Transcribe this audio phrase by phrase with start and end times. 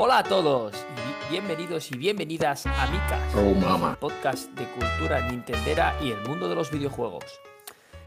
[0.00, 0.86] Hola a todos,
[1.28, 3.96] y bienvenidos y bienvenidas a Micas, Oh, mama.
[3.98, 7.24] podcast de cultura nintendera y el mundo de los videojuegos.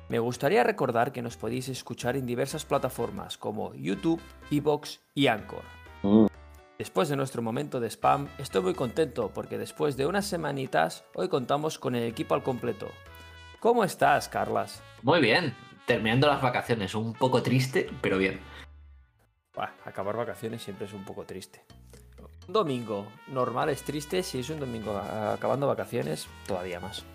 [0.08, 5.64] Me gustaría recordar que nos podéis escuchar en diversas plataformas como YouTube, Evox y Anchor.
[6.04, 6.28] Mm.
[6.78, 11.28] Después de nuestro momento de spam, estoy muy contento porque después de unas semanitas, hoy
[11.28, 12.88] contamos con el equipo al completo.
[13.60, 14.82] ¿Cómo estás, Carlas?
[15.02, 15.54] Muy bien,
[15.86, 18.40] terminando las vacaciones, un poco triste, pero bien.
[19.86, 21.66] Acabar vacaciones siempre es un poco triste.
[22.52, 27.06] Un domingo normal es triste, si es un domingo acabando vacaciones, todavía más.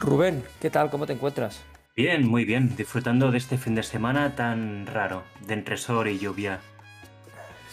[0.00, 0.88] Rubén, ¿qué tal?
[0.88, 1.60] ¿Cómo te encuentras?
[1.94, 6.18] Bien, muy bien, disfrutando de este fin de semana tan raro, de entre sol y
[6.18, 6.60] lluvia.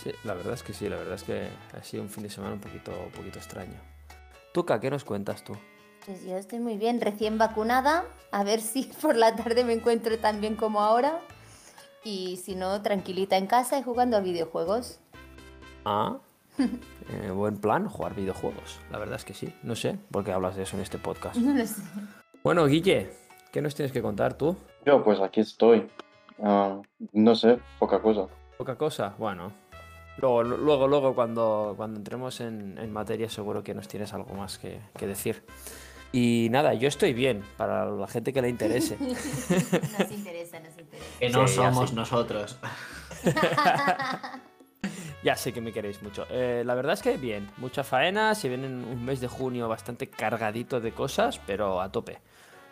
[0.03, 2.29] Sí, la verdad es que sí, la verdad es que ha sido un fin de
[2.29, 3.79] semana un poquito, un poquito extraño.
[4.53, 5.53] Tuca, ¿qué nos cuentas tú?
[6.05, 8.03] Pues yo estoy muy bien, recién vacunada.
[8.31, 11.21] A ver si por la tarde me encuentro tan bien como ahora.
[12.03, 14.99] Y si no, tranquilita en casa y jugando a videojuegos.
[15.85, 16.17] Ah,
[16.57, 18.79] eh, buen plan, jugar videojuegos.
[18.91, 19.53] La verdad es que sí.
[19.63, 21.35] No sé por qué hablas de eso en este podcast.
[21.37, 21.81] No lo sé.
[22.43, 23.09] Bueno, Guille,
[23.51, 24.55] ¿qué nos tienes que contar tú?
[24.85, 25.87] Yo pues aquí estoy.
[26.41, 26.79] Ah,
[27.13, 28.27] no sé, poca cosa.
[28.57, 29.51] Poca cosa, bueno.
[30.17, 34.57] Luego, luego, luego cuando, cuando entremos en, en materia seguro que nos tienes algo más
[34.57, 35.43] que, que decir.
[36.13, 38.95] Y nada, yo estoy bien, para la gente que le interese.
[39.01, 41.19] Nos interesa, nos interesa.
[41.19, 41.95] Que no Sí, somos sí.
[41.95, 42.57] nosotros.
[45.25, 46.27] ya sé que me queréis mucho.
[46.29, 50.07] Eh, la verdad es que bien, mucha faena, se viene un mes de junio bastante
[50.07, 52.19] cargadito de cosas, pero a tope.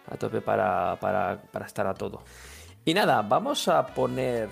[0.07, 2.23] A tope para, para, para estar a todo.
[2.85, 4.49] Y nada, vamos a poner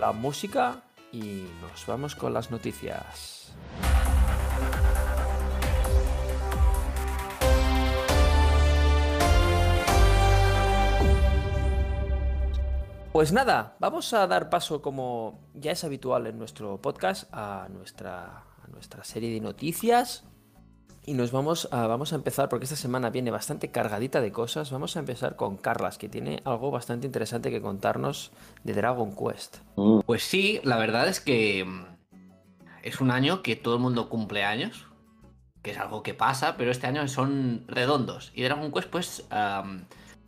[0.00, 3.54] la música y nos vamos con las noticias.
[13.16, 18.44] Pues nada, vamos a dar paso, como ya es habitual en nuestro podcast, a nuestra,
[18.70, 20.24] nuestra serie de noticias.
[21.06, 24.70] Y nos vamos a, vamos a empezar, porque esta semana viene bastante cargadita de cosas.
[24.70, 28.32] Vamos a empezar con Carlas, que tiene algo bastante interesante que contarnos
[28.64, 29.60] de Dragon Quest.
[30.04, 31.86] Pues sí, la verdad es que mm,
[32.82, 34.88] es un año que todo el mundo cumple años,
[35.62, 38.30] que es algo que pasa, pero este año son redondos.
[38.34, 39.86] Y Dragon Quest pues am,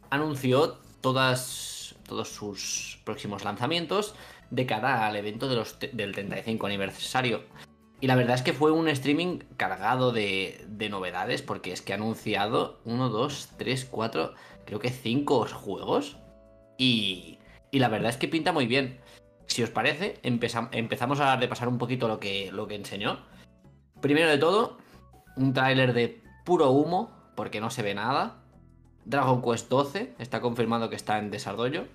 [0.09, 1.78] anunció todas,
[2.09, 4.17] todos sus próximos lanzamientos
[4.51, 7.45] de cara al evento del 35 aniversario.
[8.01, 11.93] Y la verdad es que fue un streaming cargado de, de novedades, porque es que
[11.93, 16.17] ha anunciado 1, 2, 3, 4, creo que 5 juegos.
[16.79, 17.39] Y,
[17.71, 19.01] y la verdad es que pinta muy bien.
[19.47, 23.19] Si os parece, empezam- empezamos a repasar un poquito lo que, lo que enseñó.
[24.01, 24.79] Primero de todo,
[25.37, 28.43] un tráiler de puro humo, porque no se ve nada.
[29.07, 31.87] Dragon Quest 12, está confirmado que está en desarrollo.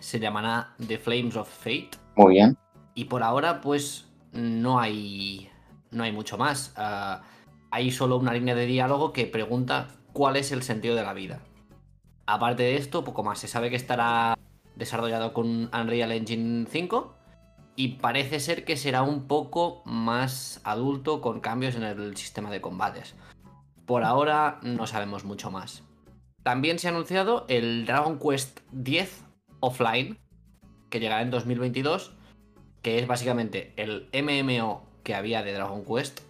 [0.00, 1.90] Se llamará The Flames of Fate.
[2.16, 2.56] muy bien.
[2.94, 5.50] Y por ahora, pues no hay.
[5.90, 6.72] No hay mucho más.
[6.76, 7.22] Ah,
[7.70, 11.40] hay solo una línea de diálogo que pregunta cuál es el sentido de la vida.
[12.26, 13.38] Aparte de esto, poco más.
[13.38, 14.36] Se sabe que estará
[14.76, 17.14] desarrollado con Unreal Engine 5.
[17.76, 22.60] Y parece ser que será un poco más adulto con cambios en el sistema de
[22.60, 23.14] combates.
[23.86, 25.84] Por ahora no sabemos mucho más.
[26.42, 29.27] También se ha anunciado el Dragon Quest 10
[29.60, 30.18] offline,
[30.90, 32.18] que llegará en 2022
[32.82, 36.20] que es básicamente el MMO que había de Dragon Quest,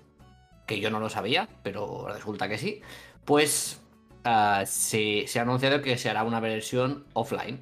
[0.67, 2.83] que yo no lo sabía, pero resulta que sí,
[3.25, 3.81] pues
[4.25, 7.61] ah, se, ha anunciado que se hará una versión offline.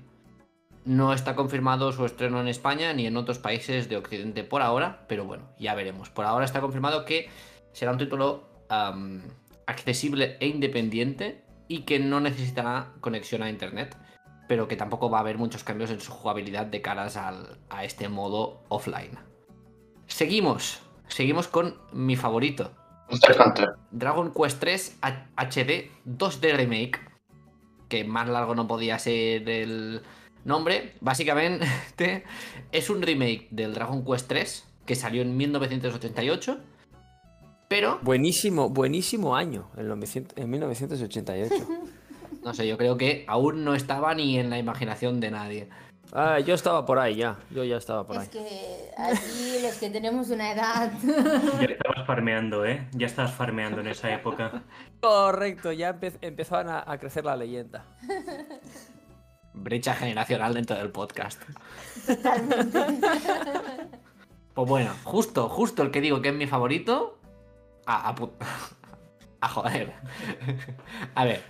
[0.85, 5.05] No está confirmado su estreno en España ni en otros países de Occidente por ahora,
[5.09, 6.11] pero bueno, ya veremos.
[6.11, 7.29] Por ahora está confirmado que
[7.73, 8.49] será un título
[9.67, 13.97] accesible e independiente y que no necesitará conexión a Internet
[14.49, 17.85] pero que tampoco va a haber muchos cambios en su jugabilidad de caras al- a
[17.85, 19.19] este modo offline.
[20.07, 22.71] Seguimos, seguimos con mi favorito.
[23.91, 27.01] Dragon Quest 3 H- HD 2D Remake,
[27.89, 30.03] que más largo no podía ser el
[30.45, 30.95] nombre.
[31.01, 32.25] Básicamente
[32.73, 36.59] es un remake del Dragon Quest 3 que salió en 1988,
[37.69, 41.55] pero Buenísimo, buenísimo año, en, 900 en 1988.
[42.47, 45.69] no sé, yo creo que aún no estaba ni en la imaginación de nadie.
[46.13, 48.23] Ah, yo estaba por ahí ya, yo ya estaba por ahí.
[48.23, 50.93] Es que aquí los que tenemos una edad.
[51.61, 52.87] Ya estabas farmeando, ¿eh?
[52.93, 54.63] Ya estabas farmeando en esa época.
[55.01, 57.85] Correcto, ya empe- empezaban a, a crecer la leyenda.
[59.53, 61.43] Brecha generacional dentro del podcast.
[64.55, 67.19] Pues bueno, justo, justo el que digo que es mi favorito.
[67.87, 68.15] A, a,
[69.41, 69.93] a joder.
[71.17, 71.43] A ver.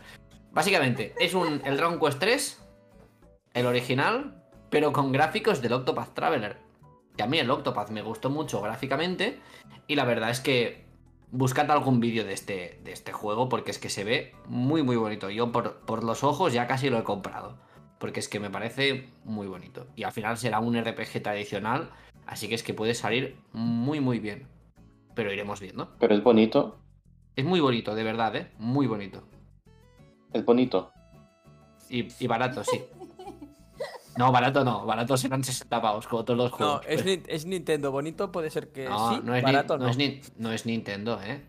[0.56, 2.66] Básicamente, es un el Dragon Quest 3,
[3.52, 6.56] el original, pero con gráficos del Octopath Traveler.
[7.14, 9.38] que a mí el Octopath me gustó mucho gráficamente
[9.86, 10.86] y la verdad es que
[11.30, 14.96] buscad algún vídeo de este, de este juego porque es que se ve muy muy
[14.96, 15.28] bonito.
[15.28, 17.58] Yo por, por los ojos ya casi lo he comprado
[17.98, 19.88] porque es que me parece muy bonito.
[19.94, 21.90] Y al final será un RPG tradicional,
[22.24, 24.48] así que es que puede salir muy muy bien.
[25.14, 25.94] Pero iremos viendo.
[25.98, 26.78] Pero es bonito.
[27.34, 28.50] Es muy bonito, de verdad, ¿eh?
[28.58, 29.22] Muy bonito.
[30.36, 30.92] Es bonito.
[31.88, 32.82] Y, y barato, sí.
[34.16, 34.84] No, barato no.
[34.86, 36.82] Barato serán 60 pavos, como todos los No, juegos.
[36.88, 39.90] es, Nin- es Nintendo bonito, puede ser que No, sí, no es, barato no no.
[39.90, 41.42] es ni- no es Nintendo, ¿eh?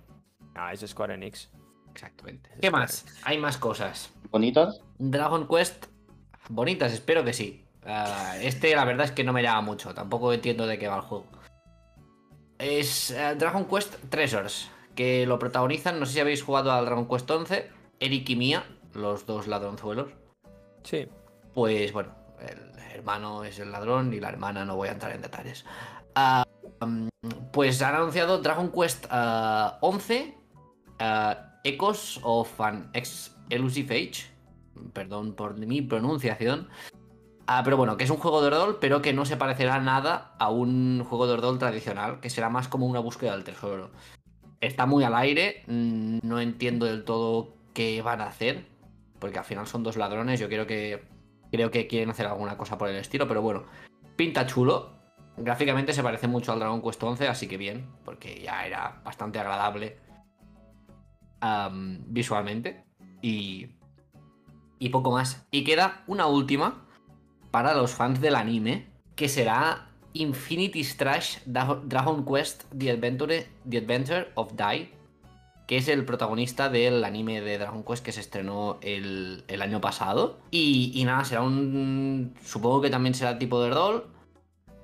[0.56, 1.50] Ah, es Square Enix.
[1.92, 2.50] Exactamente.
[2.56, 3.06] Es ¿Qué más?
[3.24, 4.12] Hay más cosas.
[4.32, 4.82] ¿Bonitas?
[5.00, 5.86] Dragon Quest,
[6.50, 7.64] bonitas, espero que sí.
[7.86, 9.94] Ah, este, la verdad es que no me llama mucho.
[9.94, 11.26] Tampoco entiendo de qué va el juego.
[12.60, 16.00] Es eh, Dragon Quest Treasures, que lo protagonizan.
[16.00, 17.70] No sé si habéis jugado al Dragon Quest 11.
[18.00, 18.64] Eric y Mia,
[18.98, 20.12] los dos ladronzuelos.
[20.84, 21.08] Sí.
[21.54, 25.22] Pues bueno, el hermano es el ladrón y la hermana no voy a entrar en
[25.22, 25.66] detalles.
[26.16, 26.44] Ah,
[26.82, 27.08] mm,
[27.52, 30.38] pues han anunciado Dragon Quest ah, 11
[31.00, 34.26] ah, Echoes of an Ex Elusive Age.
[34.94, 36.70] Perdón por mi pronunciación.
[37.48, 40.36] Ah, pero bueno, que es un juego de rol, pero que no se parecerá nada
[40.38, 43.90] a un juego de rol tradicional, que será más como una búsqueda del tesoro.
[44.60, 48.66] Está muy al aire, mm, no entiendo del todo qué van a hacer,
[49.20, 51.04] porque al final son dos ladrones, yo creo que
[51.52, 53.66] creo que quieren hacer alguna cosa por el estilo, pero bueno,
[54.16, 54.96] pinta chulo.
[55.38, 59.40] Gráficamente se parece mucho al Dragon Quest 11, así que bien, porque ya era bastante
[59.40, 59.98] agradable
[62.08, 62.84] visualmente
[63.22, 63.78] y
[64.80, 65.46] y poco más.
[65.52, 66.86] Y queda una última
[67.52, 74.32] para los fans del anime, que será Infinity Strash Dragon Quest The Adventure, The Adventure
[74.36, 74.94] of Dai,
[75.68, 79.82] que es el protagonista del anime de Dragon Quest que se estrenó el, el año
[79.82, 80.40] pasado.
[80.50, 82.34] Y, y nada, será un...
[82.44, 84.08] Supongo que también será tipo de rol,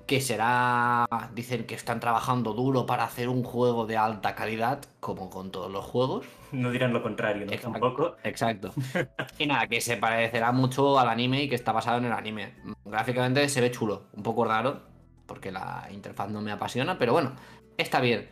[0.06, 1.06] que será...
[1.34, 5.72] Dicen que están trabajando duro para hacer un juego de alta calidad, como con todos
[5.72, 6.26] los juegos.
[6.52, 7.52] No dirán lo contrario, ¿no?
[7.52, 7.80] Exacto.
[7.80, 8.16] Tampoco.
[8.22, 8.74] Exacto.
[9.38, 12.56] y nada, que se parecerá mucho al anime y que está basado en el anime.
[12.84, 14.82] Gráficamente se ve chulo, un poco raro,
[15.24, 17.32] porque la interfaz no me apasiona, pero bueno,
[17.78, 18.28] está bien.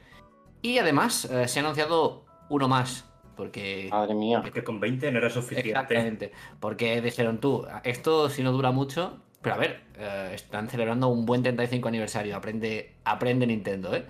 [0.61, 3.89] Y además eh, se ha anunciado uno más, porque...
[3.91, 4.43] Madre mía.
[4.45, 5.71] Es que con 20 no era suficiente.
[5.71, 6.33] Exactamente.
[6.61, 9.19] Porque dijeron tú, esto si no dura mucho.
[9.41, 12.37] Pero a ver, eh, están celebrando un buen 35 aniversario.
[12.37, 14.07] Aprende, aprende Nintendo, ¿eh?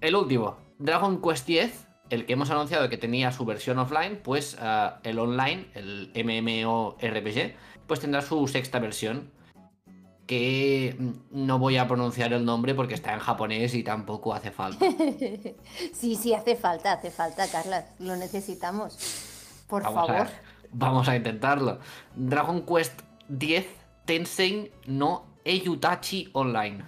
[0.00, 4.58] El último, Dragon Quest X, el que hemos anunciado que tenía su versión offline, pues
[4.60, 7.54] eh, el online, el MMORPG,
[7.86, 9.30] pues tendrá su sexta versión.
[10.26, 11.10] Que mm,
[11.46, 14.84] no voy a pronunciar el nombre porque está en japonés y tampoco hace falta.
[15.92, 17.86] Sí, sí, hace falta, hace falta, Carla.
[17.98, 18.98] Lo necesitamos.
[19.68, 20.26] Por Vamos favor.
[20.26, 20.30] a,
[20.72, 21.78] vamos a intentarlo.
[22.14, 23.66] Dragon Quest 10
[24.04, 26.84] Tensei no Eyutachi Online.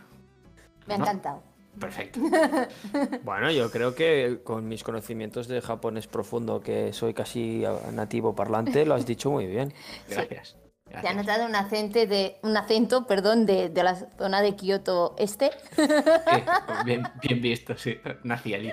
[0.87, 1.05] Me ha ¿no?
[1.05, 1.43] encantado.
[1.79, 2.21] Perfecto.
[3.25, 8.85] Bueno, yo creo que con mis conocimientos de japonés profundo, que soy casi nativo parlante,
[8.87, 9.73] lo has dicho muy bien.
[10.09, 10.57] Gracias.
[11.00, 11.26] Te ha Gracias.
[11.26, 15.50] notado un acento de un acento, perdón, de, de la zona de Kioto Este.
[15.76, 15.82] Sí,
[16.85, 17.99] bien, bien visto, sí.
[18.23, 18.73] Nací allí.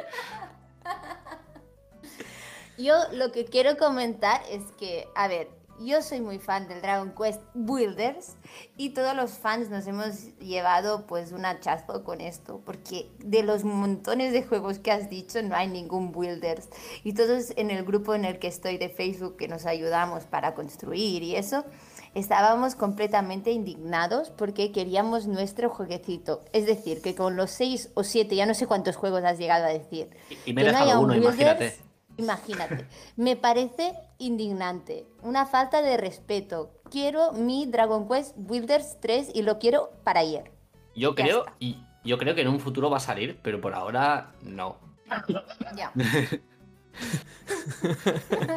[2.78, 5.50] Yo lo que quiero comentar es que, a ver,
[5.84, 8.36] yo soy muy fan del Dragon Quest Builders
[8.78, 13.64] y todos los fans nos hemos llevado pues un hachazo con esto, porque de los
[13.64, 16.70] montones de juegos que has dicho no hay ningún Builders.
[17.04, 20.54] Y todos en el grupo en el que estoy de Facebook que nos ayudamos para
[20.54, 21.66] construir y eso,
[22.14, 26.44] estábamos completamente indignados porque queríamos nuestro jueguecito.
[26.54, 29.66] Es decir, que con los seis o siete, ya no sé cuántos juegos has llegado
[29.66, 30.10] a decir.
[30.30, 31.78] Y- y me que no haya uno, Builders, imagínate.
[32.18, 36.72] Imagínate, me parece indignante, una falta de respeto.
[36.92, 40.52] Quiero mi Dragon Quest Builders 3 y lo quiero para ayer.
[40.94, 41.54] Yo Ya creo, está.
[41.60, 44.76] y yo creo que en un futuro va a salir, pero por ahora no.
[45.76, 45.92] Ya.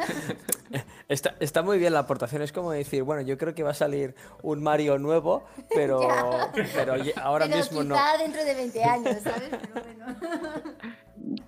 [1.07, 3.75] Está, está muy bien la aportación, es como decir, bueno, yo creo que va a
[3.75, 6.01] salir un Mario nuevo, pero,
[7.21, 7.93] ahora Pero mismo no.
[7.93, 9.49] quizá dentro de 20 años, ¿sabes?
[9.51, 10.05] Pero bueno.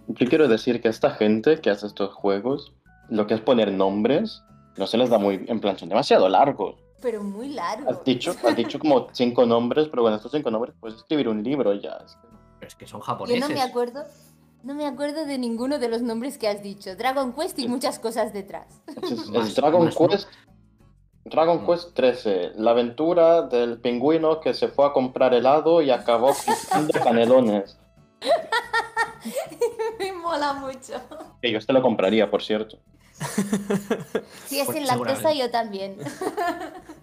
[0.09, 2.73] Yo quiero decir que esta gente que hace estos juegos,
[3.09, 4.43] lo que es poner nombres,
[4.77, 5.43] no se les da muy...
[5.47, 6.75] En plan, son demasiado largos.
[7.01, 7.89] Pero muy largo.
[7.89, 11.41] Has dicho, has dicho como cinco nombres, pero bueno, estos cinco nombres puedes escribir un
[11.43, 11.97] libro ya.
[12.05, 12.27] Es que-
[12.59, 13.49] Pero es que son Yo japoneses.
[13.49, 14.05] no me acuerdo,
[14.67, 16.93] no me acuerdo de ninguno de los nombres que has dicho.
[16.97, 18.81] Dragon Quest y muchas cosas detrás.
[19.01, 19.89] Es, es Dragon.
[19.89, 20.27] Quest.
[21.23, 26.33] Dragon Quest 13, la aventura del pingüino que se fue a comprar helado y acabó
[26.45, 27.77] comprando canelones.
[29.99, 31.01] me mola mucho.
[31.41, 32.77] Que yo este lo compraría, por cierto.
[34.47, 35.39] Si es Pues en lactosa, seguramente.
[35.39, 35.97] yo también.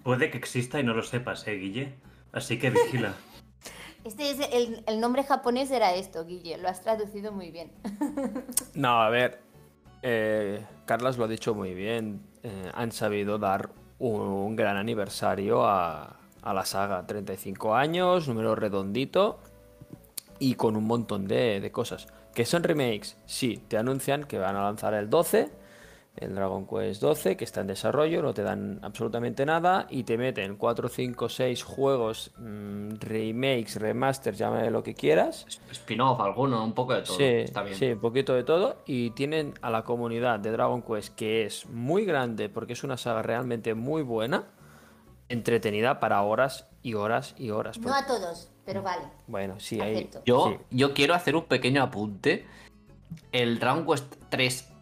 [0.02, 1.94] Puede que exista y no lo sepas, ¿eh, Guille?
[2.30, 3.14] Así que vigila.
[4.04, 4.38] Este es
[4.86, 7.72] el, nombre japonés era esto, Guille, lo has traducido muy bien.
[8.74, 9.40] No, a ver.
[10.02, 12.20] eh, Carlas lo ha dicho muy bien.
[12.42, 17.06] eh, han sabido dar un, gran aniversario a, a la saga.
[17.06, 19.38] 35 años, número redondito
[20.38, 22.08] y con un montón de, de cosas.
[22.34, 23.16] ¿Que son remakes?
[23.26, 25.50] Sí, te anuncian que van a lanzar el 12,
[26.16, 30.16] el Dragon Quest 12, que está en desarrollo, no te dan absolutamente nada y te
[30.16, 35.44] meten 4, 5, 6 juegos, mm, remakes, remasters, llámale lo que quieras.
[35.70, 37.16] Spin-off, alguno, un poco de todo.
[37.16, 37.76] Sí, Está bien.
[37.76, 38.76] sí, un poquito de todo.
[38.86, 42.96] Y tienen a la comunidad de Dragon Quest, que es muy grande porque es una
[42.96, 44.46] saga realmente muy buena,
[45.28, 47.78] entretenida para horas y horas y horas.
[47.78, 49.02] No a todos, pero vale.
[49.26, 50.08] Bueno, sí, ahí.
[50.24, 50.64] Yo, sí.
[50.70, 52.46] yo quiero hacer un pequeño apunte.
[53.32, 54.73] El Dragon Quest 3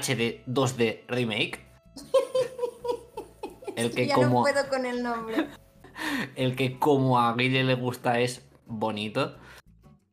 [0.00, 1.60] HD 2D Remake.
[3.76, 5.48] El que, ya como, no puedo con el nombre.
[6.36, 9.36] el que como a Guille le gusta es bonito.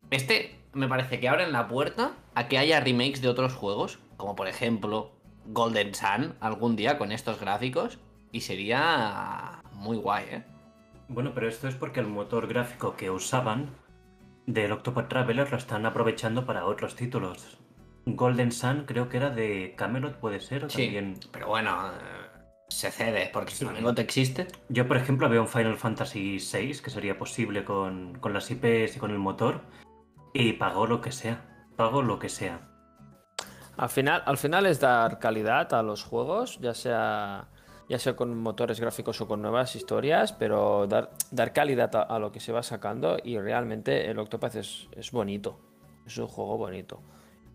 [0.10, 4.36] Este me parece que abren la puerta a que haya remakes de otros juegos, como
[4.36, 5.12] por ejemplo
[5.46, 8.00] Golden Sun algún día con estos gráficos.
[8.32, 10.44] Y sería muy guay, ¿eh?
[11.10, 13.76] Bueno, pero esto es porque el motor gráfico que usaban
[14.46, 17.58] del Octopath Traveler lo están aprovechando para otros títulos.
[18.06, 21.20] Golden Sun creo que era de Camelot, puede ser, o Sí, también...
[21.32, 22.22] pero bueno, eh,
[22.68, 24.48] se cede porque si no te existe.
[24.70, 28.96] Yo, por ejemplo, veo un Final Fantasy VI que sería posible con, con las IPs
[28.96, 29.62] y con el motor
[30.34, 31.68] y pago lo que sea.
[31.76, 32.68] Pago lo que sea.
[33.78, 37.50] Al final, al final es dar calidad a los juegos, ya sea,
[37.90, 42.20] ya sea con motores gráficos o con nuevas historias, pero dar, dar calidad a, a
[42.20, 45.60] lo que se va sacando y realmente el Octopath es, es bonito,
[46.06, 47.02] es un juego bonito.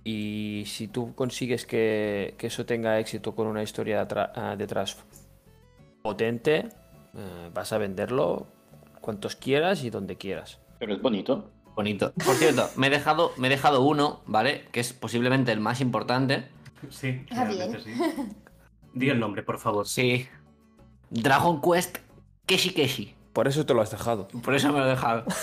[0.09, 4.99] Y si tú consigues que, que eso tenga éxito con una historia ah, detrás
[6.01, 6.69] potente,
[7.13, 8.47] eh, vas a venderlo
[9.01, 10.61] cuantos quieras y donde quieras.
[10.79, 11.51] Pero es bonito.
[11.75, 12.13] Bonito.
[12.25, 14.69] Por cierto, me he dejado, me he dejado uno, ¿vale?
[14.71, 16.47] Que es posiblemente el más importante.
[16.89, 17.91] Sí, Ah, realmente sí.
[18.95, 19.89] Di el nombre, por favor.
[19.89, 20.29] Sí.
[21.11, 21.99] Dragon Quest
[22.47, 23.17] Keshi Keshi.
[23.33, 24.29] Por eso te lo has dejado.
[24.29, 25.25] Por eso me lo he dejado.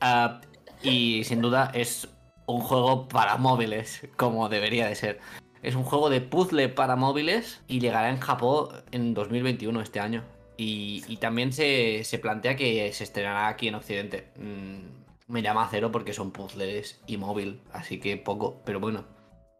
[0.00, 0.40] Ah,
[0.80, 2.08] y sin duda es
[2.48, 5.20] un juego para móviles, como debería de ser.
[5.62, 10.24] Es un juego de puzzle para móviles y llegará en Japón en 2021, este año.
[10.56, 14.28] Y, y también se, se plantea que se estrenará aquí en Occidente.
[14.36, 19.04] Mm, me llama a cero porque son puzzles y móvil, así que poco, pero bueno.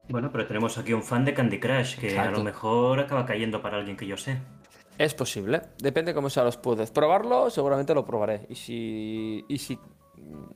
[0.09, 3.61] Bueno, pero tenemos aquí un fan de Candy Crush que a lo mejor acaba cayendo
[3.61, 4.39] para alguien que yo sé.
[4.97, 6.91] Es posible, depende cómo sean los puzzles.
[6.91, 8.47] Probarlo, seguramente lo probaré.
[8.49, 9.79] Y si, y si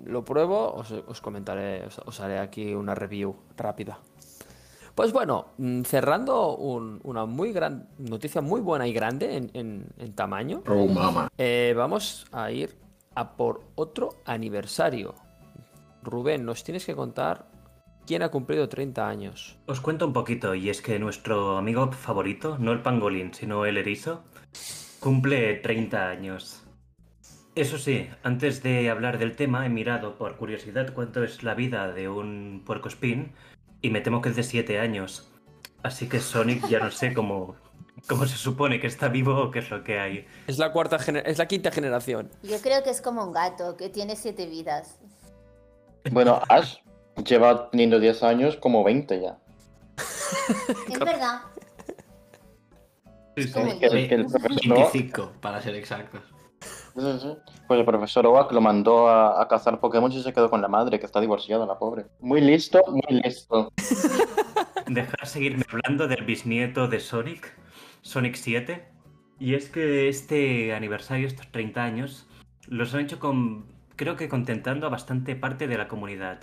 [0.04, 3.98] lo pruebo, os, os comentaré, os, os haré aquí una review rápida.
[4.94, 9.86] Pues bueno, mm, cerrando un- una muy gran noticia, muy buena y grande en, en-
[9.98, 11.30] en tamaño, Oh, mama.
[11.38, 12.76] eh, vamos a ir
[13.14, 15.14] a por otro aniversario.
[16.02, 17.46] Rubén, nos tienes que contar
[18.06, 19.56] quién ha cumplido 30 años.
[19.66, 23.78] Os cuento un poquito, y es que nuestro amigo favorito, no el pangolín, sino el
[23.78, 24.24] erizo,
[25.00, 26.61] cumple 30 años.
[27.54, 31.92] Eso sí, antes de hablar del tema, he mirado por curiosidad cuánto es la vida
[31.92, 33.32] de un puercoespín,
[33.82, 35.28] y me temo que es de 7 años.
[35.82, 37.56] Así que Sonic ya no sé cómo,
[38.08, 40.26] cómo se supone que está vivo o qué es lo que hay.
[40.46, 42.30] Es la cuarta gener- es la quinta generación.
[42.42, 44.98] Yo creo que es como un gato que tiene siete vidas.
[46.10, 46.76] Bueno, Ash
[47.26, 49.36] lleva teniendo 10 años como 20 ya.
[50.90, 51.42] Es verdad.
[53.36, 53.52] Sí, sí.
[53.52, 53.96] Como Es que, yo.
[53.96, 56.22] es que el profesor Oak, 25, para ser exactos.
[56.94, 60.68] Pues el profesor Oak lo mandó a, a cazar Pokémon y se quedó con la
[60.68, 62.06] madre, que está divorciada, la pobre.
[62.20, 63.72] Muy listo, muy listo.
[64.86, 67.54] dejar seguirme hablando del bisnieto de Sonic,
[68.02, 68.84] Sonic 7.
[69.38, 72.28] Y es que este aniversario, estos 30 años,
[72.68, 76.40] los han hecho con, creo que contentando a bastante parte de la comunidad.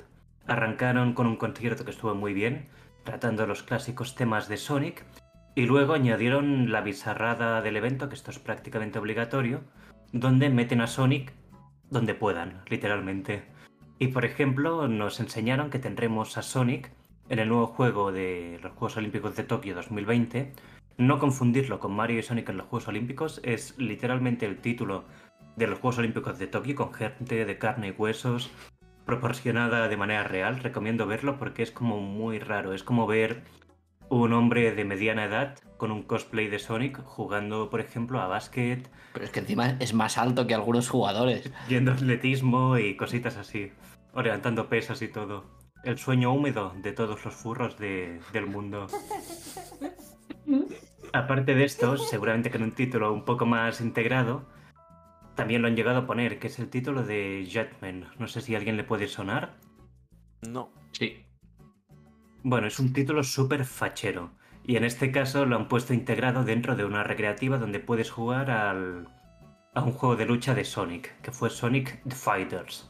[0.48, 2.68] Arrancaron con un concierto que estuvo muy bien,
[3.04, 5.06] tratando los clásicos temas de Sonic,
[5.56, 9.62] y luego añadieron la bizarrada del evento, que esto es prácticamente obligatorio,
[10.12, 11.34] donde meten a Sonic
[11.90, 13.44] donde puedan, literalmente.
[13.98, 16.92] Y por ejemplo, nos enseñaron que tendremos a Sonic
[17.30, 20.54] en el nuevo juego de los Juegos Olímpicos de Tokio 2020.
[20.98, 25.06] No confundirlo con Mario y Sonic en los Juegos Olímpicos, es literalmente el título
[25.56, 28.52] de los Juegos Olímpicos de Tokio con gente de carne y huesos
[29.06, 30.60] proporcionada de manera real.
[30.60, 32.74] Recomiendo verlo porque es como muy raro.
[32.74, 33.44] Es como ver
[34.10, 38.88] un hombre de mediana edad con un cosplay de Sonic jugando, por ejemplo, a básquet,
[39.14, 41.52] Pero es que encima es más alto que algunos jugadores.
[41.68, 43.72] yendo atletismo y cositas así.
[44.14, 45.46] O levantando pesas y todo.
[45.84, 48.88] El sueño húmedo de todos los furros de- del mundo.
[51.14, 54.46] Aparte de esto, seguramente con un título un poco más integrado,
[55.36, 58.10] también lo han llegado a poner, que es el título de Jetman.
[58.20, 59.56] No sé si a alguien le puede sonar.
[60.48, 60.72] No.
[60.92, 61.26] Sí.
[62.44, 64.32] Bueno, es un título súper fachero.
[64.70, 68.52] Y en este caso lo han puesto integrado dentro de una recreativa donde puedes jugar
[68.52, 69.08] al,
[69.74, 72.88] a un juego de lucha de Sonic, que fue Sonic the Fighters,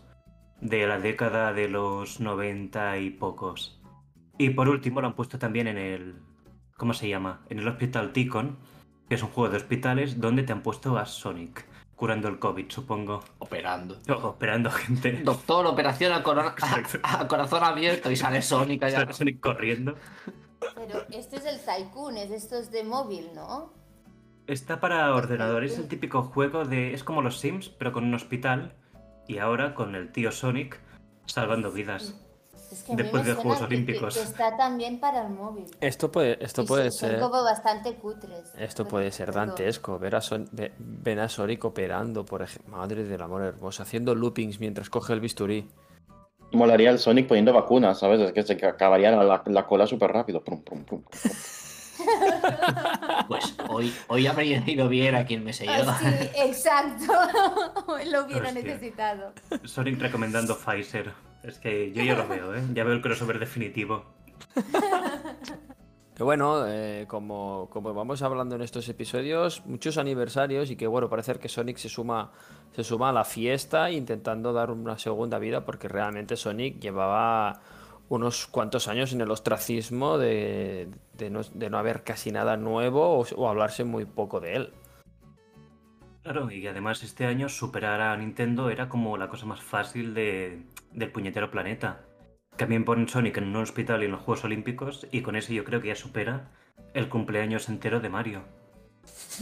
[0.59, 3.81] de la década de los 90 y pocos.
[4.38, 6.15] Y por último lo han puesto también en el...
[6.75, 7.45] ¿Cómo se llama?
[7.50, 8.57] En el Hospital Ticon,
[9.07, 12.65] que es un juego de hospitales donde te han puesto a Sonic, curando el COVID,
[12.69, 13.24] supongo.
[13.38, 13.98] Operando.
[14.09, 15.21] O operando gente.
[15.24, 19.13] Doctor, operación a, corona- a- a corazón abierto y sale Sonic allá.
[19.13, 19.95] Sonic corriendo.
[20.75, 23.71] Pero este es el Tycoon, es estos de móvil, ¿no?
[24.47, 26.93] Está para ordenador, es el típico juego de...
[26.93, 28.75] Es como los Sims, pero con un hospital.
[29.27, 30.79] Y ahora con el tío Sonic
[31.27, 32.15] salvando vidas.
[32.71, 34.17] Es que Después me de Juegos que- Olímpicos.
[34.17, 35.65] Que, está también para el móvil.
[35.81, 37.19] Esto puede, esto Y puede son- ser.
[37.19, 38.53] Son como bastante cutres.
[38.57, 39.97] Esto puede ser dantesco.
[39.99, 40.49] Ver a Son-
[41.19, 42.75] a Sonic operando, por ejemplo.
[42.77, 43.83] Madre del amor hermoso.
[43.83, 45.67] Haciendo loopings mientras coge el bisturí.
[46.51, 48.19] Molaría el Sonic poniendo vacunas, ¿sabes?
[48.21, 50.43] Es que se acabaría la, la cola súper rápido.
[50.43, 51.03] Prum, prum, prum.
[53.27, 55.99] Pues hoy, hoy habría ido bien a quien me se Ah, lleva.
[55.99, 56.05] sí,
[56.37, 57.13] exacto.
[58.09, 58.63] Lo hubiera Hostia.
[58.63, 59.33] necesitado.
[59.65, 61.11] Sonic recomendando Pfizer.
[61.43, 62.61] Es que yo ya lo veo, ¿eh?
[62.73, 64.05] Ya veo el crossover definitivo.
[66.19, 71.09] Pero bueno, eh, como, como vamos hablando en estos episodios, muchos aniversarios y que bueno,
[71.09, 72.33] parece que Sonic se suma,
[72.73, 77.61] se suma a la fiesta intentando dar una segunda vida porque realmente Sonic llevaba
[78.09, 80.89] unos cuantos años en el ostracismo de,
[81.31, 84.73] no, haber casi nada nuevo o, hablarse muy poco de él.
[86.23, 90.65] Claro, y además este año superar a Nintendo era como la cosa más fácil de,
[90.91, 92.08] del puñetero planeta.
[92.59, 95.63] También ponen Sonic en un hospital y en los Juegos Olímpicos y con eso yo
[95.63, 96.51] creo que ya supera
[96.93, 98.41] el cumpleaños entero de Mario.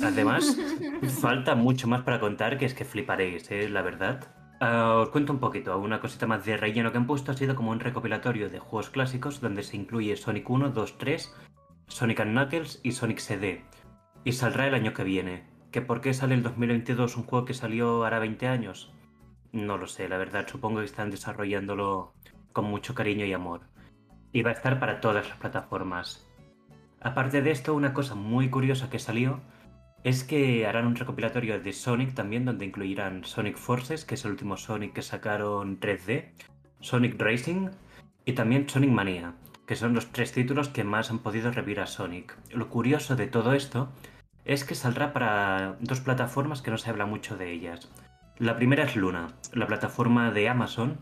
[0.03, 0.55] Además,
[1.19, 3.69] falta mucho más para contar que es que fliparéis, ¿eh?
[3.69, 4.27] la verdad.
[4.59, 7.55] Ah, os cuento un poquito, una cosita más de relleno que han puesto ha sido
[7.55, 11.36] como un recopilatorio de juegos clásicos donde se incluye Sonic 1, 2, 3,
[11.88, 13.65] Sonic and Knuckles y Sonic CD.
[14.25, 15.48] Y saldrá el año que viene.
[15.72, 18.94] ¿Que por qué sale el 2022 un juego que salió hará 20 años?
[19.53, 22.13] No lo sé, la verdad, supongo que están desarrollándolo
[22.57, 23.61] con mucho cariño y amor.
[24.33, 26.27] Y va a estar para todas las plataformas.
[27.00, 29.41] Aparte de esto, una cosa muy curiosa que salió
[30.03, 34.31] es que harán un recopilatorio de Sonic también donde incluirán Sonic Forces, que es el
[34.31, 36.31] último Sonic que sacaron 3D,
[36.79, 37.70] Sonic Racing
[38.25, 39.35] y también Sonic Mania,
[39.67, 42.35] que son los tres títulos que más han podido revivir a Sonic.
[42.51, 43.89] Lo curioso de todo esto
[44.46, 47.91] es que saldrá para dos plataformas que no se habla mucho de ellas.
[48.39, 50.98] La primera es Luna, la plataforma de Amazon,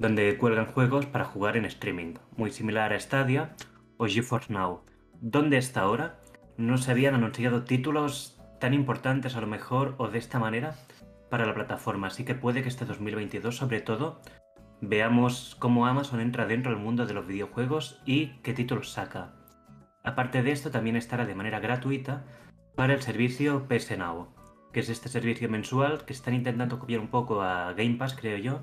[0.00, 3.54] donde cuelgan juegos para jugar en streaming, muy similar a Stadia
[3.98, 4.80] o GeForce Now.
[5.20, 6.18] ¿Dónde está ahora?
[6.56, 10.74] No se habían anunciado títulos tan importantes a lo mejor o de esta manera
[11.28, 14.22] para la plataforma, así que puede que este 2022 sobre todo
[14.80, 19.34] veamos cómo Amazon entra dentro del mundo de los videojuegos y qué títulos saca.
[20.02, 22.24] Aparte de esto, también estará de manera gratuita
[22.74, 24.32] para el servicio PS Now,
[24.72, 28.38] que es este servicio mensual que están intentando copiar un poco a Game Pass, creo
[28.38, 28.62] yo,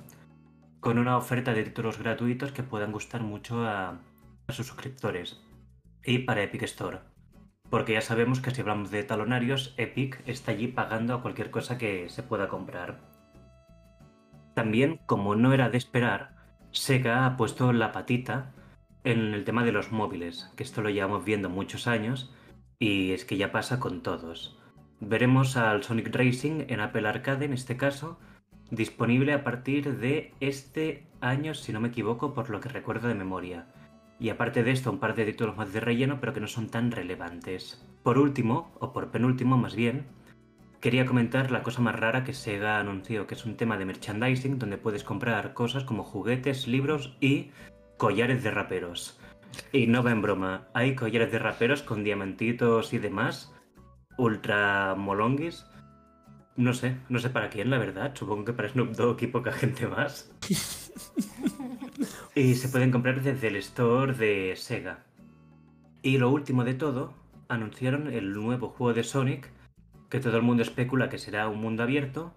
[0.79, 3.99] con una oferta de títulos gratuitos que puedan gustar mucho a,
[4.49, 5.41] sus suscriptores.
[6.03, 6.99] Y para Epic Store.
[7.69, 11.77] Porque ya sabemos que si hablamos de talonarios, Epic está allí pagando a cualquier cosa
[11.77, 13.01] que se pueda comprar.
[14.53, 16.35] También, como no era de esperar,
[16.71, 18.53] Sega ha puesto la patita
[19.03, 22.33] en el tema de los móviles, que esto lo llevamos viendo muchos años
[22.79, 24.59] y es que ya pasa con todos.
[24.99, 28.19] Veremos al Sonic Racing en Apple Arcade en este caso,
[28.71, 33.15] disponible a partir de este año, si no me equivoco, por lo que recuerdo de
[33.15, 33.67] memoria.
[34.19, 36.69] Y aparte de esto, un par de títulos más de relleno, pero que no son
[36.69, 37.85] tan relevantes.
[38.03, 40.07] Por último, o por penúltimo más bien,
[40.79, 44.57] quería comentar la cosa más rara que Sega anunció, que es un tema de merchandising
[44.57, 47.51] donde puedes comprar cosas como juguetes, libros y
[47.97, 49.19] collares de raperos.
[49.71, 53.53] Y no va en broma, hay collares de raperos con diamantitos y demás,
[54.17, 55.65] ultra molonguis.
[56.57, 58.13] No sé, no sé para quién, la verdad.
[58.15, 60.31] Supongo que para Snoop Dogg y poca gente más.
[62.35, 65.05] y se pueden comprar desde el store de Sega.
[66.01, 67.13] Y lo último de todo,
[67.47, 69.51] anunciaron el nuevo juego de Sonic,
[70.09, 72.33] que todo el mundo especula que será un mundo abierto,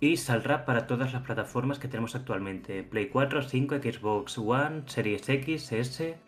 [0.00, 2.82] y saldrá para todas las plataformas que tenemos actualmente.
[2.82, 6.18] Play 4, 5, Xbox One, Series X, S,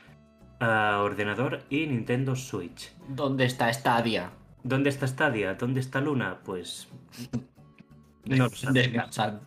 [0.61, 2.93] a ordenador y Nintendo Switch.
[3.09, 4.31] ¿Dónde está Stadia?
[4.63, 5.55] ¿Dónde está Stadia?
[5.55, 6.41] ¿Dónde está Luna?
[6.45, 6.89] Pues...
[8.27, 9.41] No lo sabemos.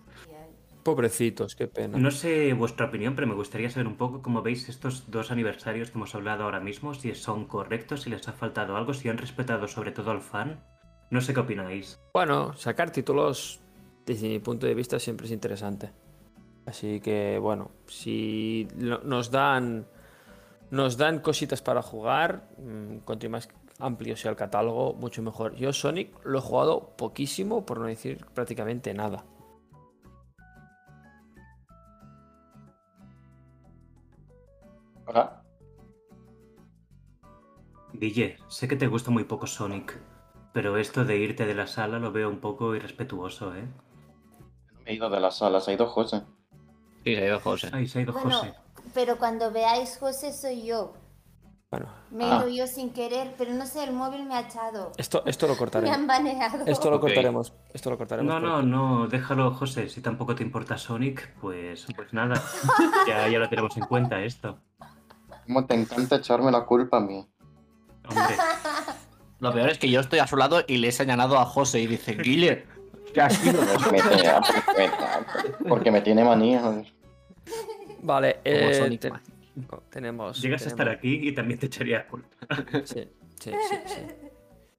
[0.84, 1.97] Pobrecitos, qué pena.
[1.97, 5.91] No sé vuestra opinión, pero me gustaría saber un poco cómo veis estos dos aniversarios
[5.91, 9.17] que hemos hablado ahora mismo, si son correctos, si les ha faltado algo, si han
[9.17, 10.62] respetado sobre todo al fan.
[11.10, 11.99] No sé qué opináis.
[12.13, 13.62] Bueno, sacar títulos
[14.06, 15.91] desde mi punto de vista siempre es interesante.
[16.65, 19.86] Así que bueno, si nos dan
[20.71, 23.47] nos dan cositas para jugar, mm, más
[23.79, 25.55] amplio sea el catálogo, mucho mejor.
[25.55, 29.25] Yo Sonic lo he jugado poquísimo, por no decir prácticamente nada.
[35.05, 35.43] Ahora,
[37.93, 39.99] Guille, sé que te gusta muy poco Sonic,
[40.53, 43.67] pero esto de irte de la sala lo veo un poco irrespetuoso, ¿eh?
[44.71, 46.23] no me he ido de la sala, se ha ido José.
[47.03, 47.69] Sí, se ha ido José.
[47.73, 48.53] Ay, se ha ido Bueno, José.
[48.93, 50.93] pero cuando veáis José soy yo.
[51.73, 52.38] Bueno, Me he Ah.
[52.45, 54.91] ido yo sin querer, pero no sé, el móvil me ha echado.
[54.95, 55.95] esto, esto lo Me cortaremos.
[55.97, 56.63] han baneado.
[56.67, 57.51] Esto lo cortaremos.
[57.73, 58.31] Esto lo cortaremos.
[58.31, 59.89] No, no, porque- no, déjalo, José.
[59.89, 62.36] Si tampoco te importa Sonic, pues, pues nada.
[63.07, 64.59] Ya, ya lo tenemos en cuenta esto.
[65.47, 67.27] ¿Cómo te encanta echarme la culpa a mí?
[68.07, 68.36] Hombre,
[69.39, 71.79] Lo peor es que yo estoy a su lado y le he señalado a José
[71.79, 72.65] y dice, Guille,
[73.15, 73.62] ¿qué has sido?
[73.63, 73.99] Pues me
[75.67, 76.62] porque me tiene manía.
[78.03, 79.12] Vale, Como eh, Sonic te-
[79.89, 80.42] Tenemos.
[80.42, 82.30] llegas a estar aquí y también te echaría culpa.
[82.86, 83.08] Sí,
[83.39, 84.02] sí, sí, sí.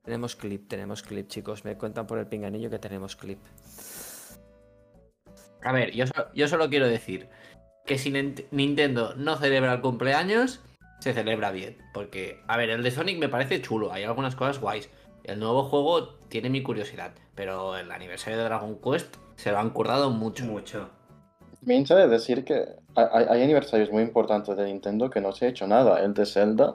[0.02, 1.64] Tenemos clip, tenemos clip, chicos.
[1.64, 3.38] Me cuentan por el pinganillo que tenemos clip.
[5.62, 7.28] A ver, yo, so- yo solo quiero decir
[7.86, 10.60] que si Nint- Nintendo no celebra el cumpleaños,
[11.00, 11.78] se celebra bien.
[11.94, 14.90] Porque, a ver, el de Sonic me parece chulo, hay algunas cosas guays.
[15.24, 19.70] El nuevo juego tiene mi curiosidad, pero el aniversario de Dragon Quest se lo han
[19.70, 20.44] currado mucho.
[20.44, 20.90] Mucho.
[21.64, 25.46] Me hincha de decir que hay, hay aniversarios muy importantes de Nintendo que no se
[25.46, 26.00] ha hecho nada.
[26.00, 26.74] El de Zelda.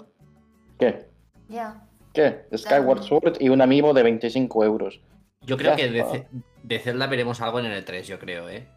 [0.78, 1.08] ¿Qué?
[1.50, 1.84] Ya.
[2.14, 2.46] ¿Qué?
[2.56, 5.02] Skyward Sword y un amiibo de 25 euros.
[5.42, 6.28] Yo creo Ya que
[6.64, 8.68] de, Zelda veremos algo en el E3, yo creo, ¿eh?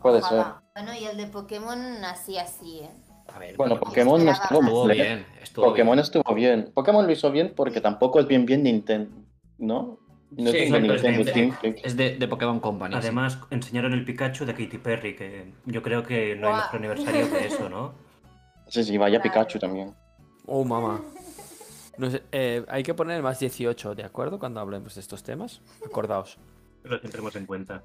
[0.00, 0.62] Puede Ojalá.
[0.74, 2.90] Bueno, y el de Pokémon así, así, ¿eh?
[3.34, 6.04] A ver, Bueno, Pokémon no estuvo estuvo bien, estuvo Pokémon bien.
[6.04, 6.72] estuvo bien.
[6.74, 9.16] Pokémon lo hizo bien porque tampoco es bien bien Nintendo.
[9.56, 9.98] ¿No?
[10.30, 12.18] No Sí, es no, de pero es de-.
[12.18, 12.94] Es Pokémon Company.
[12.94, 12.98] sí.
[12.98, 17.30] Además, enseñaron el Pikachu de Katy Perry, que yo creo que no hay mejor aniversario
[17.30, 17.92] que eso, ¿no?
[18.68, 19.20] Sí, sí, vaya.
[19.20, 19.94] Pikachu también.
[20.46, 21.00] Oh, mamá.
[21.96, 24.40] No sé, eh, hay que poner más 18, ¿de acuerdo?
[24.40, 25.60] Cuando hablemos de estos temas.
[25.86, 26.38] Acordaos.
[26.82, 27.82] Lo tendremos en cuenta.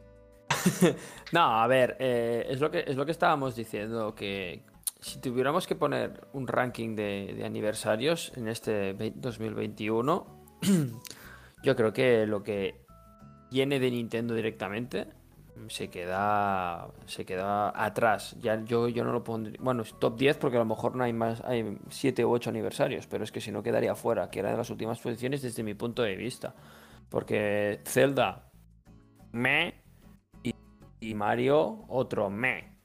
[1.32, 4.63] No, a ver, eh, es, lo que, es lo que estábamos diciendo, que
[4.99, 10.25] si tuviéramos que poner un ranking de, de aniversarios en este ve- 2021,
[11.63, 12.86] yo creo que lo que
[13.52, 15.08] viene de Nintendo directamente
[15.67, 18.36] se queda se queda atrás.
[18.41, 19.58] Ya yo, yo no lo pondría.
[19.60, 23.08] Bueno, top 10 porque a lo mejor no hay más, hay 7 u 8 aniversarios,
[23.08, 25.74] pero es que si no quedaría fuera, que era de las últimas posiciones desde mi
[25.74, 26.56] punto de vista.
[27.10, 28.52] Porque Zelda,
[29.32, 29.74] me,
[30.43, 30.54] y,
[31.02, 32.78] y Mario, otro me.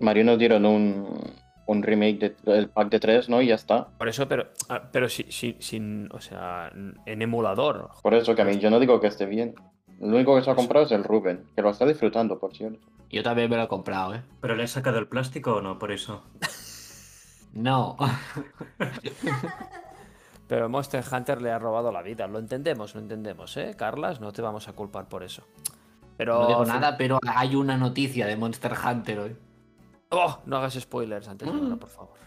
[0.00, 1.20] Mario nos dieron un,
[1.66, 3.40] un remake de- del pack de 3, ¿no?
[3.42, 3.86] Y ya está.
[3.98, 6.70] Por eso, pero, ah, pero si- si- sin, o sea,
[7.06, 7.90] en emulador.
[8.02, 9.54] Por eso que a mí yo no digo que esté bien.
[10.00, 12.80] Lo único que se ha comprado es el Ruben, que lo está disfrutando, por cierto.
[13.10, 14.22] Yo también me lo he comprado, ¿eh?
[14.40, 15.78] ¿Pero le has sacado el plástico o no?
[15.78, 16.22] Por eso.
[17.52, 17.96] No.
[20.46, 22.26] Pero Monster Hunter le ha robado la vida.
[22.26, 23.74] Lo entendemos, lo entendemos, ¿eh?
[23.76, 25.44] Carlas, no te vamos a culpar por eso.
[26.16, 26.40] Pero.
[26.42, 29.36] No digo nada, pero hay una noticia de Monster Hunter hoy.
[30.10, 30.40] ¡Oh!
[30.46, 32.18] No hagas spoilers antes de ahora, por favor.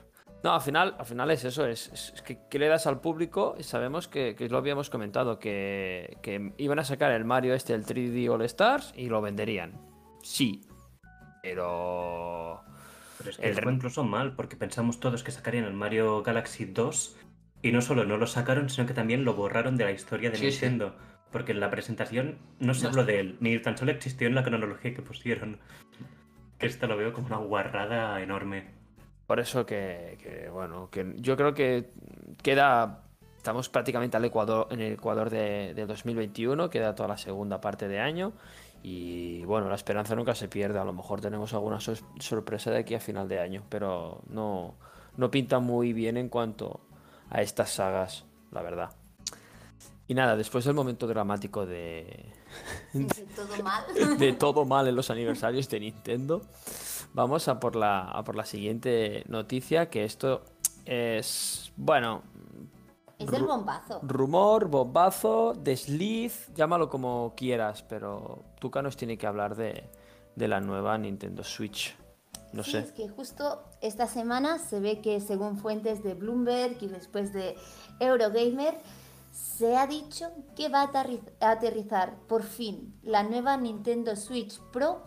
[0.44, 3.56] No, al final, al final es eso, es, que, ¿qué le das al público?
[3.58, 7.74] Y sabemos que, que lo habíamos comentado, que, que iban a sacar el Mario este,
[7.74, 9.80] el 3D All Stars, y lo venderían.
[10.22, 10.62] Sí.
[11.42, 12.62] Pero...
[13.18, 16.66] Pero es que El fue incluso mal, porque pensamos todos que sacarían el Mario Galaxy
[16.66, 17.16] 2
[17.62, 20.36] y no solo no lo sacaron, sino que también lo borraron de la historia de
[20.36, 20.66] Sí, sí.
[20.66, 20.96] Nintendo.
[21.32, 24.36] Porque en la presentación no se No habló de él, ni tan solo existió en
[24.36, 25.60] la cronología que pusieron.
[26.64, 28.66] Que esta lo veo como una guarrada enorme.
[29.28, 31.92] Por eso que, bueno, que yo creo que
[32.42, 33.02] queda...
[33.38, 37.90] Estamos prácticamente al Ecuador, en el Ecuador de, de 2021, queda toda la segunda parte
[37.90, 38.32] de año.
[38.82, 40.80] Y bueno, la esperanza nunca se pierde.
[40.80, 44.76] A lo mejor tenemos alguna sor- sorpresa de aquí a final de año, pero no,
[45.18, 46.80] no pinta muy bien en cuanto
[47.30, 48.92] a estas sagas, la verdad.
[50.08, 52.32] Y nada, después del momento dramático de,
[52.94, 53.84] Dice todo mal.
[54.20, 56.42] de todo mal en los aniversarios de Nintendo,
[57.14, 60.44] vamos a por la, a por la siguiente noticia, que esto
[60.86, 62.22] es, bueno,
[63.18, 64.00] Es el bombazo.
[64.04, 69.90] rumor, bombazo, desliz, llámalo como quieras, pero Tuca nos tiene que hablar de,
[70.36, 71.96] de la nueva Nintendo Switch.
[72.52, 72.80] No Sí, sé.
[72.80, 77.56] es que justo esta semana se ve que según fuentes de Bloomberg y después de
[78.00, 78.78] Eurogamer,
[79.34, 84.60] se ha dicho que va a aterri- a aterrizar por fin la nueva Nintendo Switch
[84.72, 85.02] Pro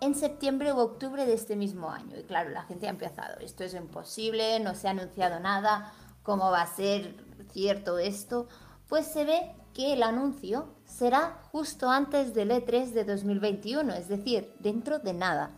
[0.00, 2.16] en septiembre u octubre de este mismo año.
[2.16, 6.50] Y claro, la gente ha empezado, esto es imposible, no se ha anunciado nada, cómo
[6.52, 7.16] va a ser
[7.52, 8.46] cierto esto.
[8.88, 14.54] Pues se ve que el anuncio será justo antes del E3 de 2021, es decir,
[14.60, 15.50] dentro de nada.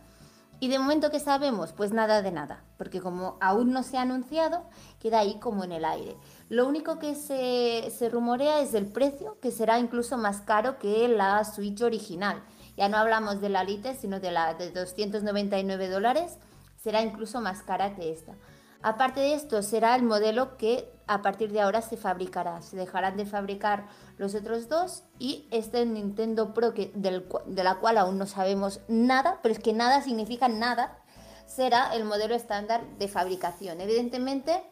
[0.59, 4.01] Y de momento que sabemos, pues nada de nada, porque como aún no se ha
[4.01, 4.63] anunciado,
[4.99, 6.17] queda ahí como en el aire.
[6.49, 11.43] Lo único que se, rumorea es el precio, que será incluso más caro que la
[11.43, 12.41] Switch original.
[12.77, 16.37] Ya no hablamos de la Lite, sino de la de 299 dólares,
[16.77, 18.35] será incluso más cara que esta.
[18.81, 22.61] Aparte de esto, será el modelo que a partir de ahora se fabricará.
[22.61, 27.97] Se dejarán de fabricar los otros dos y este Nintendo Pro, que, de la cual
[27.97, 30.99] aún no sabemos nada, pero es que nada significa nada,
[31.45, 33.81] será el modelo estándar de fabricación.
[33.81, 34.63] Evidentemente,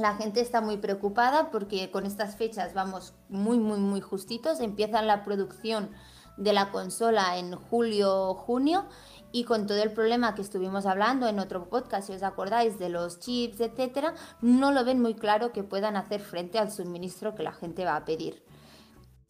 [0.00, 4.60] la gente está muy preocupada porque con estas fechas vamos muy, muy, muy justitos.
[4.60, 5.90] Empiezan la producción
[6.36, 8.86] de la consola en julio, junio
[9.32, 12.88] y con todo el problema que estuvimos hablando en otro podcast, si os acordáis, de
[12.88, 17.44] los chips, etcétera, no lo ven muy claro que puedan hacer frente al suministro que
[17.44, 18.42] la gente va a pedir.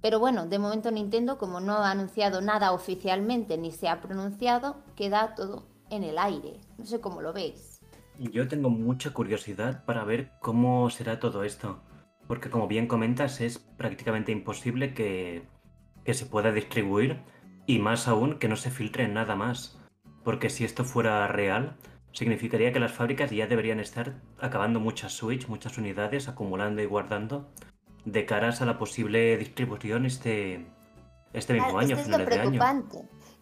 [0.00, 4.76] Pero bueno, de momento Nintendo, como no ha anunciado nada oficialmente ni se ha pronunciado,
[4.96, 6.60] queda todo en el aire.
[6.78, 7.69] No sé cómo lo veis.
[8.20, 11.82] Yo tengo mucha curiosidad para ver cómo será todo esto.
[12.26, 15.42] Porque como bien comentas, es prácticamente imposible que,
[16.04, 17.22] que se pueda distribuir
[17.66, 19.80] y más aún que no se filtre nada más.
[20.22, 21.78] Porque si esto fuera real,
[22.12, 27.50] significaría que las fábricas ya deberían estar acabando muchas Switch, muchas unidades, acumulando y guardando
[28.04, 30.66] de caras a la posible distribución este,
[31.32, 32.60] este mismo año, esto es lo finales de año.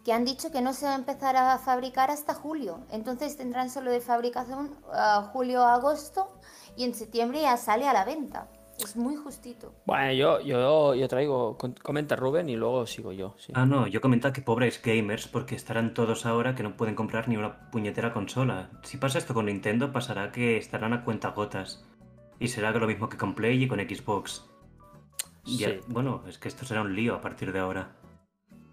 [0.08, 2.80] Que han dicho que no se va a empezar a fabricar hasta julio.
[2.90, 6.32] Entonces tendrán solo de fabricación a julio a agosto
[6.78, 8.48] y en septiembre ya sale a la venta.
[8.82, 9.74] Es muy justito.
[9.84, 11.58] Bueno, yo, yo, yo traigo.
[11.82, 13.34] Comenta Rubén y luego sigo yo.
[13.36, 13.52] sí.
[13.54, 17.28] Ah, no, yo comentaba que pobres gamers porque estarán todos ahora que no pueden comprar
[17.28, 18.70] ni una puñetera consola.
[18.84, 21.84] Si pasa esto con Nintendo, pasará que estarán a cuentagotas.
[22.38, 24.46] Y será lo mismo que con Play y con Xbox.
[25.44, 25.80] Y ya- Sí.
[25.88, 27.90] bueno, es que esto será un lío a partir de ahora.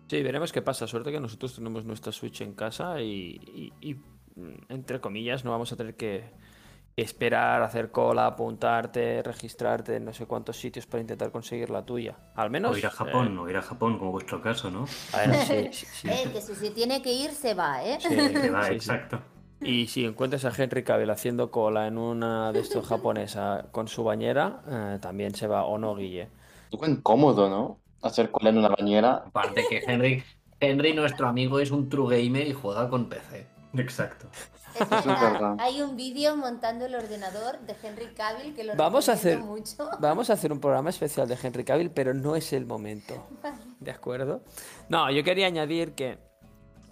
[0.07, 0.87] Sí, veremos qué pasa.
[0.87, 5.51] Suerte que nosotros tenemos nuestra Switch en casa y, y- y, mm, entre comillas, no
[5.51, 6.23] vamos a tener que
[6.95, 12.15] esperar, hacer cola, apuntarte, registrarte en no sé cuántos sitios para intentar conseguir la tuya.
[12.35, 12.73] Al menos.
[12.73, 14.85] O ir a Japón, eh, o ir a Japón, como vuestro caso, ¿no?
[15.13, 16.07] a ver, sí, sí, sí.
[16.09, 17.97] Eh, que si se tiene que ir, se va, ¿eh?
[17.99, 18.89] Sí, Que va, sí, sí.
[18.89, 19.19] exacto.
[19.61, 24.03] Y si encuentras a Henry Cavill haciendo cola en una de estos japonesa con su
[24.03, 26.29] bañera, eh, también se va, o no, Guille.
[26.69, 27.79] Poco incómodo, ¿no?
[28.05, 29.23] Hacer cola en una bañera.
[29.27, 30.23] Aparte que Henry,
[30.59, 33.47] Henry, nuestro amigo, es un true gamer y juega con PC.
[33.73, 34.27] Exacto.
[34.75, 35.55] Es es verdad, verdad.
[35.59, 39.89] Hay un vídeo montando el ordenador de Henry Cavill que lo Vamos a hacer- mucho.
[39.99, 43.15] Vamos a hacer un programa especial de Henry Cavill, pero no es el momento.
[43.79, 44.43] ¿De acuerdo?
[44.89, 46.19] No, yo quería añadir que,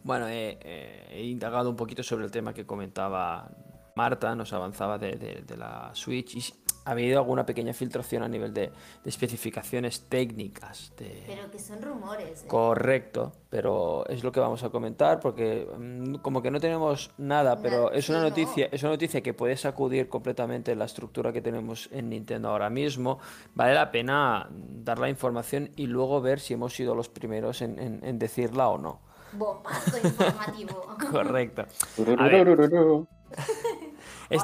[0.04, 3.50] bueno, he, indagado un poquito sobre el tema que comentaba
[3.96, 6.42] Marta, nos avanzaba de, de- de la Switch, y
[6.86, 8.72] ha habido alguna pequeña filtración a nivel de,
[9.04, 10.92] de especificaciones técnicas.
[10.98, 11.24] De...
[11.28, 12.44] Pero que son rumores.
[12.44, 12.48] ¿eh?
[12.48, 17.60] Correcto, pero es lo que vamos a comentar porque mm, como que no tenemos nada,
[17.62, 18.30] pero Nada, es una sí, no.
[18.30, 22.70] noticia, es una noticia que puede sacudir completamente la estructura que tenemos en Nintendo ahora
[22.70, 23.20] mismo.
[23.56, 27.80] Vale la pena dar la información y luego ver si hemos sido los primeros en,
[27.80, 29.00] en- en decirla o no.
[29.34, 30.96] Bombazo informativo.
[31.12, 31.66] Correcto.
[34.30, 34.44] Es-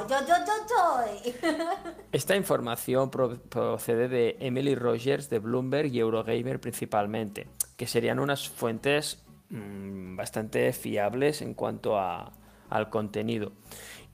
[0.97, 1.33] oy.
[2.11, 8.49] Esta información pro- procede de Emily Rogers de Bloomberg y Eurogamer principalmente, que serían unas
[8.49, 12.31] fuentes mm, bastante fiables en cuanto a-
[12.69, 13.51] al contenido.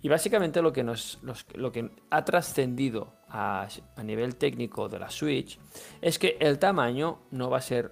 [0.02, 5.00] Y básicamente lo que, nos, los- lo que ha trascendido a, a nivel técnico de
[5.00, 5.60] la Switch
[6.02, 7.92] es que el tamaño no va a ser...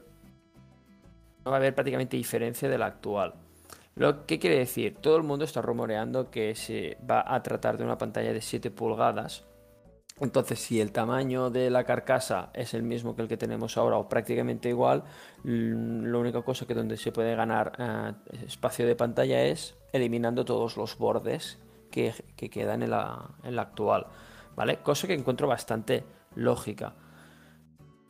[1.43, 3.33] No va a haber prácticamente diferencia del actual.
[3.95, 7.83] Lo que quiere decir, todo el mundo está rumoreando que se va a tratar de
[7.83, 9.45] una pantalla de 7 pulgadas.
[10.19, 13.97] Entonces, si el tamaño de la carcasa es el mismo que el que tenemos ahora
[13.97, 15.03] o prácticamente igual,
[15.43, 18.13] la única cosa que donde se puede ganar eh,
[18.45, 21.59] espacio de pantalla es eliminando todos los bordes
[21.91, 24.07] que, que quedan en la, en la actual.
[24.55, 24.77] ¿Vale?
[24.77, 26.03] Cosa que encuentro bastante
[26.35, 26.93] lógica.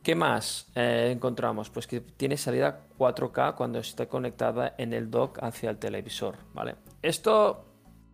[0.04, 1.70] ¿Qué más eh, encontramos?
[1.70, 6.76] Pues que tiene salida 4K cuando está conectada en el dock hacia el televisor, ¿vale?
[7.00, 7.64] Esto...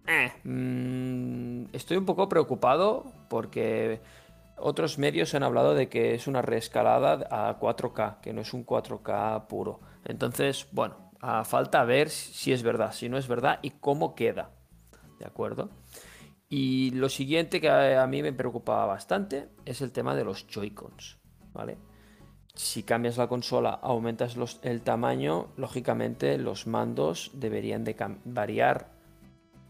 [0.07, 4.01] eh, mm, estoy un poco preocupado porque
[4.57, 8.65] otros medios han hablado de que es una reescalada a 4K, que no es un
[8.65, 9.81] 4K puro.
[10.05, 14.51] Entonces, bueno, a falta ver si es verdad, si no es verdad y cómo queda.
[15.19, 15.71] ¿De acuerdo?
[16.49, 21.20] Y lo siguiente que a, mí me preocupaba bastante es el tema de los Joy-Cons.
[22.55, 28.99] Si cambias la consola, aumentas el tamaño, lógicamente los mandos deberían de variar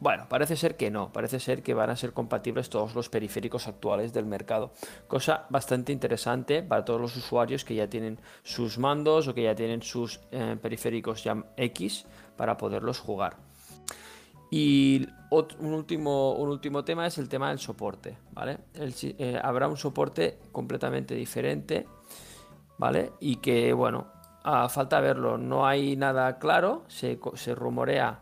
[0.01, 3.69] Bueno, parece ser que no, parece ser que van a ser compatibles todos los periféricos
[3.69, 4.73] actuales del mercado.
[5.07, 9.55] Cosa bastante interesante para todos los usuarios que ya tienen sus mandos o que ya
[9.55, 13.37] tienen sus eh, periféricos ya X para poderlos jugar.
[14.51, 18.59] Y un, último, un último tema es el tema del soporte, ¿vale?
[18.75, 21.87] Eh, habrá un soporte completamente diferente,
[22.77, 23.13] ¿vale?
[23.21, 24.09] Y que, bueno,
[24.43, 28.21] a falta verlo, no hay nada claro, se, se rumorea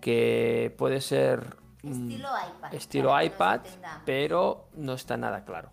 [0.00, 3.60] que puede ser estilo iPad, estilo iPad
[4.04, 5.70] pero no está nada claro.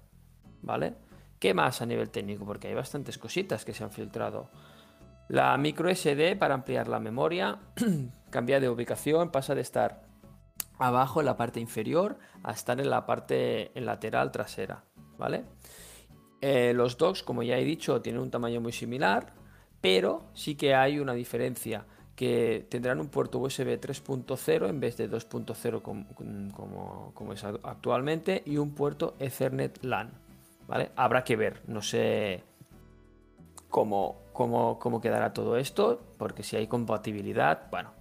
[0.62, 0.96] ¿Vale?
[1.40, 2.46] ¿Qué más a nivel técnico?
[2.46, 4.50] Porque hay bastantes cositas que se han filtrado.
[5.28, 7.60] La micro SD para ampliar la memoria
[8.30, 10.04] cambia de ubicación, pasa de estar
[10.78, 14.84] abajo en la parte inferior a estar en la parte lateral trasera.
[15.18, 15.46] ¿Vale?
[16.42, 19.34] Eh, los docks, como ya he dicho, tienen un tamaño muy similar,
[19.82, 21.86] pero sí que hay una diferencia
[22.16, 25.82] que tendrán un puerto USB 3.0 en vez de 2.0
[27.14, 30.12] como, es actualmente y un puerto Ethernet LAN.
[30.68, 30.92] ¿vale?
[30.96, 32.44] Habrá que ver, no sé
[34.36, 37.94] cómo, cómo, quedará todo esto, porque si hay compatibilidad, bueno.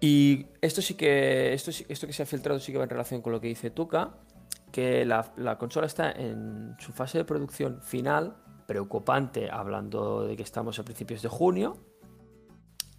[0.00, 3.22] Y esto sí que esto, esto que se ha filtrado sí que va en relación
[3.22, 4.14] con lo que dice Tuca,
[4.72, 10.42] que la, la consola está en su fase de producción final, preocupante hablando de que
[10.42, 11.76] estamos a principios de junio,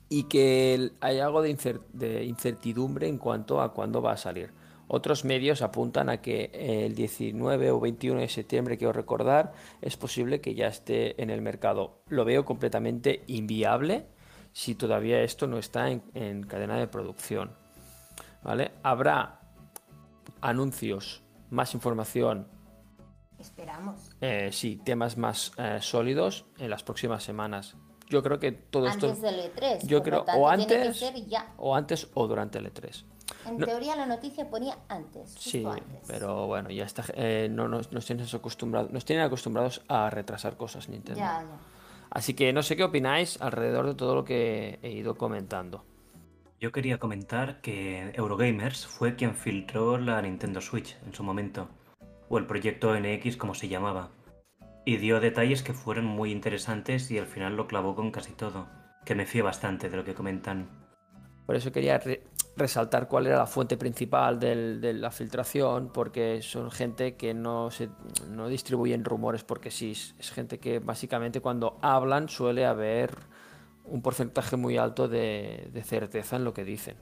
[0.10, 4.52] y que hay algo de, incertidumbre en cuanto a cuándo va a salir.
[4.92, 10.42] Otros medios apuntan a que el 19 o 21 de septiembre, quiero recordar, es posible
[10.42, 12.02] que ya esté en el mercado.
[12.08, 14.08] Lo veo completamente inviable
[14.52, 17.52] si todavía esto no está en, cadena de producción.
[18.42, 18.72] ¿Vale?
[18.82, 19.42] Habrá
[20.42, 21.22] anuncios,
[21.52, 22.48] más información.
[23.38, 24.10] Esperamos.
[24.22, 27.78] Eh, sí, temas más eh, sólidos en las próximas semanas
[28.10, 29.06] yo creo que todo esto.
[29.06, 29.86] Antes del E3.
[29.86, 31.04] Yo creo, o antes.
[31.58, 33.06] O antes o durante el E3.
[33.50, 35.32] En teoría la noticia ponía antes.
[35.38, 35.66] Sí,
[36.08, 37.04] pero bueno, ya está.
[37.16, 41.20] Eh, no nos, tienen acostumbrados, nos tienen acostumbrados a retrasar cosas Nintendo.
[41.20, 41.60] Ya, ya.
[42.12, 45.84] Así que no sé qué opináis alrededor de todo lo que he ido comentando.
[46.60, 51.70] Yo quería comentar que Eurogamers fue quien filtró la Nintendo Switch en su momento,
[52.28, 54.10] o el proyecto NX como se llamaba
[54.90, 58.68] y dio detalles que fueron muy interesantes y al final lo clavó con casi todo,
[59.06, 60.68] que me fío bastante de lo que comentan.
[61.46, 62.00] Por eso quería
[62.60, 67.90] resaltar cuál era la fuente principal de la filtración, porque son gente que no, se,
[68.30, 73.18] no distribuyen rumores porque sí, es gente que básicamente cuando hablan suele haber
[73.86, 76.98] un porcentaje muy alto de, de certeza en lo que dicen.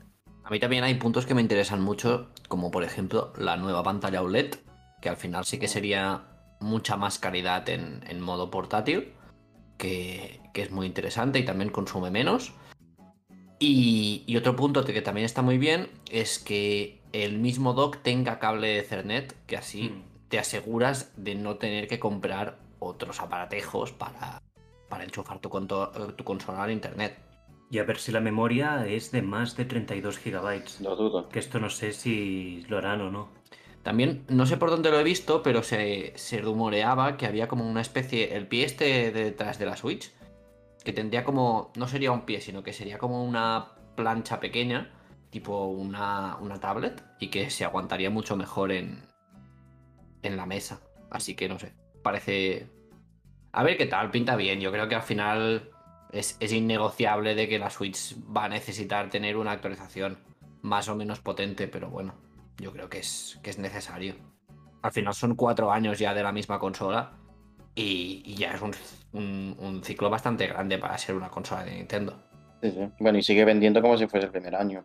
[0.48, 4.22] A mí también hay puntos que me interesan mucho, como por ejemplo la nueva pantalla
[4.22, 4.56] OLED,
[5.02, 6.24] que al final sí que sería
[6.60, 9.14] mucha más calidad en, modo portátil,
[9.78, 12.54] que, es muy interesante y también consume menos.
[13.60, 18.68] Y, otro punto que también está muy bien es que el mismo dock tenga cable
[18.68, 20.04] de Ethernet, que así hmm.
[20.30, 24.42] te aseguras de no tener que comprar otros aparatejos para,
[24.90, 27.18] para enchufar tu, tu consola al internet.
[27.70, 30.64] Y a ver si la memoria es de más de 32 GB.
[30.82, 31.28] No dudo.
[31.28, 33.30] Que esto no sé si lo harán o no.
[33.84, 37.80] También, no sé por dónde lo he visto, pero se, rumoreaba que había como una
[37.80, 40.12] especie, el pie este detrás de la Switch,
[40.88, 44.90] que tendría como, no sería un pie, sino que sería como una plancha pequeña,
[45.30, 49.04] tipo una, una tablet, y que se aguantaría mucho mejor en,
[50.22, 50.80] en la mesa.
[51.12, 52.70] Así que no sé, parece...
[53.52, 54.62] A ver qué tal, pinta bien.
[54.62, 55.72] Yo creo que al final
[56.14, 60.18] es, es innegociable de que la Switch va a necesitar tener una actualización
[60.62, 62.14] más o menos potente, pero bueno
[62.60, 64.16] yo creo que es, que es necesario.
[64.82, 67.12] Al final son cuatro años ya de la misma consola
[67.76, 68.74] y, ya es un,
[69.84, 72.18] ciclo bastante grande para ser una consola de Nintendo.
[72.62, 72.90] Sí, sí.
[73.00, 74.84] Bueno, y sigue vendiendo como si fuese el primer año.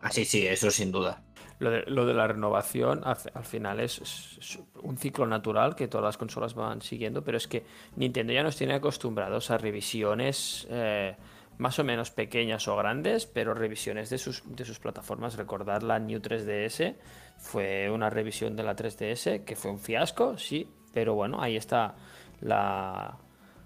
[0.00, 1.22] Ah, sí, sí, eso sin duda.
[1.60, 6.18] Lo de, lo de la renovación al, final es, un ciclo natural que todas las
[6.18, 7.64] consolas van siguiendo, pero es que
[7.96, 11.16] Nintendo ya nos tiene acostumbrados a revisiones eh,
[11.58, 15.36] más o menos pequeñas o grandes, pero revisiones de sus, de sus plataformas.
[15.36, 16.96] Recordar la New 3DS
[17.38, 21.94] fue una revisión de la 3DS que fue un fiasco, sí, pero bueno, ahí está
[22.40, 23.16] la,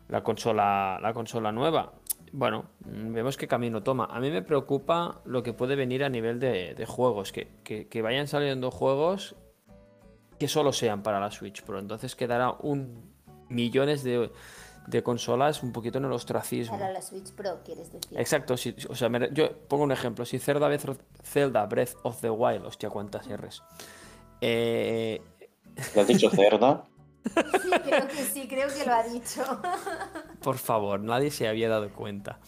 [0.08, 1.92] la consola, la consola nueva.
[2.32, 4.06] Bueno, vemos qué camino toma.
[4.06, 8.26] A mí me preocupa lo que puede venir a nivel de, juegos, que, que, vayan
[8.26, 9.36] saliendo juegos
[10.38, 11.78] que solo sean para la Switch Pro.
[11.78, 13.12] Entonces quedará un
[13.48, 14.30] millones de,
[14.86, 16.78] de consolas un poquito en el ostracismo.
[16.78, 18.18] Para la Switch Pro, quieres decir.
[18.18, 18.56] Exacto, o
[18.94, 20.24] sea, yo pongo un ejemplo.
[20.24, 20.70] Si Zelda,
[21.22, 23.62] Zelda Breath of the Wild, hostia, cuántas R's.
[24.40, 25.20] Eh...
[25.94, 26.84] ¿Lo has dicho Zelda?
[27.84, 29.42] Creo que sí, creo que lo ha dicho.
[30.42, 32.38] Por favor, nadie se había dado cuenta.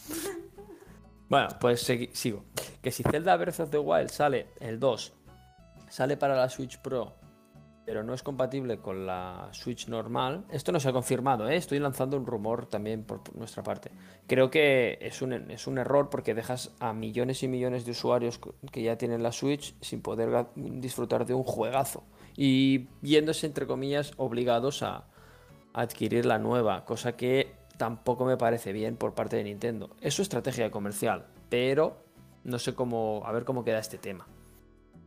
[1.29, 1.81] Bueno, pues
[2.13, 2.43] sigo.
[2.81, 5.13] Que si Zelda Breath of the Wild sale el 2,
[5.89, 7.15] sale para la Switch Pro,
[7.85, 11.55] pero no es compatible con la Switch normal, esto no se ha confirmado, ¿eh?
[11.55, 13.91] estoy lanzando un rumor también por nuestra parte.
[14.27, 18.39] Creo que es un, es un error porque dejas a millones y millones de usuarios
[18.71, 22.03] que ya tienen la Switch sin poder disfrutar de un juegazo
[22.35, 25.05] y viéndose, entre comillas, obligados a,
[25.73, 29.95] adquirir la nueva, cosa que tampoco me parece bien por parte de Nintendo.
[30.01, 32.03] Es su estrategia comercial, pero
[32.43, 34.27] no sé cómo, a ver cómo queda este tema.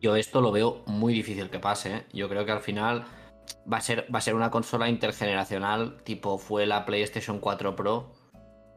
[0.01, 1.97] Yo esto lo veo muy difícil que pase.
[1.97, 2.07] ¿eh?
[2.13, 3.05] Yo creo que al final
[3.71, 8.13] va a ser, va a ser una consola intergeneracional, tipo fue la PlayStation 4 Pro,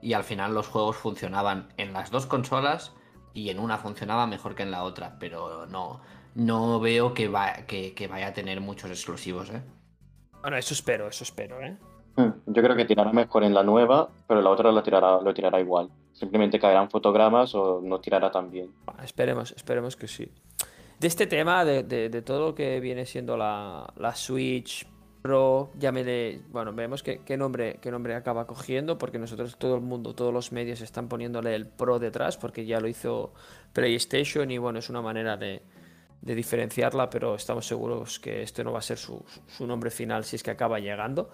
[0.01, 2.93] y al final los juegos funcionaban en las dos consolas
[3.33, 6.01] y en una funcionaba mejor que en la otra, pero no,
[6.37, 9.49] no veo que, va, que, que vaya a tener muchos exclusivos.
[9.49, 9.61] ¿eh?
[10.41, 11.75] Bueno, eso espero, eso espero, ¿eh?
[12.15, 15.33] Hmm, Yo creo que tirará mejor en la nueva, pero la otra lo tirará, lo
[15.33, 15.89] tirará igual.
[16.13, 18.71] Simplemente caerán fotogramas o no tirará tan bien.
[18.85, 20.31] Bueno, Esperemos, esperemos que sí.
[20.99, 24.87] De este tema, de, de- de todo lo que viene siendo la, la Switch
[25.21, 29.81] Pro, llámele, bueno, veremos qué, qué nombre, qué nombre acaba cogiendo, porque nosotros, todo el
[29.81, 33.33] mundo, todos los medios están poniéndole el Pro detrás, porque ya lo hizo
[33.73, 35.61] PlayStation y bueno, es una manera de,
[36.21, 40.23] de diferenciarla, pero estamos seguros que este no va a ser su, su nombre final
[40.25, 41.29] si es que acaba llegando.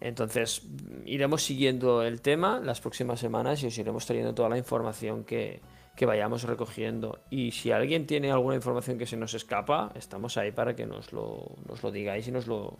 [0.00, 0.62] Entonces,
[1.06, 5.60] iremos siguiendo el tema las próximas semanas y os iremos trayendo toda la información que,
[5.96, 7.18] que vayamos recogiendo.
[7.30, 11.12] Y si alguien tiene alguna información que se nos escapa, estamos ahí para que nos
[11.12, 12.76] lo, nos lo digáis y nos lo,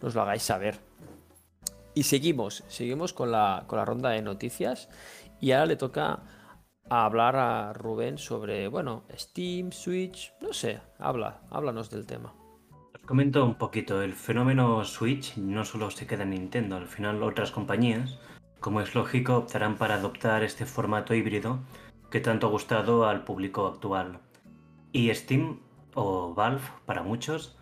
[0.00, 0.78] nos lo hagáis saber.
[1.94, 4.88] Y seguimos, seguimos con la, con la ronda de noticias.
[5.40, 6.20] Y ahora le toca
[6.90, 12.34] a hablar a Rubén sobre, bueno, Steam, Switch, no sé, habla, háblanos del tema.
[12.94, 17.22] Os comento un poquito, el fenómeno Switch no solo se queda en Nintendo, al final
[17.22, 18.18] otras compañías,
[18.60, 21.58] como es lógico, optarán para adoptar este formato híbrido
[22.10, 24.20] que tanto ha gustado al público actual.
[24.92, 25.60] Y Steam,
[25.94, 27.58] o Valve para muchos,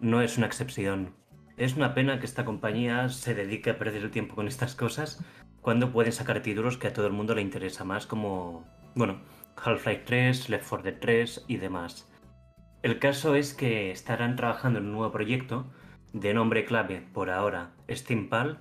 [0.00, 1.14] no es una excepción.
[1.56, 5.24] Es una pena que esta compañía se dedique a perder el tiempo con estas cosas
[5.64, 9.22] cuando pueden sacar títulos que a todo el mundo le interesa más como, bueno,
[9.56, 12.06] Half-Life 3, Left 4 Dead 3 y demás.
[12.82, 15.64] El caso es que estarán trabajando en un nuevo proyecto
[16.12, 18.58] de nombre clave por ahora SteamPal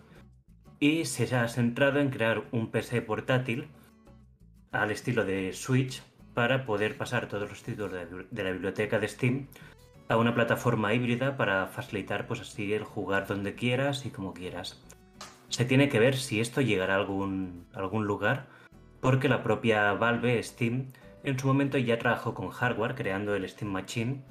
[0.80, 3.68] y se ha centrado en crear un PC portátil
[4.72, 6.02] al estilo de Switch
[6.34, 7.92] para poder pasar todos los títulos
[8.32, 9.48] de la biblioteca de Steam
[10.08, 14.82] a una plataforma híbrida para facilitar pues así el jugar donde quieras y como quieras.
[15.54, 18.48] Se tiene que ver si esto llegará a algún, algún lugar
[19.02, 20.88] porque la propia Valve Steam
[21.24, 24.24] en su momento ya trabajó con hardware creando el Steam Machine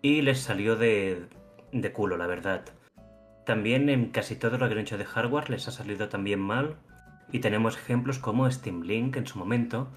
[0.00, 1.26] y les salió de,
[1.70, 2.64] de culo, la verdad.
[3.44, 6.78] También en casi todo lo que han hecho de hardware les ha salido también mal
[7.30, 9.92] y tenemos ejemplos como Steam Link en su momento,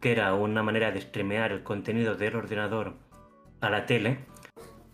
[0.00, 2.94] que era una manera de streamear el contenido del ordenador
[3.60, 4.18] a la tele.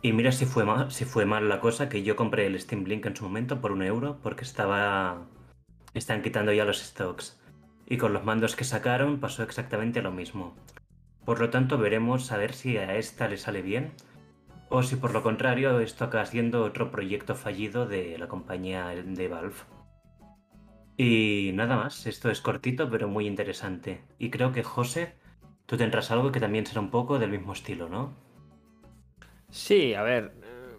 [0.00, 2.84] Y mira si fue mal, si fue mal la cosa, que yo compré el Steam
[2.84, 5.26] Link en su momento por un euro porque estaba...
[5.94, 7.40] Están quitando ya los stocks.
[7.86, 10.54] Y con los mandos que sacaron pasó exactamente lo mismo.
[11.24, 13.92] Por lo tanto, veremos a ver si a esta le sale bien
[14.70, 19.28] o si por lo contrario esto acaba siendo otro proyecto fallido de la compañía de
[19.28, 19.54] Valve.
[20.96, 24.02] Y nada más, esto es cortito pero muy interesante.
[24.18, 25.14] Y creo que José,
[25.66, 28.27] tú tendrás algo que también será un poco del mismo estilo, ¿no?
[29.50, 30.76] Sí, a ver, eh,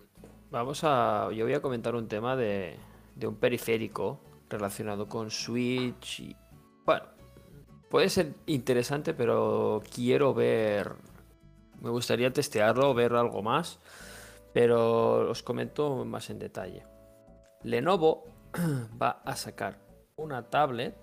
[0.51, 1.29] vamos a.
[1.31, 2.77] Yo voy a comentar un tema de,
[3.15, 6.35] de un periférico relacionado con Switch y.
[6.85, 7.05] Bueno,
[7.89, 10.93] puede ser interesante, pero quiero ver.
[11.81, 13.79] Me gustaría testearlo, ver algo más,
[14.53, 16.85] pero os comento más en detalle.
[17.63, 18.25] Lenovo
[19.01, 19.79] va a sacar
[20.17, 20.95] una tablet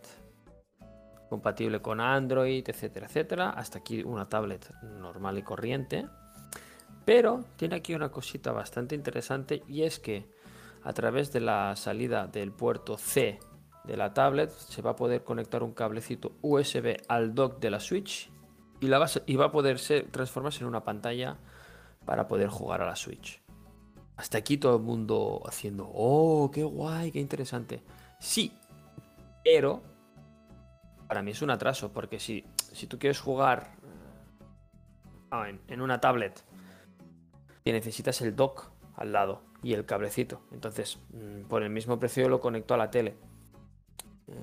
[1.28, 3.50] compatible con Android, etcétera, etcétera.
[3.50, 6.06] Hasta aquí una tablet normal y corriente.
[7.06, 10.28] Pero tiene aquí una cosita bastante interesante y es que
[10.82, 13.38] a través de la salida del puerto C
[13.84, 17.78] de la tablet se va a poder conectar un cablecito USB al dock de la
[17.78, 18.28] Switch
[18.80, 21.38] y, la va, a y va a poder ser- transformarse en una pantalla
[22.04, 23.40] para poder jugar a la Switch.
[24.16, 27.84] Hasta aquí todo el mundo haciendo, oh, qué guay, qué interesante.
[28.18, 28.52] Sí,
[29.44, 29.80] pero
[31.06, 33.76] para mí es un atraso porque si, si tú quieres jugar
[35.30, 36.42] en, en una tablet
[37.66, 40.40] y necesitas el dock al lado y el cablecito.
[40.52, 43.16] Entonces, mm, por el mismo precio lo conecto a la tele.
[44.28, 44.34] Eh,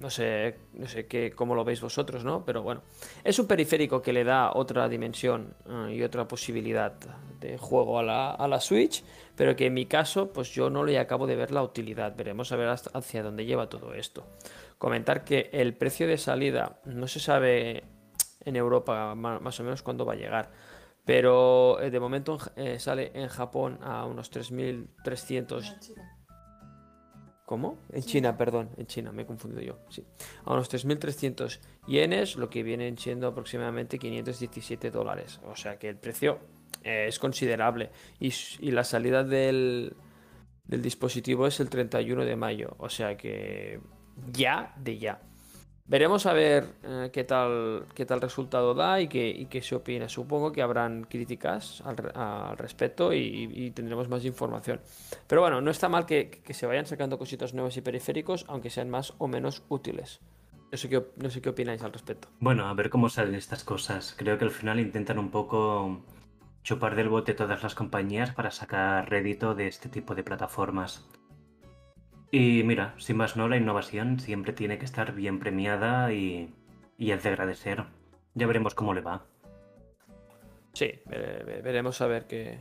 [0.00, 2.42] No sé, no sé qué, cómo lo veis vosotros, ¿no?
[2.46, 2.80] Pero bueno,
[3.22, 6.94] es un periférico que le da otra dimensión eh, y otra posibilidad
[7.38, 9.04] de juego a la, a la Switch,
[9.36, 12.16] pero que en mi caso, pues yo no le acabo de ver la utilidad.
[12.16, 14.24] Veremos a ver hacia dónde lleva todo esto.
[14.78, 17.84] Comentar que el precio de salida no se sabe
[18.46, 20.50] en Europa más o menos cuándo va a llegar.
[21.04, 25.94] Pero eh, de momento eh, sale en Japón a unos 3.300
[27.50, 27.80] ¿Cómo?
[27.90, 30.06] En China, perdón, en China, me he confundido yo, sí.
[30.44, 35.40] A unos 3.300 yenes, lo que vienen siendo aproximadamente 517 dólares.
[35.44, 36.38] O sea que el precio
[36.84, 37.90] eh, es considerable.
[38.20, 39.96] Y, y la salida del,
[40.64, 42.76] del dispositivo es el 31 de mayo.
[42.78, 43.80] O sea que
[44.30, 45.20] ya de ya.
[45.90, 50.08] Veremos a ver eh, qué tal qué tal resultado da y qué, qué se opina.
[50.08, 54.80] Supongo que habrán críticas al, re- al respecto y, y tendremos más información.
[55.26, 58.70] Pero bueno, no está mal que, que se vayan sacando cositas nuevas y periféricos, aunque
[58.70, 60.20] sean más o menos útiles.
[60.70, 62.28] No sé qué, no sé qué opináis al respecto.
[62.38, 64.14] Bueno, a ver cómo salen estas cosas.
[64.16, 66.04] Creo que al final intentan un poco
[66.62, 71.04] chupar del bote todas las compañías para sacar rédito de este tipo de plataformas.
[72.30, 76.54] Y mira, sin más no, la innovación siempre tiene que estar bien premiada y,
[76.96, 77.84] y es de agradecer.
[78.34, 79.24] Ya veremos cómo le va.
[80.72, 82.60] Sí, ve- ve- veremos a ver qué,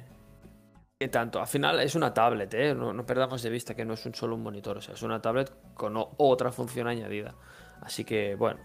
[0.99, 1.39] qué tanto.
[1.39, 2.73] Al final es una tablet, ¿eh?
[2.73, 5.21] No, perdamos de vista que no es un solo un monitor, o sea, es una
[5.21, 7.35] tablet con otra función añadida.
[7.81, 8.59] Así que, bueno,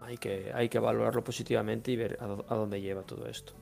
[0.00, 3.52] hay que, hay que valorarlo positivamente y ver a dónde lleva todo esto.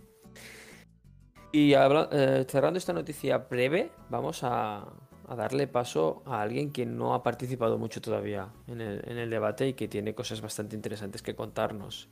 [1.50, 4.86] Y habla- eh, cerrando esta noticia breve, vamos a,
[5.33, 9.72] a darle paso a alguien que no ha participado mucho todavía en el, debate y
[9.72, 12.09] que tiene cosas bastante interesantes que contarnos.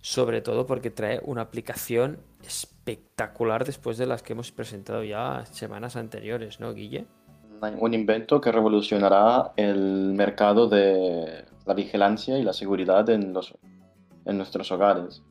[0.00, 5.96] Sobre todo porque trae una aplicación espectacular después de las que hemos presentado ya semanas
[5.96, 7.06] anteriores, ¿no, Guille?
[7.78, 13.54] Un invento que revolucionará el mercado de la vigilancia y la seguridad en, los,
[14.24, 15.22] en nuestros hogares.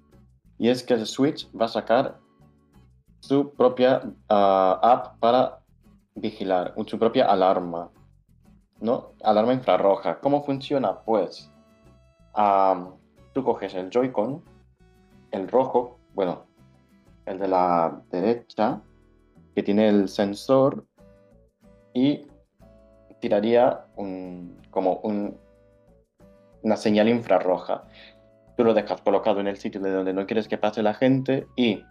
[0.59, 2.19] Y es que el Switch va a sacar
[3.21, 5.62] su propia ah, app para
[6.15, 7.89] vigilar, su propia alarma,
[8.79, 9.13] ¿no?
[9.23, 10.19] Alarma infrarroja.
[10.19, 10.99] ¿Cómo funciona?
[10.99, 11.51] Pues
[12.33, 12.89] ah,
[13.33, 14.43] tú coges el Joy-Con,
[15.31, 16.45] el rojo, bueno,
[17.25, 18.81] el de la derecha,
[19.55, 20.85] que tiene el sensor
[21.93, 22.27] y
[23.19, 25.37] tiraría un, como un,
[26.61, 27.83] una señal infrarroja.
[28.57, 31.47] Tú lo dejas colocado en el sitio de donde no quieres que pase la gente
[31.55, 31.83] y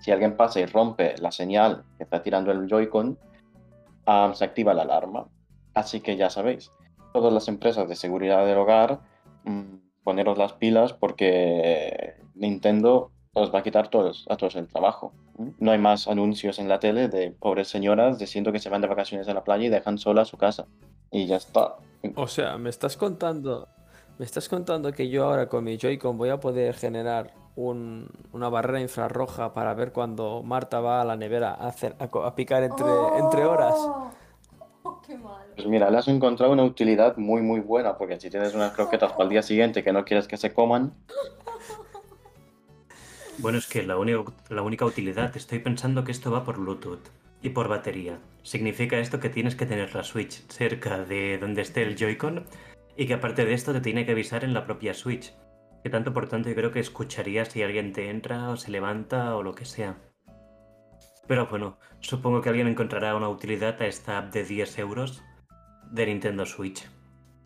[0.00, 3.18] si alguien pasa y rompe la señal que está tirando el Joy-Con,
[4.06, 5.28] ah, se activa la alarma.
[5.74, 6.70] Así que ya sabéis,
[7.12, 9.00] todas las empresas de seguridad del hogar,
[9.44, 15.12] mm, poneros las pilas porque Nintendo os va a quitar todos, a todos el trabajo.
[15.58, 18.88] No hay más anuncios en la tele de pobres señoras diciendo que se van de
[18.88, 20.66] vacaciones a la playa y dejan sola su casa.
[21.10, 21.76] Y ya está.
[22.14, 23.68] O sea, me estás contando,
[24.18, 28.48] me estás contando que yo ahora con mi Joy-Con voy a poder generar un- una
[28.48, 32.86] barrera infrarroja para ver cuando Marta va a la nevera a, hacer, a, picar entre,
[33.18, 33.74] entre horas.
[34.82, 35.46] Oh, qué malo.
[35.56, 39.12] Pues mira, le has encontrado una utilidad muy muy buena, porque si tienes unas croquetas
[39.12, 40.92] para el día siguiente que no quieres que se coman,
[43.38, 47.00] Bueno, es que la, única- la única utilidad, estoy pensando que esto va por Bluetooth
[47.42, 48.18] y por batería.
[48.42, 52.46] Significa esto que tienes que tener la Switch cerca de donde esté el Joy-Con
[52.96, 55.34] y que aparte de esto te tiene que avisar en la propia Switch.
[55.86, 59.36] Que tanto por tanto yo creo que escucharía si alguien te entra o se levanta
[59.36, 59.96] o lo que sea.
[61.28, 65.22] Pero bueno, supongo que alguien encontrará una utilidad a esta app de 10 euros
[65.92, 66.84] de Nintendo Switch.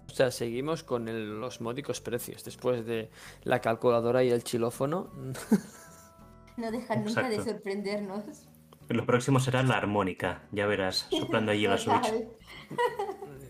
[0.07, 2.43] O sea, seguimos con el- los módicos precios.
[2.43, 3.11] Después de
[3.43, 5.11] la calculadora y el xilófono,
[6.57, 8.49] No dejan nunca de sorprendernos.
[8.88, 12.11] Lo próximo será la armónica, ya verás, soplando allí la Switch.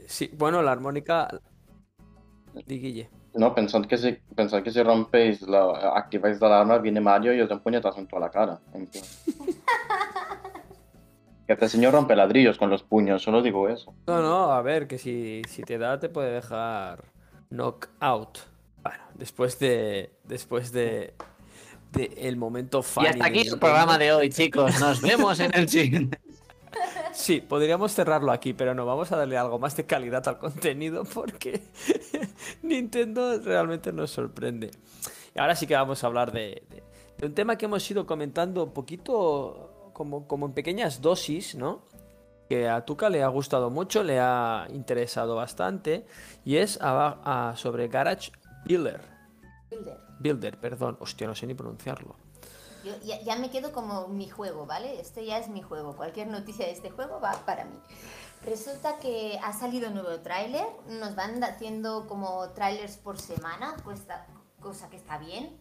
[0.09, 1.29] Sí, bueno, la armónica...
[2.67, 3.20] Di, Guille.
[3.35, 7.41] No, pensad que si, pensad que si rompéis, la, activáis la alarma, viene Mario y
[7.41, 8.61] os da un puñetazo en toda la cara.
[8.75, 9.05] en plan.
[11.47, 13.95] que este señor rompe ladrillos con los puños, solo digo eso.
[14.07, 17.05] No, no, a ver, que si, si te da te puede dejar
[17.51, 18.39] knockout.
[18.83, 20.11] Bueno, después de.
[20.25, 21.15] Después de.
[21.93, 24.81] de el momento Y funny hasta aquí el programa de hoy, chicos.
[24.81, 26.21] Nos vemos en el siguiente.
[27.13, 31.05] Sí, podríamos cerrarlo aquí, pero no, vamos a darle algo más de calidad al contenido
[31.05, 31.61] porque
[32.71, 34.71] Nintendo realmente nos sorprende.
[35.35, 36.83] Y ahora sí que vamos a hablar de, de-
[37.19, 41.83] de un tema que hemos ido comentando un poquito como, como en pequeñas dosis, ¿no?
[42.49, 46.07] Que a Tuca le ha gustado mucho, le ha interesado bastante,
[46.45, 48.33] y es a- a- sobre Garage
[48.65, 49.01] Builder.
[49.71, 49.99] Builder.
[50.19, 52.17] Builder, perdón, hostia, no sé ni pronunciarlo.
[52.83, 54.99] Yo ya, ya me quedo como mi juego, ¿vale?
[54.99, 55.95] Este ya es mi juego.
[55.95, 57.77] Cualquier noticia de este juego va para mí.
[58.45, 60.67] Resulta que ha salido un nuevo tráiler.
[60.89, 63.77] Nos van haciendo como trailers por semana,
[64.61, 65.59] cosa que está bien.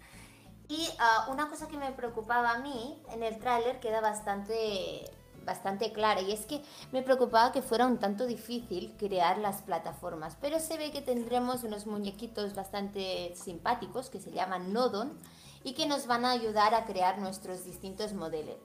[0.69, 5.11] Y ah, una cosa que me preocupaba a mí, en el tráiler queda bastante,
[5.43, 6.61] bastante clara y es que
[6.91, 11.63] me preocupaba que fuera un tanto difícil crear las plataformas, pero se ve que tendremos
[11.63, 15.17] unos muñequitos bastante simpáticos que se llaman Nodon
[15.63, 18.57] y que nos van a ayudar a crear nuestros distintos modelos,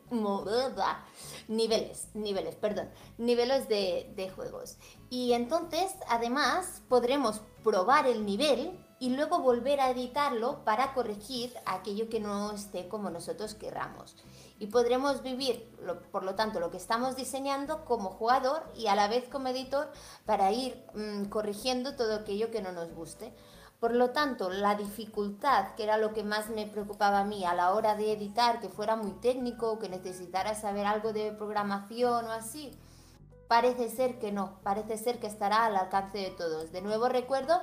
[1.49, 4.77] niveles, niveles, perdón, niveles de, de juegos.
[5.11, 12.09] Y entonces, además, podremos probar el nivel y luego volver a editarlo para corregir aquello
[12.09, 14.17] que no esté como nosotros querramos.
[14.59, 15.77] Y podremos vivir,
[16.13, 19.91] por lo tanto, lo que estamos diseñando como jugador y a la vez como editor
[20.25, 23.35] para ir mm, corrigiendo todo aquello que no nos guste.
[23.85, 27.53] Por lo tanto, la dificultad, que era lo que más me preocupaba a mí a
[27.53, 32.33] la hora de editar, que fuera muy técnico, que necesitara saber algo de programación o
[32.33, 32.71] así,
[33.47, 36.73] parece ser que no, parece ser que estará al alcance de todos.
[36.73, 37.61] De nuevo recuerdo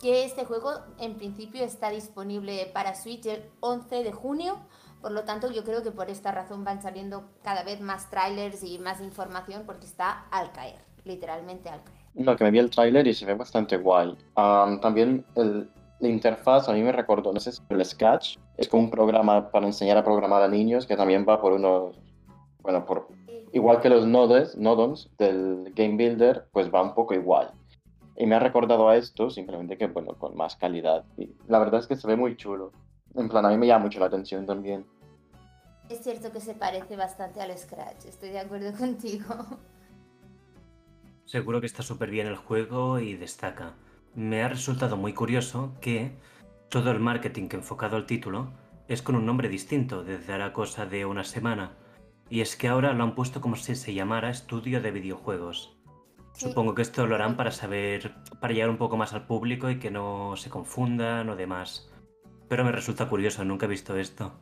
[0.00, 4.60] que este juego en principio está disponible para Switch el 11 de junio.
[5.02, 8.62] Por lo tanto, yo creo que por esta razón van saliendo cada vez más trailers
[8.62, 12.03] y más información porque está al caer, literalmente al caer.
[12.14, 14.16] No, que me vi el tráiler y se ve bastante guay.
[14.34, 15.68] también el,
[16.00, 19.50] la interfaz a mí me recordó, no sé si el Sketch, es como un programa
[19.50, 21.98] para enseñar a programar a niños que también va por unos,
[22.62, 23.08] bueno, por
[23.52, 27.50] igual que los nodes, nodons del Game Builder, pues va un poco igual.
[28.16, 31.04] Y me ha recordado a esto, simplemente que, bueno, con más calidad.
[31.16, 32.70] Y la verdad es que se ve muy chulo.
[33.16, 34.86] En plan, a mí me llama mucho la atención también.
[35.88, 39.24] Es cierto que se parece bastante al Scratch, estoy de acuerdo contigo.
[41.24, 43.74] Seguro que está súper bien el juego y destaca.
[44.14, 46.18] Me ha resultado muy curioso que
[46.68, 48.52] todo el marketing que enfocado al título
[48.88, 51.76] es con un nombre distinto desde ahora cosa de una semana.
[52.28, 55.78] Y es que ahora lo han puesto como si se llamara Estudio de Videojuegos.
[56.34, 59.78] Supongo que esto lo harán para saber, para llegar un poco más al público y
[59.78, 61.90] que no se confundan o demás.
[62.48, 64.32] Pero me resulta curioso, nunca he visto esto.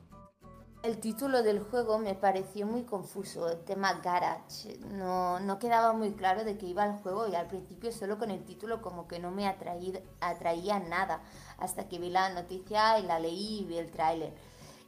[0.82, 4.78] El título del juego me pareció muy confuso, el tema Garage.
[4.90, 8.32] No, no quedaba muy claro de qué iba el juego y al principio solo con
[8.32, 11.22] el título como que no me atraía nada,
[11.58, 14.34] hasta que vi la noticia y la leí y vi el tráiler.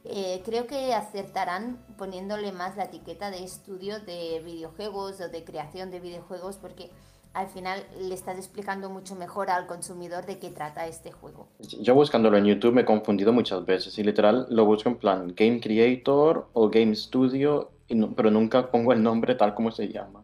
[0.03, 5.91] Eh, creo que acertarán poniéndole más la etiqueta de estudio de videojuegos o de creación
[5.91, 6.91] de videojuegos porque
[7.35, 11.49] al final le estás explicando mucho mejor al consumidor de qué trata este juego.
[11.59, 15.33] Yo buscándolo en YouTube me he confundido muchas veces y literal lo busco en plan
[15.35, 17.71] Game Creator o Game Studio,
[18.15, 20.23] pero nunca pongo el nombre tal como se llama.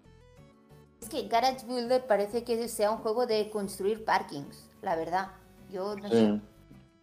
[1.01, 5.28] Es que Garage Builder parece que sea un juego de construir parkings, la verdad.
[5.70, 6.39] Yo no sé.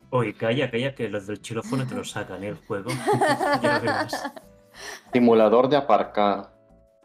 [0.08, 2.48] Oye, calla, calla, que los del chilófono te lo sacan, ¿eh?
[2.48, 2.90] El juego.
[5.12, 6.57] Simulador de aparcar.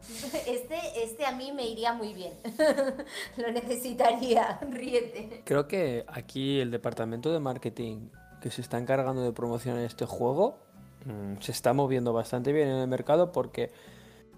[0.46, 2.32] Este, este a mí me iría muy bien.
[3.36, 5.42] lo necesitaría, ríete.
[5.44, 8.08] Creo que aquí el departamento de marketing
[8.40, 10.58] que se está encargando de promocionar este juego
[11.06, 13.72] mm, se está moviendo bastante bien en el mercado porque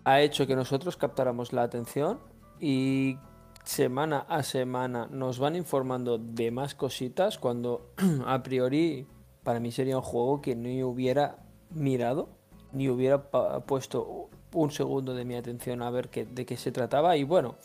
[0.04, 2.20] ha hecho que nosotros captáramos la atención
[2.60, 3.18] y
[3.64, 7.90] semana a semana nos van informando de más cositas cuando
[8.26, 9.08] a priori
[9.42, 11.38] para mí sería un juego que ni hubiera
[11.70, 12.28] mirado
[12.72, 13.28] ni hubiera
[13.66, 17.56] puesto un segundo de mi atención a ver qué, de qué se trataba y bueno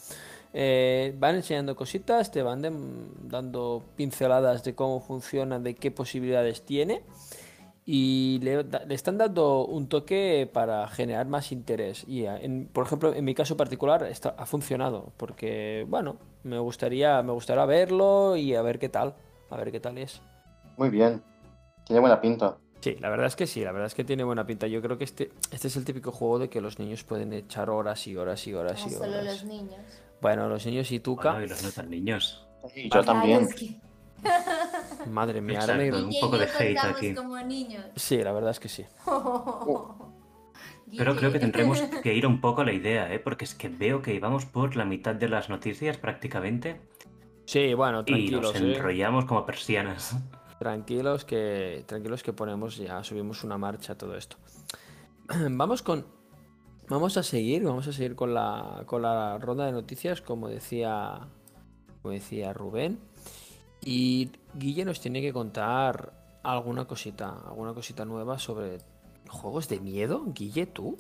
[0.53, 2.61] eh, van enseñando cositas te van
[3.23, 7.03] dando pinceladas de cómo funciona de qué posibilidades tiene
[7.85, 12.05] y le, están dando un toque para generar más interés.
[12.07, 17.21] Y en, por ejemplo, en mi caso particular está, ha funcionado, porque bueno, me gustaría,
[17.23, 19.15] me gustaría verlo y a ver qué tal,
[19.49, 20.21] a ver qué tal es.
[20.77, 21.23] Muy bien,
[21.85, 22.57] tiene buena pinta.
[22.82, 24.65] Sí, la verdad es que sí, la verdad es que tiene buena pinta.
[24.65, 27.69] Yo creo que este, este es el típico juego de que los niños pueden echar
[27.69, 29.11] horas y horas y horas y horas.
[29.11, 29.79] Solo los niños.
[30.19, 31.32] Bueno, los niños y Tuca.
[31.32, 32.47] Bueno, y los no tan niños.
[32.75, 33.47] Y yo también.
[35.07, 35.91] Madre mía, ahora me...
[35.91, 37.13] un poco de hate aquí.
[37.13, 37.86] Como niños.
[37.95, 38.86] Sí, la verdad es que sí.
[40.97, 43.19] Pero creo que tendremos que ir un poco a la idea, ¿eh?
[43.19, 46.82] porque es que veo que íbamos por la mitad de las noticias prácticamente.
[47.45, 48.41] Sí, bueno, tranquilos.
[48.41, 48.75] Y nos ¿eh?
[48.75, 50.15] enrollamos como persianas.
[50.62, 54.38] Tranquilos que, tranquilos que ponemos ya, subimos una marcha todo esto.
[55.49, 56.05] Vamos con,
[56.88, 61.18] vamos a seguir, vamos a seguir con la, con la ronda de noticias, como decía,
[62.03, 62.99] como decía Rubén.
[63.84, 68.78] Y Guille nos tiene que contar alguna cosita, alguna cosita nueva sobre
[69.30, 70.26] juegos de miedo.
[70.28, 70.95] Guille, tú.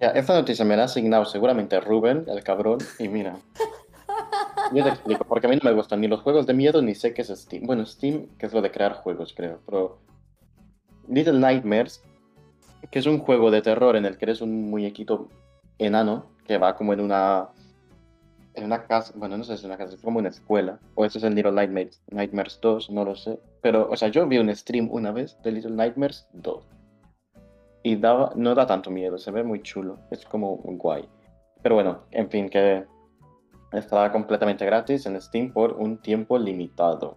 [0.00, 3.38] Ya, esta noticia me la ha asignado seguramente Rubén, el cabrón, y mira.
[4.72, 6.94] Yo te explico, porque a mí no me gustan ni los juegos de miedo ni
[6.94, 7.64] sé qué es Steam.
[7.64, 9.98] Bueno, Steam, que es lo de crear juegos, creo, pero.
[11.08, 12.02] Little Nightmares,
[12.90, 15.28] que es un juego de terror en el que eres un muñequito
[15.78, 17.48] enano que va como en una
[18.54, 21.04] en una casa, bueno, no sé si es una casa, es como una escuela, o
[21.04, 23.38] eso es el Little Nightmares, Nightmares 2, no lo sé.
[23.60, 26.64] Pero, o sea, yo vi un stream una vez de Little Nightmares 2.
[27.82, 31.06] y no da tanto miedo, se ve muy chulo, es como guay.
[31.62, 32.84] Pero bueno, en fin, que
[33.76, 37.16] estará completamente gratis en Steam por un tiempo limitado.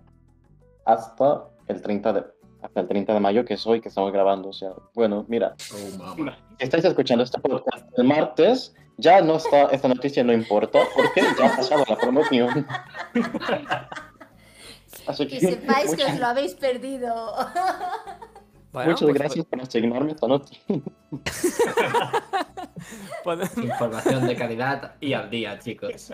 [0.85, 2.23] Hasta el 30 de,
[2.61, 4.49] hasta el 30 de mayo, que es hoy que estamos grabando.
[4.49, 9.65] O sea, bueno, mira, Oh, si estáis escuchando este podcast el martes, ya no está,
[9.65, 12.67] esta noticia no importa, porque ya ha pasado la promoción.
[15.07, 17.13] Así Que sepáis que os lo habéis perdido.
[18.71, 20.15] Bueno, muchas pues, gracias por asignarme
[23.23, 26.13] pode- Información de calidad y al día, chicos.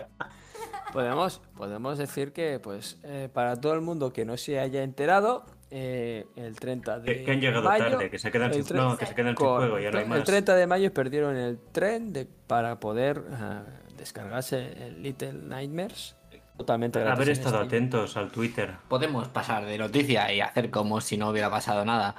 [0.92, 5.44] Podemos, podemos decir que, pues, eh, para todo el mundo que no se haya enterado,
[5.70, 8.76] eh, el 30 de Que, que han llegado mayo, tarde, que se quedan el sin,
[8.76, 10.18] tre- no, que se quedan sin juego, ya no hay más.
[10.18, 13.64] El 30 de mayo perdieron el tren de, para poder ah,
[13.96, 16.14] descargarse el Little Nightmares
[16.56, 17.16] totalmente gratis.
[17.16, 17.66] Haber estado Steam.
[17.66, 18.76] atentos al Twitter.
[18.88, 22.14] Podemos pasar de noticia y hacer como si no hubiera pasado nada.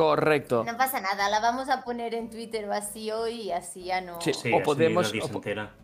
[0.00, 0.64] Correcto.
[0.64, 4.18] No pasa nada, la vamos a poner en Twitter vacío y así ya no.
[4.22, 4.32] Sí.
[4.32, 5.12] Sí, O podemos-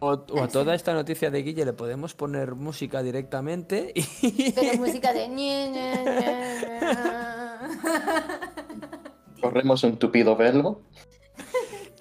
[0.00, 0.12] o
[0.42, 4.52] a toda esta noticia de Guille le podemos poner música directamente y...
[4.52, 5.26] Pero música de.
[9.42, 10.80] Corremos un tupido velo.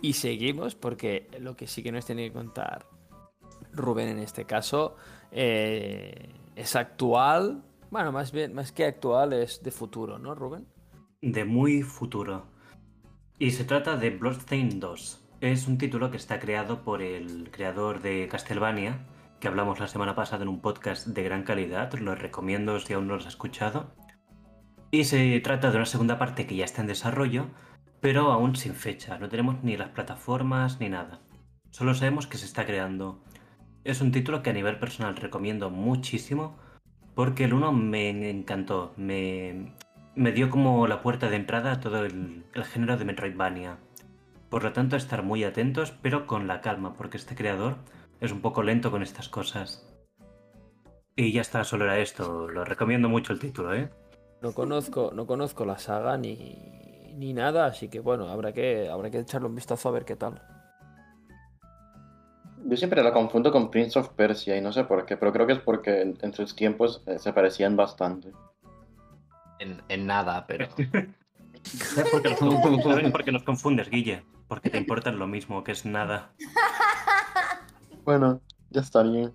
[0.01, 2.85] Y seguimos porque lo que sí que nos tiene que contar
[3.73, 4.95] Rubén en este caso
[5.33, 7.61] eh, es actual.
[7.91, 10.65] Bueno, más bien, más que actual es de futuro, ¿no, Rubén?
[11.21, 12.45] De muy futuro.
[13.39, 15.27] Y se trata de Bloodstained 2.
[15.41, 19.05] Es un título que está creado por el creador de Castlevania,
[19.39, 23.07] que hablamos la semana pasada en un podcast de gran calidad, lo recomiendo si aún
[23.07, 23.93] no lo has escuchado.
[24.91, 27.47] Y se trata de una segunda parte que ya está en desarrollo,
[27.99, 29.17] pero aún sin fecha.
[29.17, 31.21] No tenemos ni las plataformas ni nada.
[31.69, 33.21] Solo sabemos que se está creando.
[33.83, 36.57] Es un título que a nivel personal recomiendo muchísimo
[37.15, 39.73] porque el 1 me encantó, me,
[40.15, 43.77] me dio como la puerta de entrada a todo el, el género de Metroidvania.
[44.49, 47.75] Por lo tanto, estar muy atentos, pero con la calma, porque este creador
[48.21, 49.85] es un poco lento con estas cosas.
[51.15, 52.47] Y ya está, solo era esto.
[52.47, 53.89] Lo recomiendo mucho el título, ¿eh?
[54.41, 59.09] No conozco, no conozco la saga ni, ni nada, así que bueno, habrá que, habrá
[59.09, 60.41] que echarle un vistazo a ver qué tal.
[62.65, 65.47] Yo siempre la confundo con Prince of Persia y no sé por qué, pero creo
[65.47, 68.31] que es porque en, en sus tiempos eh, se parecían bastante.
[69.59, 70.67] En, en nada, pero.
[71.63, 74.23] ¿Sabes por qué nos confundes, ¿Sabes por qué nos confundes, Guille?
[74.47, 76.31] Porque te importan lo mismo, que es nada.
[78.03, 79.31] Bueno, ya estaría.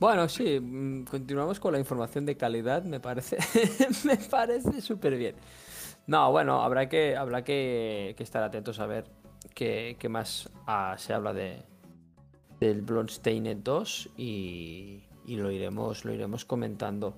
[0.00, 3.36] Bueno, sí, mm, continuamos con la información de calidad, me parece,
[4.04, 5.36] me parece súper bien.
[6.06, 9.04] No, bueno, habrá que, habrá que, que estar atentos a ver
[9.54, 11.62] qué, qué más ah, se habla de
[12.60, 17.16] del Bloodstained 2 y, y lo iremos, lo iremos comentando.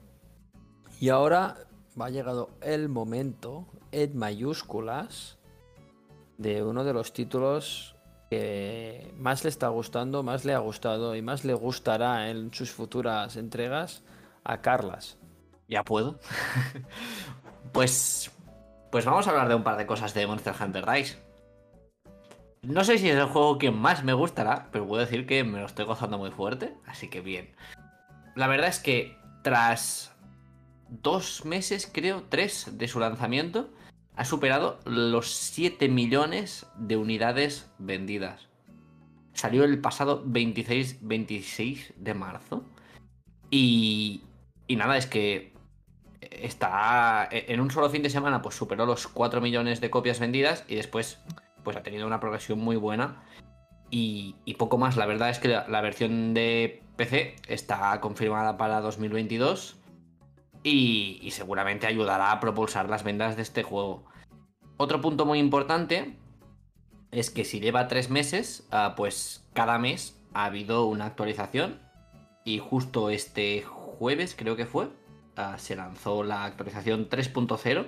[1.03, 1.57] Y ahora
[2.01, 5.37] va llegado el momento, en mayúsculas,
[6.39, 7.97] de uno de los títulos
[8.31, 12.71] que más le está gustando, más le ha gustado y más le gustará en sus
[12.71, 14.05] futuras entregas
[14.45, 15.19] a Carlas.
[15.67, 16.21] ¿Ya puedo?
[17.73, 18.31] pues.
[18.93, 21.19] Pues vamos a hablar de un par de cosas de Monster Hunter Rise.
[22.63, 25.59] No sé si es el juego que más me gustará, pero puedo decir que me
[25.59, 27.57] lo estoy gozando muy fuerte, así que bien.
[28.37, 30.12] La verdad es que tras
[31.01, 33.71] dos meses, creo, tres de su lanzamiento,
[34.15, 38.49] ha superado los 7 millones de unidades vendidas.
[39.33, 42.65] Salió el pasado 26, 26 de marzo.
[43.51, 44.23] Y,
[44.67, 45.53] y nada, es que
[46.21, 50.65] está en un solo fin de semana pues superó los 4 millones de copias vendidas
[50.69, 51.19] y después
[51.63, 53.23] pues ha tenido una progresión muy buena
[53.91, 54.97] y, y poco más.
[54.97, 59.82] La verdad es que la, la versión de PC está confirmada para 2022
[60.63, 64.05] y, seguramente ayudará a propulsar las ventas de este juego.
[64.77, 66.17] Otro punto muy importante
[67.11, 71.81] es que si lleva 3 meses, ah, pues cada mes ha habido una actualización
[72.45, 74.89] y justo este jueves creo que fue,
[75.37, 77.87] ah, se lanzó la actualización 3.0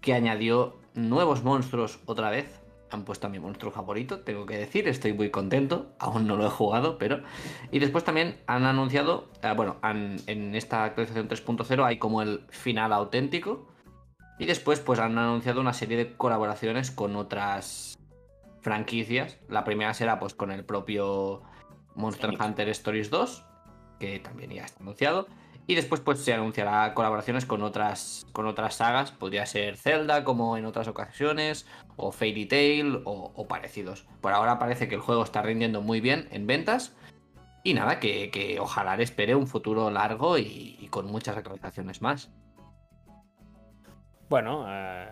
[0.00, 2.59] que añadió nuevos monstruos otra vez.
[2.92, 6.46] Han puesto a mi monstruo favorito, tengo que decir, estoy muy contento, aún no lo
[6.46, 7.22] he jugado, pero...
[7.70, 12.46] Y después también han anunciado, ah, bueno, han- en esta actualización 3.0 hay como el
[12.50, 13.66] final auténtico.
[14.38, 17.94] Y después pues han anunciado una serie de colaboraciones con otras
[18.62, 19.38] franquicias.
[19.48, 21.42] La primera será pues con el propio
[21.94, 23.44] Monster Hunter Stories 2,
[23.98, 25.26] que también ya está anunciado.
[25.70, 29.12] Y después pues se anunciará colaboraciones con otras, con otras sagas.
[29.12, 31.64] Podría ser Zelda, como en otras ocasiones,
[31.94, 34.04] o Fairy Tail, o, o parecidos.
[34.20, 36.96] Por ahora parece que el juego está rindiendo muy bien en ventas.
[37.62, 42.32] Y nada, que, que ojalá le espere un futuro largo y, con muchas actualizaciones más.
[44.28, 45.06] Bueno, eh,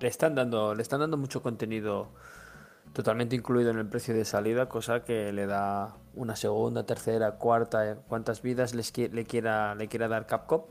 [0.00, 2.16] le están dando, le están dando mucho contenido
[2.94, 7.90] totalmente incluido en el precio de salida, cosa que le da una segunda, tercera, cuarta,
[7.90, 10.62] eh, cuantas vidas les qui- le quiera, le quiera dar Capcom,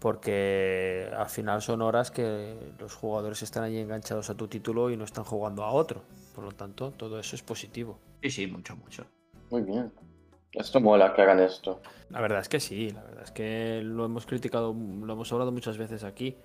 [0.00, 4.96] porque al final son horas que los jugadores están allí enganchados a tu título y
[4.96, 6.02] no están jugando a otro.
[6.34, 7.98] Por lo tanto, todo eso es positivo.
[8.22, 9.04] Sí, sí, mucho, mucho.
[9.50, 9.92] Muy bien.
[10.52, 11.82] Esto mola que hagan esto.
[12.10, 15.52] La verdad es que sí, la verdad es que lo hemos criticado, lo hemos hablado
[15.52, 16.36] muchas veces aquí.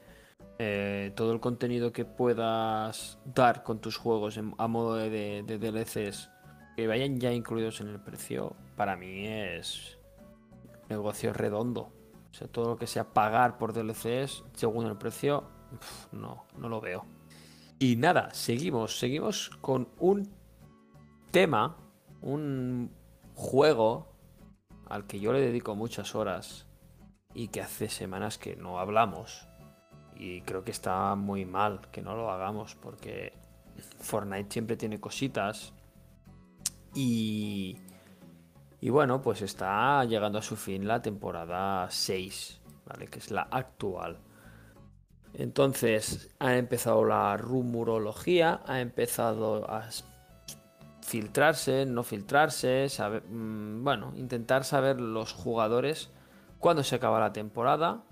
[0.59, 6.29] Eh, todo el contenido que puedas dar con tus juegos a modo de, DLCs
[6.75, 9.97] que vayan ya incluidos en el precio, para mí es
[10.89, 11.91] negocio redondo.
[12.31, 15.43] O sea, todo lo que sea pagar por DLCs según el precio,
[16.11, 17.05] no, no lo veo.
[17.79, 20.31] Y nada, seguimos, seguimos con un
[21.31, 21.77] tema,
[22.21, 22.91] un
[23.35, 24.13] juego
[24.87, 26.67] al que yo le dedico muchas horas
[27.33, 29.47] y que hace semanas que no hablamos.
[30.17, 33.33] Y creo que está muy mal que no lo hagamos porque
[33.99, 35.73] Fortnite siempre tiene cositas
[36.95, 37.77] y,
[38.79, 43.07] y bueno, pues está llegando a su fin la temporada 6, ¿vale?
[43.07, 44.19] Que es la actual.
[45.33, 49.89] Entonces ha empezado la rumorología, ha empezado a
[51.01, 56.11] filtrarse, no filtrarse, saber- mm, bueno, intentar saber los jugadores
[56.59, 58.03] cuándo se acaba la temporada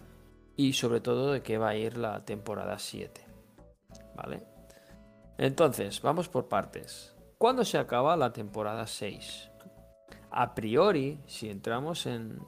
[0.56, 3.26] y sobre todo de qué va a ir la temporada 7.
[4.16, 4.44] ¿Vale?
[5.38, 7.16] Entonces, vamos por partes.
[7.38, 9.50] ¿Cuándo se acaba la temporada 6?
[10.30, 12.40] A priori, si entramos en,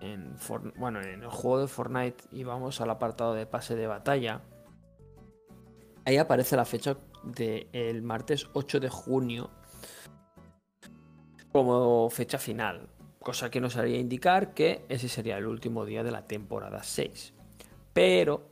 [0.00, 0.36] en,
[0.76, 4.42] bueno, en el juego de Fortnite y vamos al apartado de pase de batalla,
[6.04, 9.50] ahí aparece la fecha del martes 8 de junio
[11.52, 12.88] como fecha final,
[13.24, 17.32] cosa que nos haría indicar que ese sería el último día de la temporada 6.
[17.92, 18.48] Pero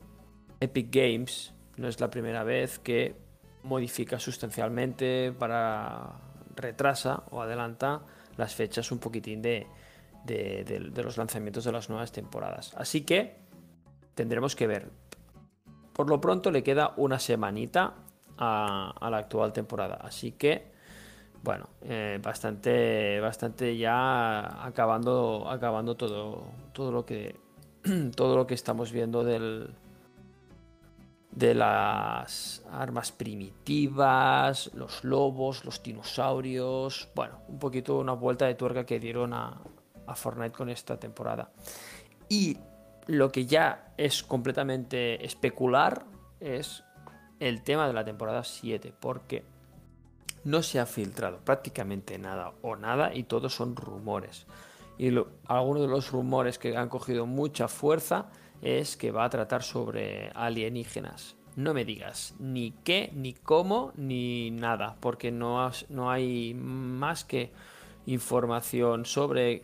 [0.59, 3.14] Epic Games no es la primera vez que
[3.62, 6.14] modifica sustancialmente para
[6.57, 8.03] retrasa o adelanta
[8.37, 9.66] las fechas un poquitín de,
[10.25, 12.75] de- los lanzamientos de las nuevas temporadas.
[12.77, 13.37] Así que
[14.14, 14.91] tendremos que ver.
[15.93, 17.95] Por lo pronto le queda una semanita
[18.39, 19.97] a la actual temporada.
[20.01, 20.72] Así que,
[21.43, 27.36] bueno, eh, bastante, bastante ya acabando, acabando todo, todo lo que,
[28.16, 29.74] todo lo que estamos viendo del,
[31.32, 37.09] de las armas primitivas, los lobos, los dinosaurios.
[37.14, 39.61] Bueno, un poquito una vuelta de tuerca que dieron a,
[40.07, 41.51] a Fortnite con esta temporada.
[42.28, 42.57] Y
[43.07, 46.05] lo que ya es completamente especular
[46.38, 46.84] es
[47.40, 49.45] el tema de la temporada 7, porque
[50.45, 54.47] no se ha filtrado prácticamente nada o nada y todos son rumores.
[54.99, 55.09] Y
[55.47, 58.30] algunos de los rumores que han cogido mucha fuerza
[58.61, 61.36] es que va a tratar sobre alienígenas.
[61.57, 67.53] No me digas ni qué, ni cómo, ni nada, porque no, no hay más que
[68.07, 69.62] información sobre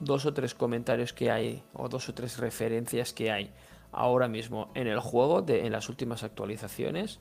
[0.00, 3.52] dos o tres comentarios que hay, o dos o tres referencias que hay
[3.92, 7.20] ahora mismo en el juego, en las últimas actualizaciones,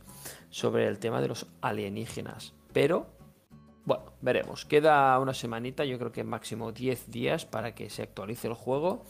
[0.49, 2.53] sobre el tema de los alienígenas.
[2.75, 3.07] Pero
[3.85, 4.65] bueno, veremos.
[4.65, 9.05] Queda una semanita, yo creo que máximo 10 días para que se actualice el juego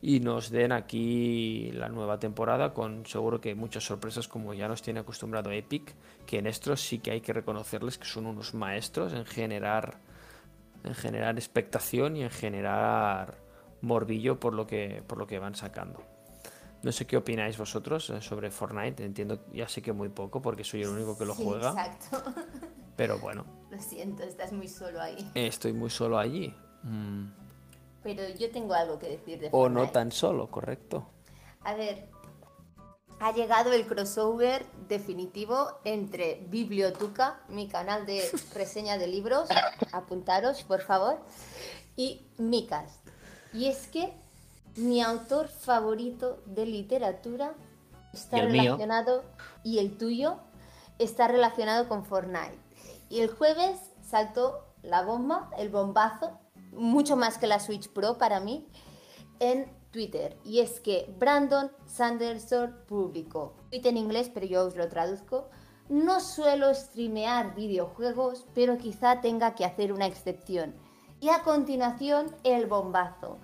[0.00, 4.80] y nos den aquí la nueva temporada con seguro que muchas sorpresas como ya nos
[4.80, 5.94] tiene acostumbrado Epic,
[6.24, 9.98] que en esto sí que hay que reconocerles que son unos maestros en generar
[10.82, 13.36] en generar expectación y en generar
[13.82, 16.02] morbillo por lo que por lo que van sacando.
[16.82, 20.64] No sé qué opináis vosotros eh, sobre Fortnite, entiendo, ya sé que muy poco porque
[20.64, 22.32] soy el único que lo Sí, juega, Exacto.
[23.00, 25.30] pero bueno, Lo siento, estás muy solo ahí.
[25.34, 26.54] estoy muy solo allí.
[26.82, 27.28] Mm.
[28.02, 31.08] Pero yo tengo algo que decir de O no tan solo, correcto.
[31.62, 32.10] A ver,
[33.18, 38.22] ha llegado el crossover definitivo entre Bibliotuca, mi canal de
[38.54, 39.48] reseña de libros,
[39.92, 41.20] apuntaros por favor,
[41.96, 43.00] y Micas.
[43.54, 44.12] Y es que
[44.76, 47.54] mi autor favorito de literatura
[48.12, 48.62] está Y el mío.
[48.64, 49.24] relacionado,
[49.64, 50.36] y el tuyo,
[50.98, 52.68] está relacionado con Fortnite.
[53.10, 56.38] Y el jueves saltó la bomba, el bombazo,
[56.72, 58.68] mucho más que la Switch Pro para mí,
[59.40, 60.38] en Twitter.
[60.44, 65.50] Y es que Brandon Sanderson publicó, tweet en inglés, pero yo os lo traduzco.
[65.88, 70.76] No suelo streamear videojuegos, pero quizá tenga que hacer una excepción.
[71.20, 73.38] Y a continuación, el bombazo.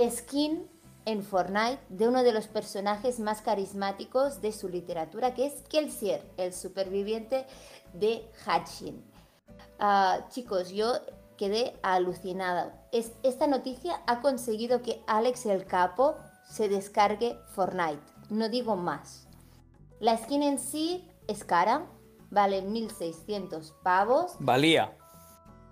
[0.00, 0.66] Skin
[1.04, 6.24] en Fortnite de uno de los personajes más carismáticos de su literatura, que es Kelsier,
[6.36, 7.46] el superviviente
[7.92, 9.04] de Hatchin.
[9.78, 10.92] Ah, chicos, yo
[11.36, 12.86] quedé alucinada.
[12.92, 16.14] Es- esta noticia ha conseguido que Alex el Capo
[16.48, 18.02] se descargue Fortnite.
[18.30, 19.26] No digo más.
[20.00, 21.86] La skin en sí es cara,
[22.30, 24.36] vale 1.600 pavos.
[24.38, 24.96] Valía.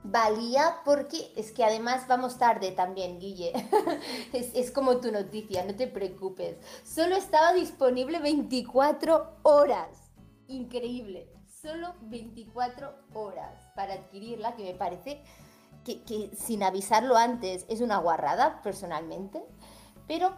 [0.02, 3.52] Valía porque es que además vamos tarde también, Guille.
[4.32, 6.56] es, es como tu noticia, no te preocupes.
[6.84, 10.10] Solo estaba disponible 24 horas.
[10.48, 11.28] Increíble.
[11.60, 15.22] Solo 24 horas para adquirirla, que me parece
[15.84, 19.44] que, sin avisarlo antes es una guarrada, personalmente.
[20.08, 20.32] Pero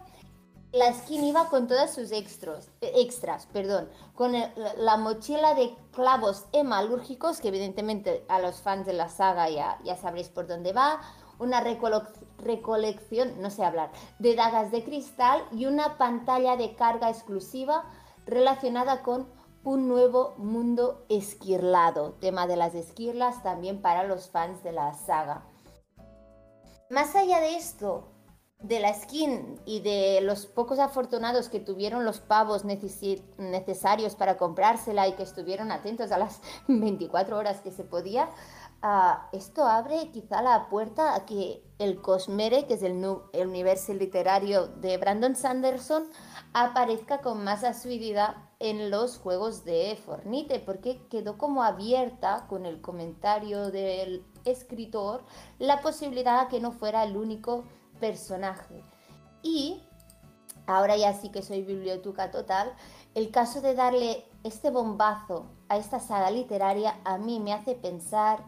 [0.72, 7.40] la skin iba con todas sus extras, extras perdón, con la mochila de clavos hemalúrgicos,
[7.40, 11.02] que evidentemente a los fans de la saga ya, ya sabréis por dónde va,
[11.38, 17.84] una recolección, no sé hablar, de dagas de cristal y una pantalla de carga exclusiva
[18.26, 19.28] relacionada con
[19.64, 25.44] un nuevo mundo esquirlado, tema de las esquirlas también para los fans de la saga.
[26.90, 28.12] Más allá de esto,
[28.62, 35.08] de la skin y de los pocos afortunados que tuvieron los pavos necesarios para comprársela
[35.08, 38.28] y que estuvieron atentos a las 24 horas que se podía,
[38.82, 43.94] ah, esto abre quizá la puerta a que el Cosmere, que es el, el universo
[43.94, 46.04] literario de Brandon Sanderson,
[46.52, 52.80] aparezca con más asiduidad en los juegos de Fornite, porque quedó como abierta con el
[52.80, 55.24] comentario del escritor
[55.58, 57.64] la posibilidad a que no fuera el único
[57.98, 58.84] personaje.
[59.42, 59.82] Y
[60.68, 62.72] ahora ya sí que soy biblioteca total,
[63.16, 68.44] el caso de darle este bombazo a esta saga literaria a mí me hace pensar,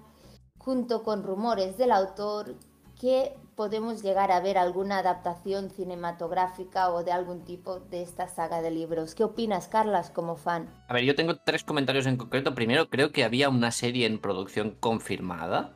[0.59, 2.55] junto con rumores del autor,
[3.01, 8.63] que podemos llegar a ver alguna adaptación cinematográfica o de algún tipo de esta saga
[8.63, 9.15] de libros.
[9.15, 10.69] ¿Qué opinas, Carlas, como fan?
[10.89, 12.55] A ver, yo tengo tres comentarios en concreto.
[12.55, 15.73] Primero, creo que había una serie en producción confirmada.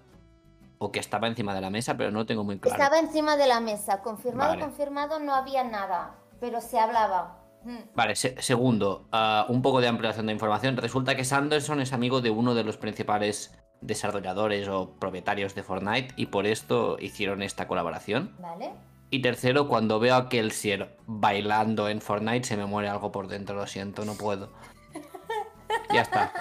[0.81, 2.81] O que estaba encima de la mesa, pero no lo tengo muy claro.
[2.81, 4.62] Estaba encima de la mesa, confirmado, Vale.
[4.62, 7.43] confirmado, no había nada, pero se hablaba.
[7.64, 7.79] Hmm.
[7.97, 10.76] Vale, se- segundo, ah, un poco de ampliación de información.
[10.76, 16.14] Resulta que Sanderson es amigo de uno de los principales desarrolladores o propietarios de Fortnite
[16.16, 18.35] y por esto hicieron esta colaboración.
[18.39, 18.70] ¿Vale?
[19.11, 23.55] Y tercero, cuando veo a Kelsier bailando en Fortnite se me muere algo por dentro,
[23.57, 24.51] lo siento, no puedo.
[25.93, 26.33] Ya está.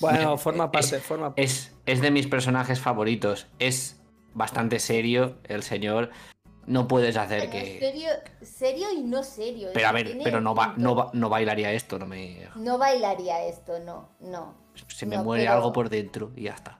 [0.00, 1.42] Bueno, forma parte, Es- forma parte.
[1.42, 3.46] Es, es de mis personajes favoritos.
[3.58, 4.00] Es
[4.34, 6.10] bastante serio el señor.
[6.66, 7.78] No puedes hacer que...
[7.80, 8.10] serio,
[8.42, 9.70] serio y no serio.
[9.72, 12.46] Pero a ver, pero no, va, no, va- no bailaría esto, no me...
[12.56, 14.54] No bailaría esto, no, no.
[14.86, 16.78] Se me No, muere pero algo por dentro y ya está.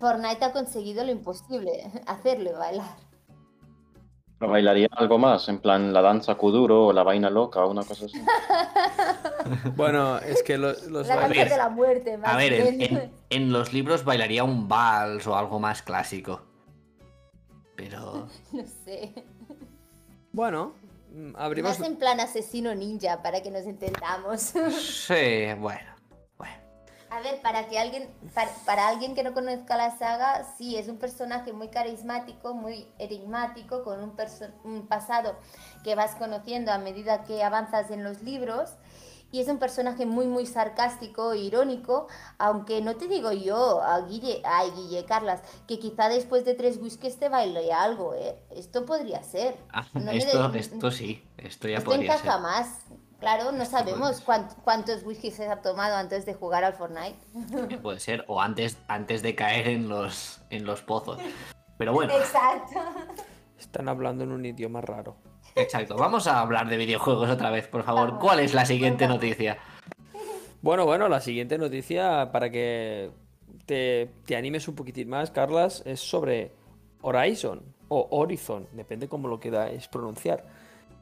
[0.00, 2.96] Fortnite ha conseguido lo imposible, hacerle bailar.
[4.38, 7.84] Pero bailaría algo más, en plan la danza kuduro o la vaina loca o una
[7.84, 8.20] cosa así.
[9.76, 13.12] Bueno, es que lo- los La ver, de la muerte, más A ver, en, en-
[13.30, 16.42] en los libros bailaría un vals o algo más clásico.
[17.76, 18.28] Pero...
[18.52, 19.12] No sé.
[20.32, 20.72] Bueno,
[21.36, 21.78] abrimos.
[21.78, 24.52] Más en plan asesino ninja, para que nos entendamos.
[24.70, 25.52] Sí.
[25.58, 25.93] Bueno.
[27.14, 30.88] A ver, para que alguien, para, para alguien que no conozca la saga, sí, es
[30.88, 34.16] un personaje muy carismático, muy enigmático, con un,
[34.64, 35.36] un pasado
[35.84, 38.70] que vas conociendo a medida que avanzas en los libros.
[39.30, 42.06] Y es un personaje muy, muy sarcástico e irónico,
[42.38, 46.78] aunque no te digo yo, a Guille, ay, Guille, Carlas, que quizá después de tres
[46.80, 48.36] whiskies te baile algo, ¿eh?
[48.50, 49.56] Esto podría ser.
[49.72, 52.40] Ah, No esto, de- esto sí, esto ya Esto podría encaja ser.
[52.42, 52.68] más.
[53.24, 57.16] Claro, no sabemos cuánt- cuántos whiskies se ha tomado antes de jugar al Fortnite.
[57.82, 61.18] Puede ser, o antes, antes de caer en los, en los pozos.
[61.78, 62.80] Pero bueno, Exacto.
[63.58, 65.16] Están hablando en un idioma raro.
[65.56, 65.96] exacto.
[65.96, 68.08] Vamos a hablar de videojuegos otra vez, por favor.
[68.08, 68.22] Vamos.
[68.22, 69.56] ¿Cuál es la siguiente noticia?
[70.60, 73.10] Bueno, bueno, la siguiente noticia para que
[73.64, 76.52] te, te animes un poquitín más, Carlas, es sobre
[77.00, 80.44] Horizon o Horizon, depende cómo lo queráis pronunciar.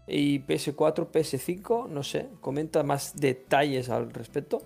[0.06, 4.62] Y PS4, PS5, no sé, comenta más detalles al respecto.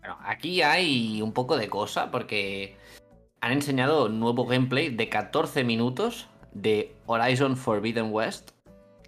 [0.00, 2.76] Bueno, aquí hay un poco de cosa porque
[3.40, 8.52] han enseñado nuevo gameplay de 14 minutos de Horizon Forbidden West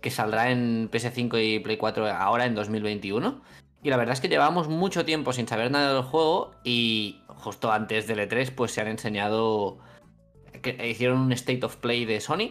[0.01, 3.41] que saldrá en PS5 y Play 4 ahora en 2021.
[3.83, 7.71] Y la verdad es que llevamos mucho tiempo sin saber nada del juego y justo
[7.71, 9.79] antes del E3 pues se han enseñado
[10.85, 12.51] hicieron un State of Play de Sony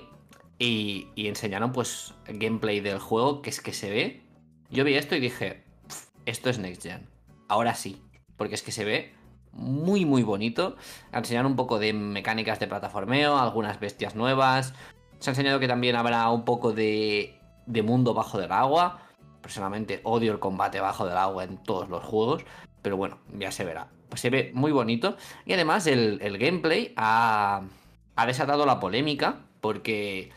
[0.60, 4.22] y, y enseñaron pues gameplay del juego que es que se ve.
[4.70, 7.08] Yo vi esto y dije, "Pf, esto es Next Gen.
[7.48, 8.02] Ahora sí,
[8.36, 9.14] porque es que se ve
[9.54, 10.76] muy muy bonito.
[11.12, 14.74] Han enseñado un poco de mecánicas de plataformeo, algunas bestias nuevas.
[15.20, 17.36] Se ha enseñado que también habrá un poco de,
[17.66, 19.00] de mundo bajo del agua.
[19.42, 22.44] Personalmente odio el combate bajo del agua en todos los juegos,
[22.82, 23.88] pero bueno, ya se verá.
[24.10, 25.18] Pues se ve muy bonito.
[25.46, 27.62] Y además el, el gameplay ha,
[28.16, 30.32] ha desatado la polémica porque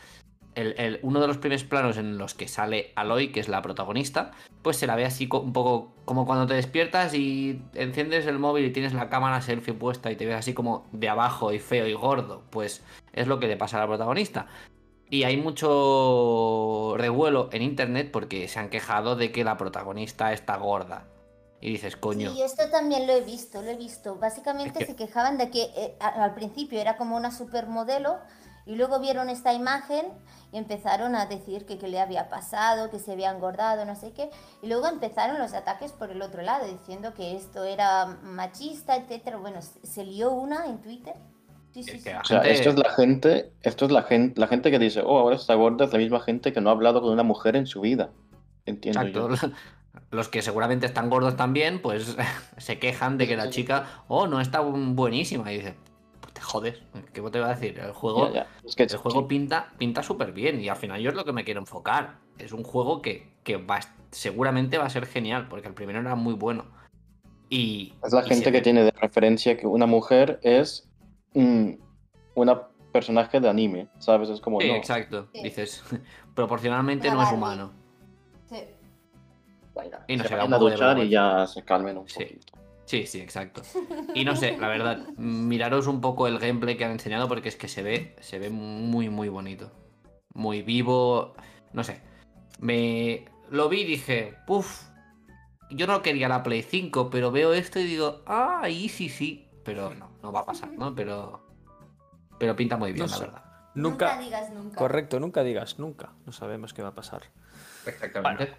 [0.55, 3.61] el- el- uno de los primeros planos en los que sale Aloy, que es la
[3.61, 4.31] protagonista,
[4.61, 8.65] pues se la ve así un poco como cuando te despiertas y enciendes el móvil
[8.65, 11.87] y tienes la cámara selfie puesta y te ves así como de abajo y feo
[11.87, 12.43] y gordo.
[12.49, 12.83] Pues
[13.13, 14.47] es lo que le pasa a la protagonista.
[15.09, 20.57] Y hay mucho revuelo en internet porque se han quejado de que la protagonista está
[20.57, 21.05] gorda.
[21.63, 22.31] Y dices, coño.
[22.33, 24.15] Sí, esto también lo he visto, lo he visto.
[24.15, 28.17] Básicamente Es que- se quejaban de que eh, al principio era como una supermodelo
[28.65, 30.05] y luego vieron esta imagen
[30.51, 34.11] y empezaron a decir que qué le había pasado, que se había engordado, no sé
[34.13, 34.29] qué.
[34.61, 39.37] Y luego empezaron los ataques por el otro lado, diciendo que esto era machista, etcétera.
[39.37, 41.15] Bueno, se, se lió una en Twitter.
[41.73, 42.03] Sí, sí, Que- sí.
[42.03, 45.01] que O sea, esto es la gente, esto es la gente, la gente que dice,
[45.05, 47.55] oh, ahora está gorda, es la misma gente que no ha hablado con una mujer
[47.55, 48.09] en su vida.
[48.65, 49.47] Entiendo Exacto.
[49.47, 49.53] yo.
[50.11, 52.15] Los que seguramente están gordos también, pues
[52.57, 55.51] se quejan de que la chica, oh, no está buenísima.
[55.53, 55.73] Y pues
[56.41, 56.81] te jodes,
[57.13, 57.77] ¿qué te va a decir?
[57.79, 58.47] El juego, Ya, ya.
[58.65, 61.33] Es que el juego pinta, pinta súper bien y al final yo es lo que
[61.33, 62.17] me quiero enfocar.
[62.39, 63.79] Es un juego que, que va,
[64.09, 66.65] seguramente va a ser genial, porque el primero era muy bueno.
[67.47, 70.89] Y, es la y gente que ve- tiene de referencia que una mujer es
[71.35, 71.73] mm,
[72.33, 74.29] una personaje de anime, ¿sabes?
[74.29, 75.27] Es como, Sí, no, exacto.
[75.35, 75.43] Sí.
[75.43, 75.83] Dices,
[76.33, 77.71] proporcionalmente Una no es humano.
[78.49, 78.63] Sí.
[79.75, 82.23] vaya, Y no se un a duchar y ya se calmen un Sí.
[82.23, 82.57] poquito.
[82.85, 83.61] Sí, sí, exacto.
[84.13, 87.55] Y no sé, la verdad, miraros un poco el gameplay que han enseñado porque es
[87.55, 89.71] que se ve, se ve muy, muy bonito.
[90.33, 91.33] Muy vivo,
[91.73, 92.01] no sé.
[92.59, 94.83] Me lo vi y dije, puff,
[95.69, 99.47] yo no quería la Play 5, pero veo esto y digo, ah, ahí sí, sí.
[99.63, 100.93] Pero no, no va a pasar, ¿no?
[100.95, 101.47] Pero,
[102.39, 103.23] pero pinta muy bien, No la sé.
[103.25, 103.43] verdad.
[103.73, 104.75] Nunca, digas nunca.
[104.75, 106.11] correcto, nunca digas nunca.
[106.25, 107.21] No sabemos qué va a pasar.
[107.85, 108.53] Exactamente.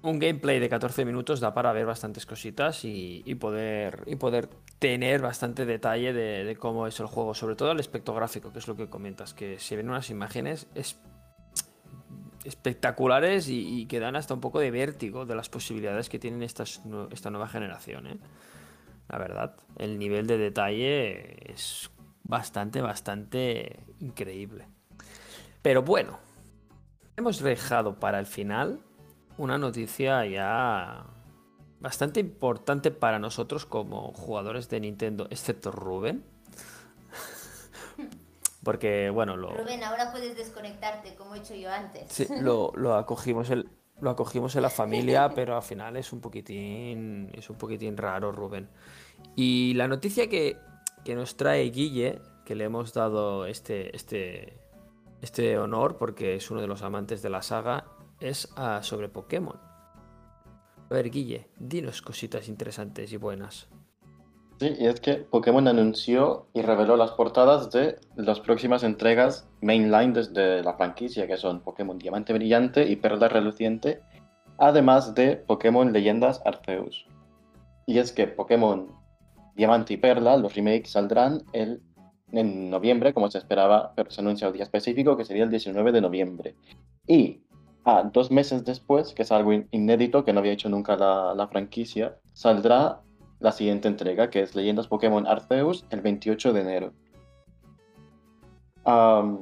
[0.00, 5.20] Un gameplay de 14 minutos da para ver bastantes cositas y, poder, y poder tener
[5.20, 8.76] bastante detalle de, cómo es el juego, sobre todo el aspecto gráfico, que es lo
[8.76, 11.00] que comentas, que se ven unas imágenes es-
[12.44, 16.44] espectaculares y, y que dan hasta un poco de vértigo de las posibilidades que tienen
[16.44, 16.80] estas
[17.10, 18.06] esta nueva generación.
[18.06, 18.18] ¿eh?
[19.08, 21.90] La verdad, el nivel de detalle es
[22.22, 24.68] bastante, bastante increíble.
[25.60, 26.20] Pero bueno,
[27.16, 28.80] hemos dejado para el final
[29.38, 31.06] una noticia ya
[31.80, 36.24] bastante importante para nosotros como jugadores de Nintendo, excepto Rubén.
[38.64, 42.12] Porque, bueno, lo, Rubén, ahora puedes desconectarte como he hecho yo antes.
[42.12, 43.70] sí, lo, lo acogimos el,
[44.00, 48.32] lo acogimos en la familia, pero al final es un poquitín, es un poquitín raro,
[48.32, 48.68] Rubén.
[49.36, 50.56] Y la noticia que,
[51.04, 54.58] que nos trae Guille, que le hemos dado este, este,
[55.22, 57.84] este honor porque es uno de los amantes de la saga,
[58.20, 58.48] es
[58.82, 59.58] sobre Pokémon.
[60.90, 63.68] A ver, Guille, dinos cositas interesantes y buenas.
[64.58, 70.12] Sí, y es que Pokémon anunció y reveló las portadas de las próximas entregas mainline
[70.12, 74.00] desde la franquicia, que son Pokémon Diamante Brillante y Perla Reluciente,
[74.58, 77.06] además de Pokémon Leyendas Arceus.
[77.86, 78.88] Y es que Pokémon
[79.54, 81.80] Diamante y Perla, los remakes saldrán el,
[82.32, 85.92] en noviembre, como se esperaba, pero se anuncia el día específico, que sería el 19
[85.92, 86.56] de noviembre.
[87.06, 87.42] Y
[87.88, 91.34] ah, dos meses después, que es algo in- inédito que no había hecho nunca la,
[91.34, 93.00] la franquicia, saldrá
[93.40, 96.92] la siguiente entrega, que es Leyendas Pokémon Arceus, el 28 de enero.
[98.84, 99.38] Am,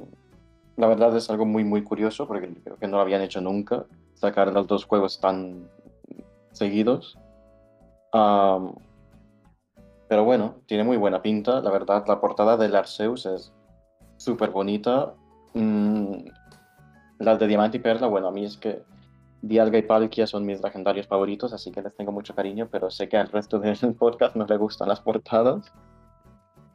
[0.77, 3.85] la verdad es algo muy, muy curioso, porque creo que no lo habían hecho nunca,
[4.15, 5.69] sacar los dos juegos tan
[6.53, 7.19] seguidos.
[8.13, 8.75] Am,
[10.09, 11.61] pero bueno, tiene muy buena pinta.
[11.61, 13.53] La verdad, la portada del Arceus es
[14.19, 15.15] súper bonita.
[15.55, 16.29] Mm,
[17.19, 18.83] las de Diamante y Perla, bueno, a mí es que
[19.43, 23.09] Dialga y Palkia son mis legendarios favoritos, así que les tengo mucho cariño, pero sé
[23.09, 25.73] que al resto del podcast no le gustan las portadas.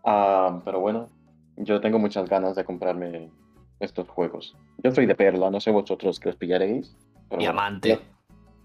[0.03, 1.09] Ah, pero bueno,
[1.57, 3.31] yo tengo muchas ganas de comprarme
[3.79, 4.55] estos juegos.
[4.83, 6.95] Yo soy de Perla, no sé vosotros que os pillaréis.
[7.29, 7.99] bueno, Diamante.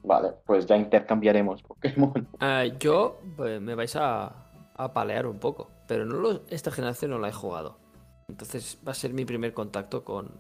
[0.03, 2.29] Vale, pues ya intercambiaremos Pokémon.
[2.41, 4.33] Ah, yo pues, me vais a,
[4.77, 7.79] a palear un poco, pero no lo- esta generación no la he jugado.
[8.29, 10.31] Entonces va a ser mi primer contacto con,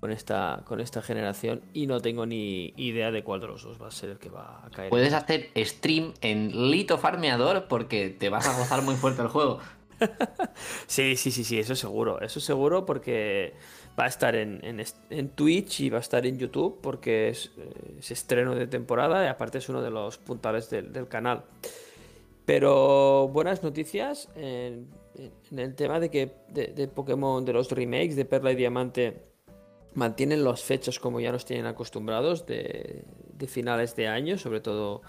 [0.00, 3.80] con, esta, con esta generación y no tengo ni idea de cuál de los dos
[3.82, 4.90] va a ser el que va a caer.
[4.90, 9.60] Puedes hacer stream en Lito Farmeador porque te vas a gozar muy fuerte el juego.
[10.86, 12.20] Sí, sí, sí, sí, eso seguro.
[12.20, 13.54] Eso seguro porque
[13.98, 14.60] va a estar en,
[15.10, 19.24] en Twitch y va a estar en YouTube porque es, eh, es estreno de temporada
[19.24, 21.44] y aparte es uno de los puntales del, del canal.
[22.44, 24.88] Pero buenas noticias en,
[25.50, 29.28] en el tema de que de, de Pokémon, de los remakes de Perla y Diamante,
[29.98, 33.04] mantienen las fechas como ya nos tienen acostumbrados de,
[33.34, 35.02] de finales de año, sobre todo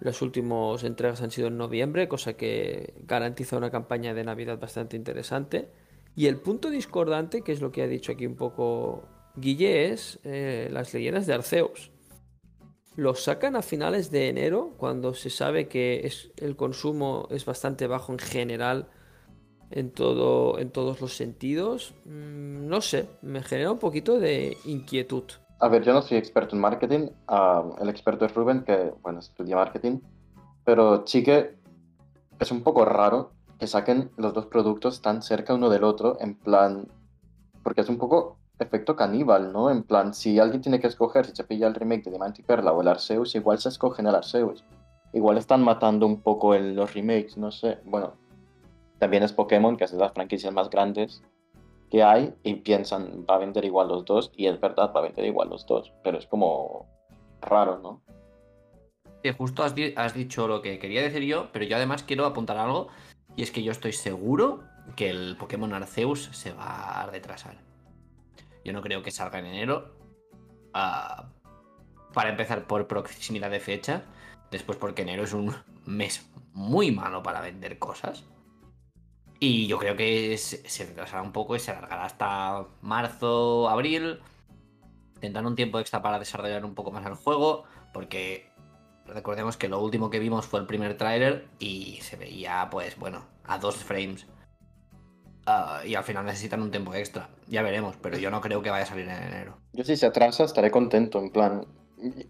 [0.00, 4.96] las últimas entregas han sido en noviembre, cosa que garantiza una campaña de Navidad bastante
[4.96, 5.70] interesante.
[6.16, 10.20] Y el punto discordante, que es lo que ha dicho aquí un poco Guille, es
[10.24, 11.90] eh, las leyendas de Arceus.
[12.96, 17.86] Los sacan a finales de enero, cuando se sabe que es, el consumo es bastante
[17.86, 18.88] bajo en general
[19.74, 21.94] en, todo, en todos los sentidos.
[22.04, 25.24] Mm, no sé, me genera un poquito de inquietud.
[25.58, 29.18] A ver, yo no soy experto en marketing, ah, el experto es Rubén, que, bueno,
[29.18, 30.00] estudia marketing,
[30.64, 31.56] pero sí que
[32.38, 36.34] es un poco raro que saquen los dos productos tan cerca uno del otro, en
[36.34, 36.86] plan,
[37.62, 39.70] porque es un poco efecto caníbal, ¿no?
[39.70, 42.44] En plan, si alguien tiene que escoger si se pilla el remake de Diamante y
[42.44, 44.64] Perla o el Arceus, igual se escogen el Arceus.
[45.12, 47.78] Igual están matando un poco en los remakes, no sé.
[47.84, 48.14] Bueno,
[49.04, 51.22] también es Pokémon, que es de las franquicias más grandes
[51.90, 55.02] que hay, y piensan, va a vender igual los dos, y es verdad, va a
[55.02, 56.86] vender igual los dos, pero es como
[57.42, 58.00] raro, ¿no?
[59.22, 59.74] Sí, justo has,
[60.14, 62.88] dicho lo que quería decir yo, pero yo además quiero apuntar algo,
[63.36, 64.60] y es que yo estoy seguro
[64.96, 67.56] que el Pokémon Arceus se va a retrasar.
[68.64, 69.98] Yo no creo que salga en enero.
[70.72, 71.28] Ah,
[72.14, 74.04] para empezar por proximidad de fecha.
[74.50, 75.54] Después porque enero es un
[75.84, 78.24] mes muy malo para vender cosas.
[79.40, 84.20] Y yo creo que se, retrasará un poco y se alargará hasta marzo, abril.
[85.20, 87.64] Tendrán un tiempo extra para desarrollar un poco más el juego.
[87.92, 88.50] Porque
[89.06, 93.26] recordemos que lo último que vimos fue el primer tráiler y se veía, pues bueno,
[93.44, 94.26] a dos frames.
[95.46, 97.28] Ah, y al final necesitan un tiempo extra.
[97.48, 99.58] Ya veremos, pero yo no creo que vaya a salir en enero.
[99.72, 101.66] Yo si se atrasa estaré contento, en plan,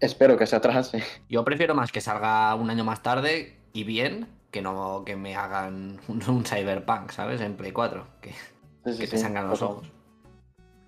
[0.01, 1.03] espero que se atrase.
[1.29, 5.35] Yo prefiero más que salga un año más tarde y bien, que no que me
[5.35, 7.41] hagan un, Cyberpunk, ¿sabes?
[7.41, 8.31] En Play 4, que,
[8.85, 9.91] que te sangran los ojos.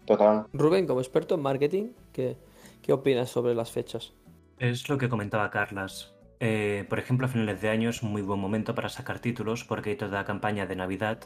[0.05, 0.45] Total.
[0.53, 2.37] Rubén, como experto en marketing, ¿qué,
[2.81, 4.13] qué opinas sobre las fechas?
[4.57, 6.15] Es lo que comentaba Carlas.
[6.39, 9.65] Eh, por ejemplo, a finales de año es un muy buen momento para sacar títulos
[9.65, 11.19] porque hay toda la campaña de Navidad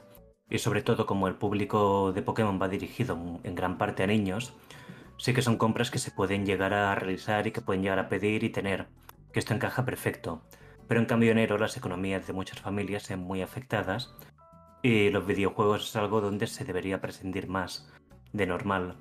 [0.50, 4.56] y sobre todo como el público de Pokémon va dirigido en gran parte a niños,
[5.18, 8.10] sí que son compras que se pueden llegar a realizar y que pueden llegar a
[8.10, 8.88] pedir y tener,
[9.32, 10.42] que esto encaja perfecto.
[10.92, 14.14] Pero en cambio enero las economías de muchas familias se muy afectadas
[14.84, 17.90] y los videojuegos es algo donde se debería prescindir más
[18.34, 18.98] de normal.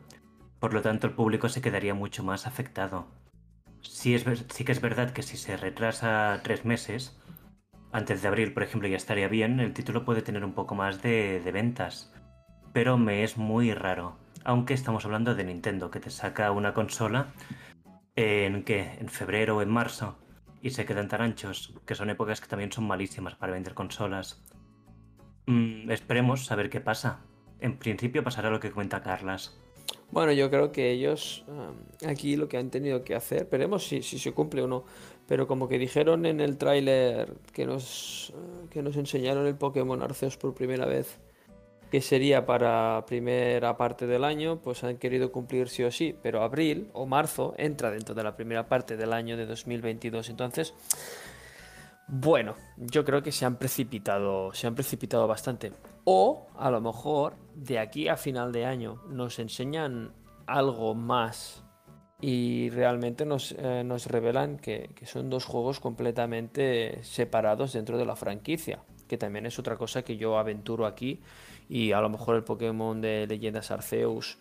[0.61, 3.09] Por lo tanto el público se quedaría mucho más afectado.
[3.81, 7.21] Sí, es, sí que es verdad que si se retrasa tres meses,
[7.91, 11.03] antes de abril, por ejemplo, ya estaría bien, el título puede tener un poco más
[11.03, 12.15] de, ventas.
[12.73, 14.17] Pero me es muy raro.
[14.45, 17.33] Aunque estamos hablando de Nintendo, que te saca una consola
[18.15, 20.21] en qué, en febrero o en marzo,
[20.63, 24.43] y se quedan tan anchos, que son épocas que también son malísimas para vender consolas.
[25.47, 27.21] Mm, esperemos a ver qué pasa.
[27.61, 29.59] En principio pasará lo que cuenta Carlas.
[30.11, 34.03] Bueno, yo creo que ellos um, aquí lo que han tenido que hacer, veremos si,
[34.03, 34.85] si se cumple o no,
[35.27, 38.33] pero como que dijeron en el tráiler que nos,
[38.71, 41.21] que nos enseñaron el Pokémon Arceus por primera vez,
[41.91, 46.43] que sería para primera parte del año, pues han querido cumplir sí o sí, pero
[46.43, 50.31] abril o marzo entra dentro de la primera parte del año de 2022.
[50.31, 50.75] Entonces,
[52.07, 55.73] bueno, yo creo que se han precipitado, se han precipitado bastante.
[56.05, 60.13] O a lo mejor de aquí a final de año nos enseñan
[60.47, 61.65] algo más
[62.21, 68.17] y realmente nos, eh, nos revelan que, son dos juegos completamente separados dentro de la
[68.17, 71.21] franquicia, que también es otra cosa que yo aventuro aquí
[71.71, 74.39] y a lo mejor el Pokémon de Leyendas Arceus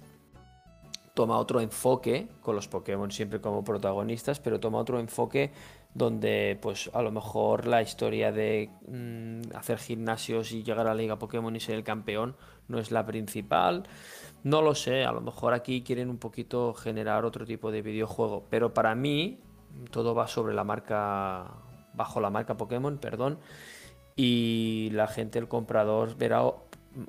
[1.14, 5.51] toma otro enfoque, con los Pokémon siempre como protagonistas, pero toma otro enfoque
[5.93, 10.95] donde pues a lo mejor la historia de mm, hacer gimnasios y llegar a la
[10.95, 12.35] Liga Pokémon y ser el campeón
[12.68, 13.84] no es la principal.
[14.43, 18.45] No lo sé, a lo mejor aquí quieren un poquito generar otro tipo de videojuego,
[18.49, 19.39] pero para mí
[19.91, 21.51] todo va sobre la marca,
[21.93, 23.38] bajo la marca Pokémon, perdón,
[24.15, 26.43] y la gente, el comprador, verá,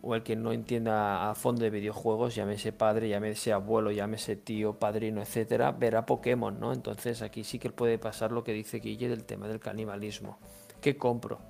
[0.03, 4.79] o el que no entienda a fondo de videojuegos, llámese padre, llámese abuelo, llámese tío,
[4.79, 6.73] padrino, etcétera, verá Pokémon, ¿no?
[6.73, 10.39] Entonces aquí sí que puede pasar lo que dice Guille del tema del canibalismo.
[10.81, 11.41] ¿Qué compro?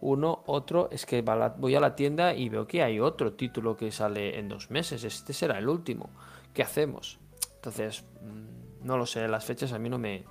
[0.00, 3.92] uno, otro, es que voy a la tienda y veo que hay otro título que
[3.92, 6.10] sale en dos meses, este será el último,
[6.54, 7.18] ¿qué hacemos?
[7.56, 10.24] Entonces, mm, no lo sé, las fechas a mí no me...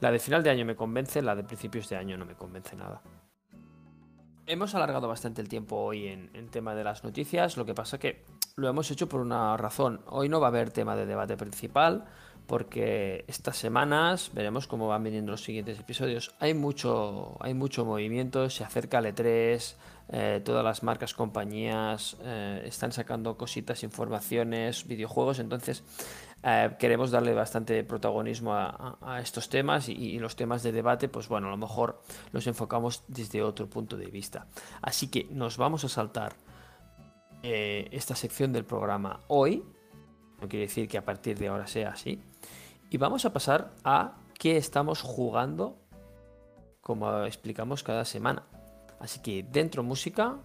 [0.00, 2.74] La de final de año me convence, la de principios de año no me convence
[2.76, 3.02] nada.
[4.46, 8.24] Hemos alargado bastante el tiempo hoy en, tema de las noticias, lo que pasa que
[8.56, 10.02] lo hemos hecho por una razón.
[10.06, 12.04] Hoy no va a haber tema de debate principal,
[12.46, 16.34] porque estas semanas veremos cómo van viniendo los siguientes episodios.
[16.40, 19.76] Hay mucho, hay mucho movimiento, se acerca el E3,
[20.10, 25.82] eh, todas las marcas, compañías eh, están sacando cositas, informaciones, videojuegos, entonces
[26.44, 31.48] eh, queremos darle bastante protagonismo a, estos temas y, los temas de debate, pues bueno,
[31.48, 32.02] a lo mejor
[32.32, 34.46] los enfocamos desde otro punto de vista.
[34.82, 36.34] Así que nos vamos a saltar
[37.42, 39.62] esta sección del programa hoy
[40.40, 42.20] No quiere decir que a partir de ahora sea así.
[42.90, 45.76] Y vamos a pasar a qué estamos jugando,
[46.80, 48.44] como explicamos cada semana.
[49.00, 50.36] Así que dentro música.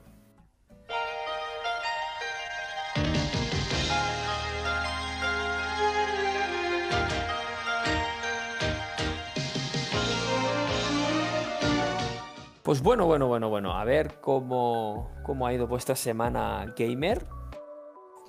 [12.70, 13.72] Pues bueno, bueno, bueno, bueno.
[13.74, 17.26] A ver cómo, cómo ha ido vuestra semana gamer.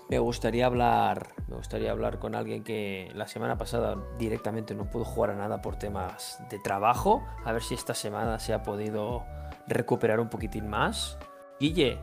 [0.09, 1.35] Me gustaría hablar.
[1.47, 5.61] Me gustaría hablar con alguien que la semana pasada directamente no pudo jugar a nada
[5.61, 7.23] por temas de trabajo.
[7.45, 9.25] A ver si esta semana se ha podido
[9.67, 11.19] recuperar un poquitín más.
[11.61, 12.01] Guille,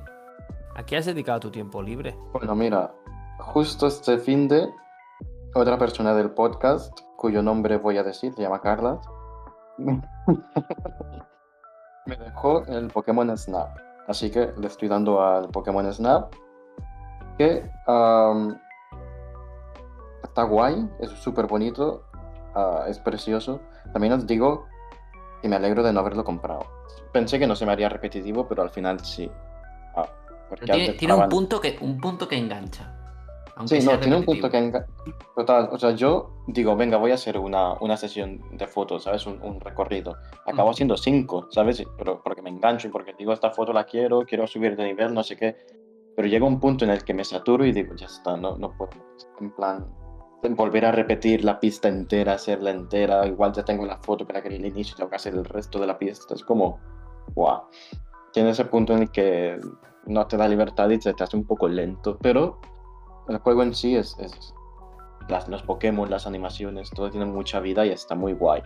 [0.76, 2.16] ¿a qué has dedicado tu tiempo libre?
[2.34, 2.94] Bueno, mira,
[3.40, 4.70] justo este fin de
[5.56, 9.02] otra persona del podcast, cuyo nombre voy a decir, se llama Carla,
[12.08, 13.78] me dejó el Pokémon Snap.
[14.08, 16.34] Así que le estoy dando al Pokémon Snap,
[17.38, 17.70] que
[20.24, 22.04] está guay, es súper bonito,
[22.56, 23.60] ah, es precioso.
[23.92, 24.66] También os digo
[25.42, 26.66] que me alegro de no haberlo comprado.
[27.12, 29.30] Pensé que no se me haría repetitivo, pero al final sí.
[29.96, 30.08] Ah,
[30.64, 32.97] Tiene, tiene un, punto que, un punto que engancha.
[33.58, 34.72] Aunque Sí, sea no, tiene un punto que...
[35.36, 39.26] Total, o sea, yo digo, venga, voy a hacer una, una sesión de fotos, ¿sabes?
[39.26, 40.16] Un, un recorrido.
[40.46, 40.72] Acabo Ujú.
[40.72, 41.84] haciendo cinco, ¿sabes?
[41.98, 45.14] Pero porque me engancho y porque digo, esta foto la quiero, quiero subir de nivel,
[45.14, 45.56] no sé qué.
[46.16, 48.76] Pero llega un punto en el que me saturo y digo, ya está, no, no
[48.78, 48.92] puedo.
[49.40, 49.88] En plan,
[50.50, 53.26] volver a repetir la pista entera, hacerla entera.
[53.26, 55.80] Igual ya tengo la foto que la quería al inicio tengo que hacer el resto
[55.80, 56.34] de la pista.
[56.34, 56.80] Es como,
[57.36, 57.62] wow.
[58.34, 59.60] Tiene ese punto en el que
[60.06, 62.60] no te da libertad y se te hace un poco lento, pero
[63.28, 64.54] el juego en sí es, es-
[65.30, 68.62] las, los Pokémon, las animaciones, todo tiene mucha vida y está muy guay.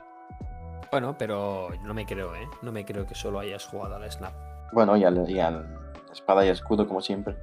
[0.91, 2.47] Bueno, pero no me creo, ¿eh?
[2.61, 4.33] No me creo que solo hayas jugado al Snap.
[4.73, 5.65] Bueno, y al, y al
[6.11, 7.35] espada y escudo como siempre.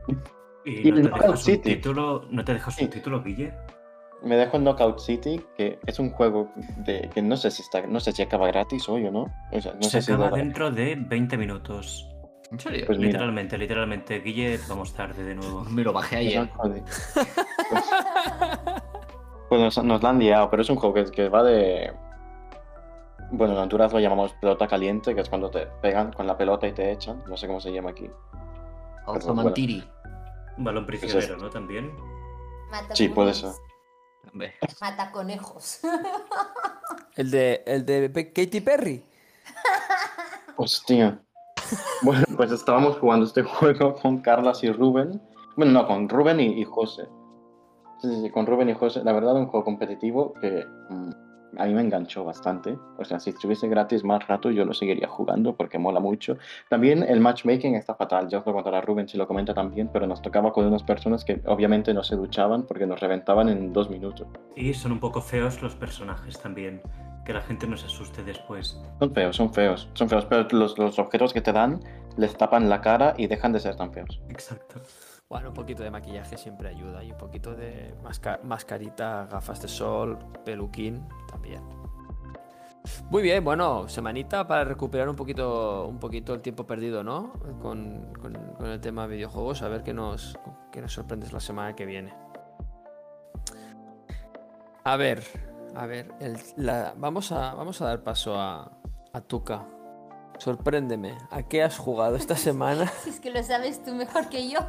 [0.64, 1.56] ¿Y Y no el te Knockout dejas City.
[1.70, 2.84] subtítulo, ¿no te dejas Sí.
[2.84, 3.54] subtítulo, Guille?
[4.22, 7.86] Me dejo en Knockout City, que es un juego de, que no sé si está,
[7.86, 9.26] no sé si acaba gratis hoy o no.
[9.52, 12.08] O sea, no Se sé acaba dentro de 20 minutos.
[12.50, 12.86] ¿En serio?
[12.86, 13.12] Pues mira.
[13.12, 14.20] Literalmente, literalmente.
[14.20, 15.64] Guille, vamos tarde de nuevo.
[15.70, 16.50] Me lo bajé ayer.
[19.48, 21.90] Pues, pues nos, nos la han liado, pero es un juego que, que va de.
[23.30, 26.66] Bueno, en Honduras lo llamamos pelota caliente, que es cuando te pegan con la pelota
[26.66, 27.22] y te echan.
[27.26, 28.10] No sé cómo se llama aquí.
[29.06, 29.88] Alzamantiri.
[30.58, 31.48] Balón Pues prisionero, ¿no?
[31.48, 31.92] También.
[32.70, 33.52] Mata Sí, puede ser.
[34.80, 35.80] Mata conejos.
[37.16, 39.04] El de, el de Katy Perry.
[40.56, 41.20] Hostia.
[42.02, 45.20] Bueno, pues estábamos jugando este juego con Carlas y Rubén.
[45.56, 47.08] Bueno, no, con Rubén y, José.
[48.00, 49.02] Sí, sí, sí, con Rubén y José.
[49.04, 51.10] La verdad, un juego competitivo que mm,
[51.56, 52.78] a mí me enganchó bastante.
[52.98, 56.36] O sea, si estuviese gratis más rato, yo lo seguiría jugando porque mola mucho.
[56.68, 58.28] También el matchmaking está fatal.
[58.28, 61.24] Ya os lo contará Rubén si lo comenta también, pero nos tocaba con unas personas
[61.24, 64.26] que obviamente no se duchaban porque nos reventaban en dos minutos.
[64.56, 66.82] Y son un poco feos los personajes también.
[67.24, 68.80] Que la gente no se asuste después.
[68.98, 71.80] Son feos, son feos, son feos, pero los, los objetos que te dan
[72.16, 74.20] les tapan la cara y dejan de ser tan feos.
[74.30, 74.80] Exacto.
[75.30, 79.68] Bueno, un poquito de maquillaje siempre ayuda y un poquito de masca- mascarita, gafas de
[79.68, 81.62] sol, peluquín también.
[83.10, 87.34] Muy bien, bueno, semanita para recuperar un poquito, un poquito el tiempo perdido, ¿no?
[87.60, 90.38] Con, con- el tema de videojuegos, a ver qué nos,
[90.72, 92.14] qué nos sorprendes la semana que viene.
[94.84, 95.22] A ver,
[95.74, 96.08] a ver,
[96.96, 98.72] vamos, a, vamos a dar paso a,
[99.12, 99.66] a Tuca.
[100.38, 102.86] Sorpréndeme, ¿a qué has jugado esta semana?
[103.04, 104.60] Si es que lo sabes tú mejor que yo.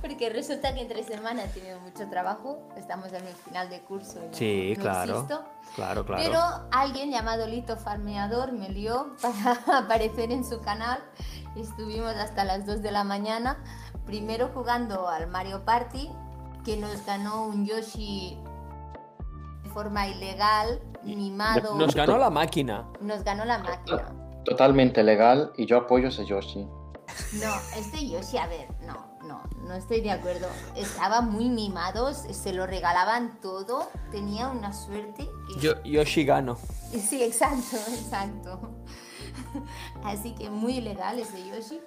[0.00, 2.58] Porque resulta que entre semana he tenido mucho trabajo.
[2.76, 4.18] Estamos en el final de curso.
[4.22, 5.12] y no- Sí, no claro.
[5.14, 5.44] existo.
[5.76, 6.22] Claro, claro.
[6.24, 6.40] Pero
[6.72, 10.98] alguien llamado Lito Farmeador me lió para aparecer en su canal.
[11.54, 13.62] y Estuvimos hasta las 2 de la mañana.
[14.04, 16.10] Primero jugando al Mario Party,
[16.64, 18.38] que nos ganó un Yoshi
[19.62, 21.74] de forma ilegal, mimado.
[21.76, 22.86] Nos ganó la máquina.
[23.00, 24.12] Nos ganó la máquina.
[24.48, 26.66] Totalmente legal y yo apoyo ese Yoshi.
[27.34, 30.46] No, este Yoshi, a ver, no, no, no estoy de acuerdo.
[30.74, 35.60] Estaba muy mimado, se lo regalaban todo, tenía una suerte que...
[35.60, 36.56] Yo, Yoshi gano.
[36.90, 38.60] Sí, exacto, exacto.
[40.04, 41.82] Así que muy legal ese Yoshi.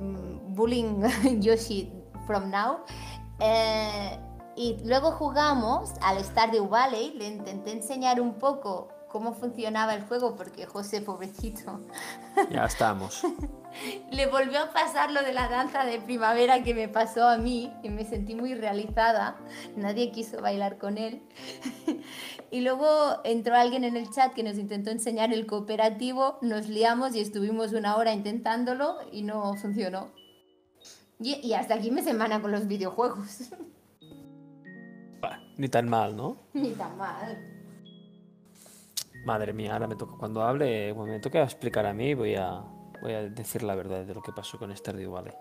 [0.00, 1.92] Mm, Bullying Yoshi
[2.26, 2.78] from now.
[3.38, 4.18] Eh,
[4.56, 7.12] y luego jugamos al Stardew Valley.
[7.18, 11.80] Le intenté enseñar un poco cómo funcionaba el juego porque José, pobrecito,
[12.50, 13.22] Ya estamos.
[14.10, 17.72] le volvió a pasar lo de la danza de primavera que me pasó a mí
[17.82, 19.36] y me sentí muy realizada.
[19.76, 21.22] Nadie quiso bailar con él.
[22.50, 27.14] y luego entró alguien en el chat que nos intentó enseñar el cooperativo, nos liamos
[27.14, 30.10] y estuvimos una hora intentándolo y no funcionó.
[31.20, 33.50] Y, y hasta aquí mi semana con los videojuegos.
[35.56, 36.38] Ni tan mal, ¿no?
[36.54, 37.61] Ni tan mal.
[39.24, 42.62] Madre mía, ahora me toca, cuando hable, cuando me toque explicar a mí, voy a,
[43.00, 45.32] voy a decir la verdad de lo que pasó con Stardew Valley.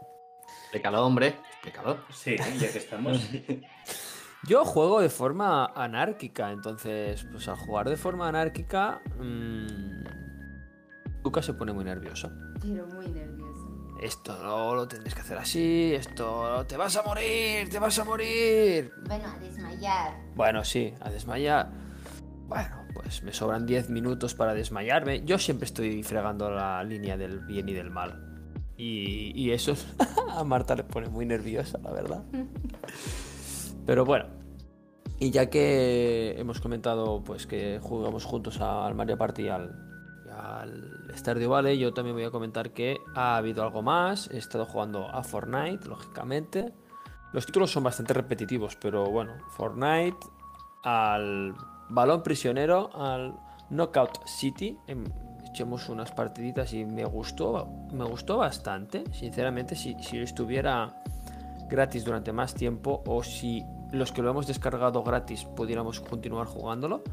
[0.63, 1.35] Explícalo, hombre.
[1.53, 1.97] Explícalo.
[2.11, 3.19] Sí, ya que estamos.
[4.43, 10.03] Yo juego de forma anárquica, entonces, pues al jugar de forma anárquica, mmm,
[11.23, 12.31] Lucas se pone muy nervioso.
[12.59, 13.41] Pero muy nervioso.
[14.01, 18.03] Esto no lo tendréis que hacer así, esto te vas a morir, te vas a
[18.03, 18.91] morir.
[19.05, 20.17] Bueno, a desmayar.
[20.33, 21.69] Bueno, sí, a desmayar.
[22.47, 25.23] Bueno, pues me sobran 10 minutos para desmayarme.
[25.23, 28.27] Yo siempre estoy fregando la línea del bien y del mal.
[28.77, 29.75] Y, y eso
[30.29, 32.23] a Marta le pone muy nerviosa, la verdad.
[33.85, 34.25] Pero bueno.
[35.19, 39.69] Y ya que hemos comentado pues que jugamos juntos al Mario Party y al,
[40.25, 44.31] y al Stardew Valley, yo también voy a comentar que ha habido algo más.
[44.31, 46.73] He estado jugando a Fortnite, lógicamente.
[47.33, 50.17] Los títulos son bastante repetitivos, pero bueno, Fortnite,
[50.83, 51.55] al
[51.91, 53.35] Balón Prisionero, al
[53.69, 54.77] Knockout City.
[54.87, 55.03] em,
[55.49, 59.03] Echemos unas partiditas y me gustó, me gustó bastante.
[59.11, 61.03] Sinceramente, si, si estuviera
[61.67, 63.61] gratis durante más tiempo o si
[63.91, 67.03] los que lo hemos descargado gratis pudiéramos continuar jugándolo,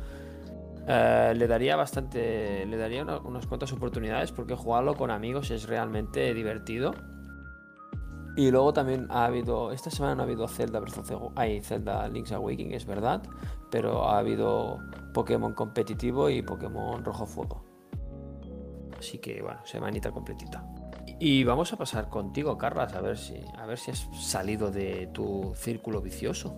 [0.86, 5.66] eh, le daría bastante, le daría una- unas cuantas oportunidades porque jugarlo con amigos es
[5.66, 6.94] realmente divertido.
[8.38, 11.32] Y luego también ha habido, esta semana no ha habido Zelda Breath of the Wi-
[11.34, 13.20] ay, Zelda Link's Awakening, es verdad,
[13.68, 14.78] pero ha habido
[15.12, 17.64] Pokémon competitivo y Pokémon Rojo Fuego.
[18.96, 20.64] Así que bueno, semanita completita.
[21.18, 25.08] Y vamos a pasar contigo, Carlas, a ver si, a ver si has salido de
[25.12, 26.56] tu círculo vicioso.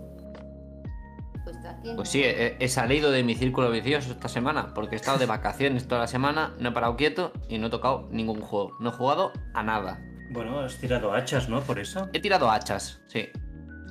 [1.44, 1.57] Pues.
[1.97, 5.24] Pues sí, he, he salido de mi círculo vicioso esta semana porque he estado de
[5.24, 8.73] vacaciones toda la semana, no he parado quieto y no he tocado ningún juego.
[8.81, 9.98] No he jugado a nada.
[10.31, 11.61] Bueno, has tirado hachas, ¿no?
[11.61, 12.09] Por eso.
[12.12, 13.28] He tirado hachas, sí.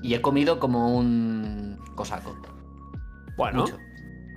[0.02, 2.36] Y he comido como un cosaco.
[3.36, 3.78] Bueno, Mucho.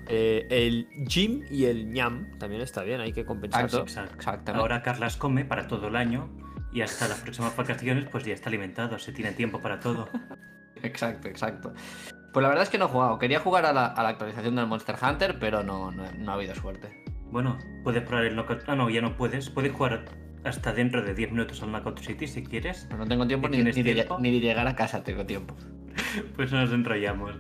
[0.08, 3.76] eh, el Jim y el ñam también está bien, hay que compensarse.
[3.78, 3.90] Exacto.
[3.90, 4.14] Exacto.
[4.16, 4.60] Exactamente.
[4.60, 6.28] Ahora Carlas come para todo el año
[6.72, 10.08] y hasta las próximas vacaciones pues ya está alimentado, se tiene tiempo para todo.
[10.84, 11.72] Exacto, exacto.
[12.32, 13.16] Pues la verdad es que no he jugado.
[13.20, 16.34] Quería jugar a la, a la actualización del Monster Hunter, pero no, no, no ha
[16.34, 17.04] habido suerte.
[17.32, 18.60] Bueno, puedes probar el Knockout...
[18.66, 19.48] Ah, no, ya no puedes.
[19.48, 20.04] Puedes jugar
[20.44, 22.84] hasta dentro de 10 minutos al Knockout City si quieres.
[22.88, 24.18] Pero no tengo tiempo ¿Y ni, ni de, tiempo?
[24.20, 25.56] ni de llegar a casa, tengo tiempo.
[26.36, 27.34] Pues nos enrollamos.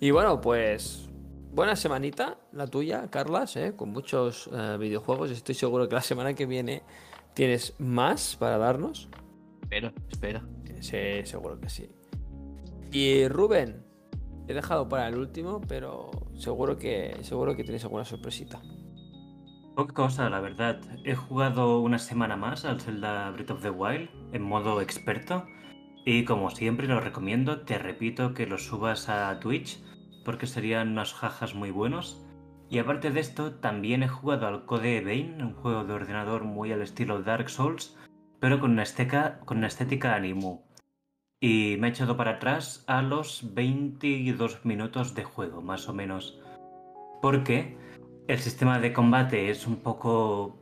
[0.00, 1.08] Y bueno, pues
[1.52, 3.74] buena semanita la tuya, Carlas, ¿eh?
[3.74, 5.32] con muchos eh, videojuegos.
[5.32, 6.82] Estoy seguro que la semana que viene
[7.34, 9.08] tienes más para darnos.
[9.62, 10.42] Espero, espero.
[10.80, 11.88] Sí, seguro que sí.
[12.92, 13.84] Y Rubén,
[14.48, 18.60] he dejado para el último, pero seguro que seguro que tienes alguna sorpresita.
[19.76, 20.80] Poca cosa, la verdad.
[21.04, 25.44] He jugado una semana más al Zelda Breath of the Wild en modo experto.
[26.04, 29.80] Y como siempre lo recomiendo, te repito que lo subas a Twitch
[30.24, 32.24] porque serían unos jajas muy buenos.
[32.70, 36.72] Y aparte de esto, también he jugado al Code Vein, un juego de ordenador muy
[36.72, 37.96] al estilo Dark Souls,
[38.40, 40.67] pero con una estética, con una estética animu.
[41.40, 46.40] Y me he echado para atrás a los 22 minutos de juego, más o menos.
[47.22, 47.76] Porque
[48.26, 50.58] el sistema de combate es un poco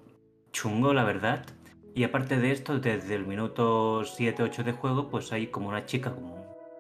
[0.53, 1.47] chungo, la verdad.
[1.95, 6.13] Y aparte de esto, desde el minuto 7-8 de juego, pues hay como una chica
[6.15, 6.35] con,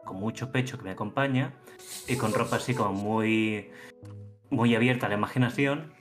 [0.05, 1.55] con mucho pecho que me acompaña
[2.06, 3.70] y con ropa así como muy,
[4.51, 5.94] muy abierta a la imaginación.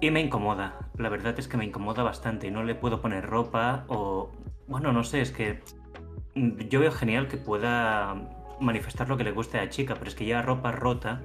[0.00, 3.26] Y me incomoda, la verdad es que me incomoda bastante y no le puedo poner
[3.26, 4.30] ropa o...
[4.68, 5.62] Bueno, no sé, es que
[6.34, 8.16] yo veo genial que pueda
[8.60, 11.20] manifestar lo que le guste a la chica, pero es que lleva ropa rota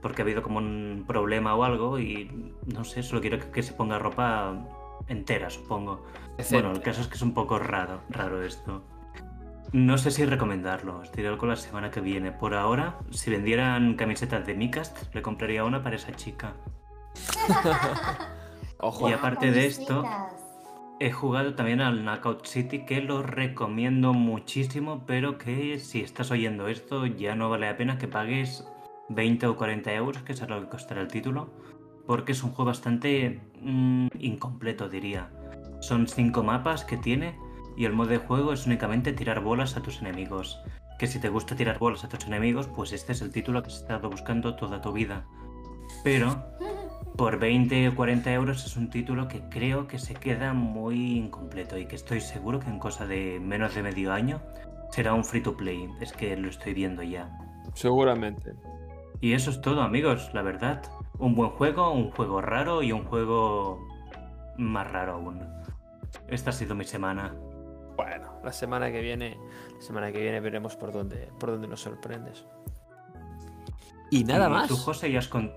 [0.00, 3.62] porque ha habido como un problema o algo y no sé, solo quiero que, que
[3.62, 4.54] se ponga ropa
[5.08, 6.04] entera, supongo.
[6.50, 8.82] Bueno, el caso es que es un poco raro, raro esto.
[9.72, 12.32] No sé si recomendarlo, os diré algo la semana que viene.
[12.32, 16.54] Por ahora, si vendieran camisetas de Micast, le compraría una para esa chica.
[18.78, 20.37] Ojo, Y aparte de esto, Camisetas.
[21.00, 26.68] He jugado también al Knockout City, que lo recomiendo muchísimo, pero que si estás oyendo
[26.68, 28.66] esto, ya no vale la pena que pagues
[29.08, 31.50] 20 o 40 euros, que es lo que costará el título,
[32.06, 35.30] porque es un juego bastante mm, incompleto, diría.
[35.80, 37.38] Son 5 mapas que tiene
[37.76, 40.58] y el modo de juego es únicamente tirar bolas a tus enemigos.
[40.98, 43.68] Que si te gusta tirar bolas a tus enemigos, pues este es el título que
[43.68, 45.24] has estado buscando toda tu vida.
[46.02, 46.44] Pero
[47.16, 51.76] por 20 o 40 euros es un título que creo que se queda muy incompleto
[51.76, 54.40] y que estoy seguro que en cosa de menos de medio año
[54.90, 55.88] será un free to play.
[56.00, 57.28] Es que lo estoy viendo ya.
[57.74, 58.54] seguramente.
[59.20, 60.82] Y eso es todo, amigos, la verdad.
[61.18, 63.84] Un buen juego, un juego raro y un juego
[64.56, 65.40] más raro aún.
[66.28, 67.34] Esta ha sido mi semana.
[67.96, 69.36] Bueno, la semana que viene,
[69.74, 72.46] la semana que viene veremos por dónde, por dónde nos sorprendes.
[74.10, 74.68] Y nada Y más.
[74.68, 75.52] Tú, José, ya has con...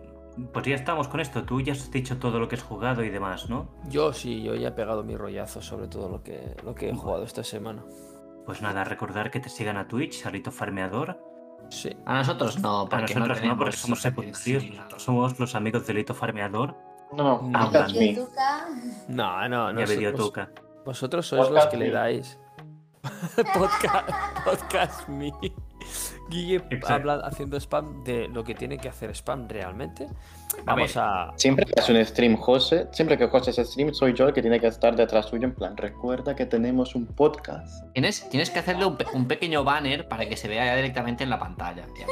[0.53, 1.44] Pues ya estamos con esto.
[1.44, 3.68] Tú ya has dicho todo lo que has jugado y demás, ¿no?
[3.90, 6.95] Yo sí, yo ya he pegado mi rollazo sobre todo lo que, lo que he
[6.95, 7.84] jugado esta semana.
[8.45, 11.20] Pues nada, recordar que te sigan a Twitch, Alito Farmeador.
[11.70, 11.95] Sí.
[12.06, 14.41] A nosotros no, A porque nosotros no, tenemos- porque somos secundarios.
[14.64, 16.76] sí, somos los amigos de Alito Farmeador
[17.14, 18.16] No, Ah, me.
[18.16, 18.68] Tuca,
[19.10, 19.82] No, no, no.
[19.82, 20.34] a vos-.
[20.86, 22.40] Vosotros sois los que le dais.
[23.53, 24.10] podcast,
[24.45, 25.32] podcast me.
[26.32, 30.08] Guille habla haciendo spam de lo que tiene que hacer spam realmente.
[30.66, 31.32] Vamos a.
[31.36, 34.41] Siempre que hace un stream José, siempre que José hace stream, soy yo el que
[34.41, 37.86] tiene que estar detrás suyo en plan, recuerda que tenemos un podcast.
[37.94, 41.24] Tienes, tienes que hacerle un, pe- un pequeño banner para que se vea ya directamente
[41.24, 41.86] en la pantalla.
[41.99, 42.08] Ya.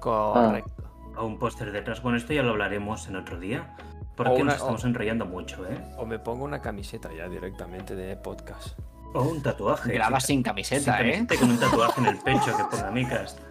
[0.00, 0.82] Correcto.
[1.16, 2.02] A un póster detrás.
[2.02, 3.76] Bueno, esto ya lo hablaremos en otro día.
[4.16, 5.78] Porque O una- nos estamos enrollando mucho, ¿eh?
[5.96, 8.78] O me pongo una camiseta ya directamente de podcast.
[9.14, 9.92] O un tatuaje.
[9.92, 11.12] Grabas sin Sin camiseta, ¿eh?
[11.12, 13.36] camiseta y con un tatuaje en el pecho que ponga Micas.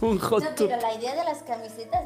[0.00, 0.68] Un hot No, tub.
[0.68, 2.04] pero la idea de las camisetas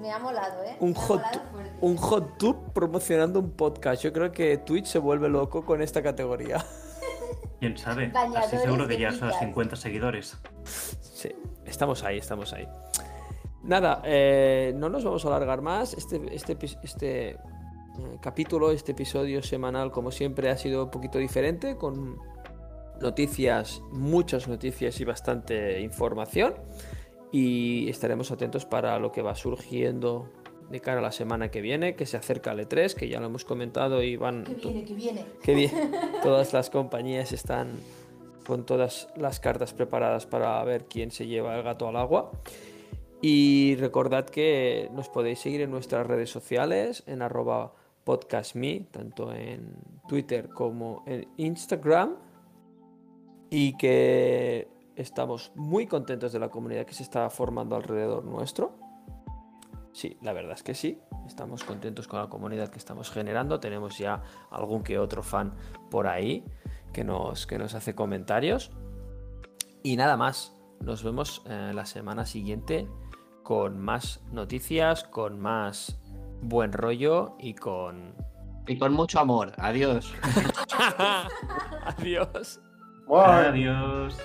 [0.00, 0.76] me, ha molado, ¿eh?
[0.80, 1.76] Un Me ha hot, molado fuerte.
[1.80, 4.02] un hot tub promocionando un podcast.
[4.02, 6.64] Yo creo que Twitch se vuelve loco con esta categoría.
[7.60, 8.04] ¿Quién sabe?
[8.06, 9.40] Así Bañadores seguro que ya son Micas.
[9.40, 10.36] 50 seguidores.
[10.64, 11.30] Sí,
[11.66, 12.68] estamos ahí, estamos ahí.
[13.62, 15.94] Nada, eh, no nos vamos a alargar más.
[15.94, 17.36] Este, este, este eh,
[18.20, 22.18] capítulo, este episodio semanal, como siempre, ha sido un poquito diferente, con
[23.00, 26.54] noticias, muchas noticias y bastante información.
[27.30, 30.30] Y estaremos atentos para lo que va surgiendo
[30.70, 33.26] de cara a la semana que viene, que se acerca al E3, que ya lo
[33.26, 35.24] hemos comentado y van Que viene, que viene.
[35.42, 35.92] Qué bien.
[36.22, 37.78] Todas las compañías están
[38.46, 42.30] con todas las cartas preparadas para ver quién se lleva el gato al agua.
[43.20, 47.74] Y recordad que nos podéis seguir en nuestras redes sociales, en arroba
[48.08, 49.76] podcastme, tanto en
[50.08, 52.16] Twitter como en Instagram.
[53.50, 54.66] Y que
[54.96, 58.72] estamos muy contentos de la comunidad que se está formando alrededor nuestro.
[59.92, 60.98] Sí, la verdad es que sí.
[61.26, 63.60] Estamos contentos con la comunidad que estamos generando.
[63.60, 65.52] Tenemos ya algún que otro fan
[65.90, 66.46] por ahí
[66.94, 68.70] que nos, que nos hace comentarios.
[69.82, 70.54] Y nada más.
[70.80, 72.88] Nos vemos eh, la semana siguiente
[73.42, 76.00] con más noticias, con más
[76.40, 78.14] buen rollo y con...
[78.66, 79.52] Y con mucho amor.
[79.58, 80.12] Adiós.
[81.84, 82.60] Adiós.
[83.06, 83.46] Bye.
[83.48, 84.18] Adiós.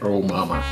[0.00, 0.64] Oh, mamas.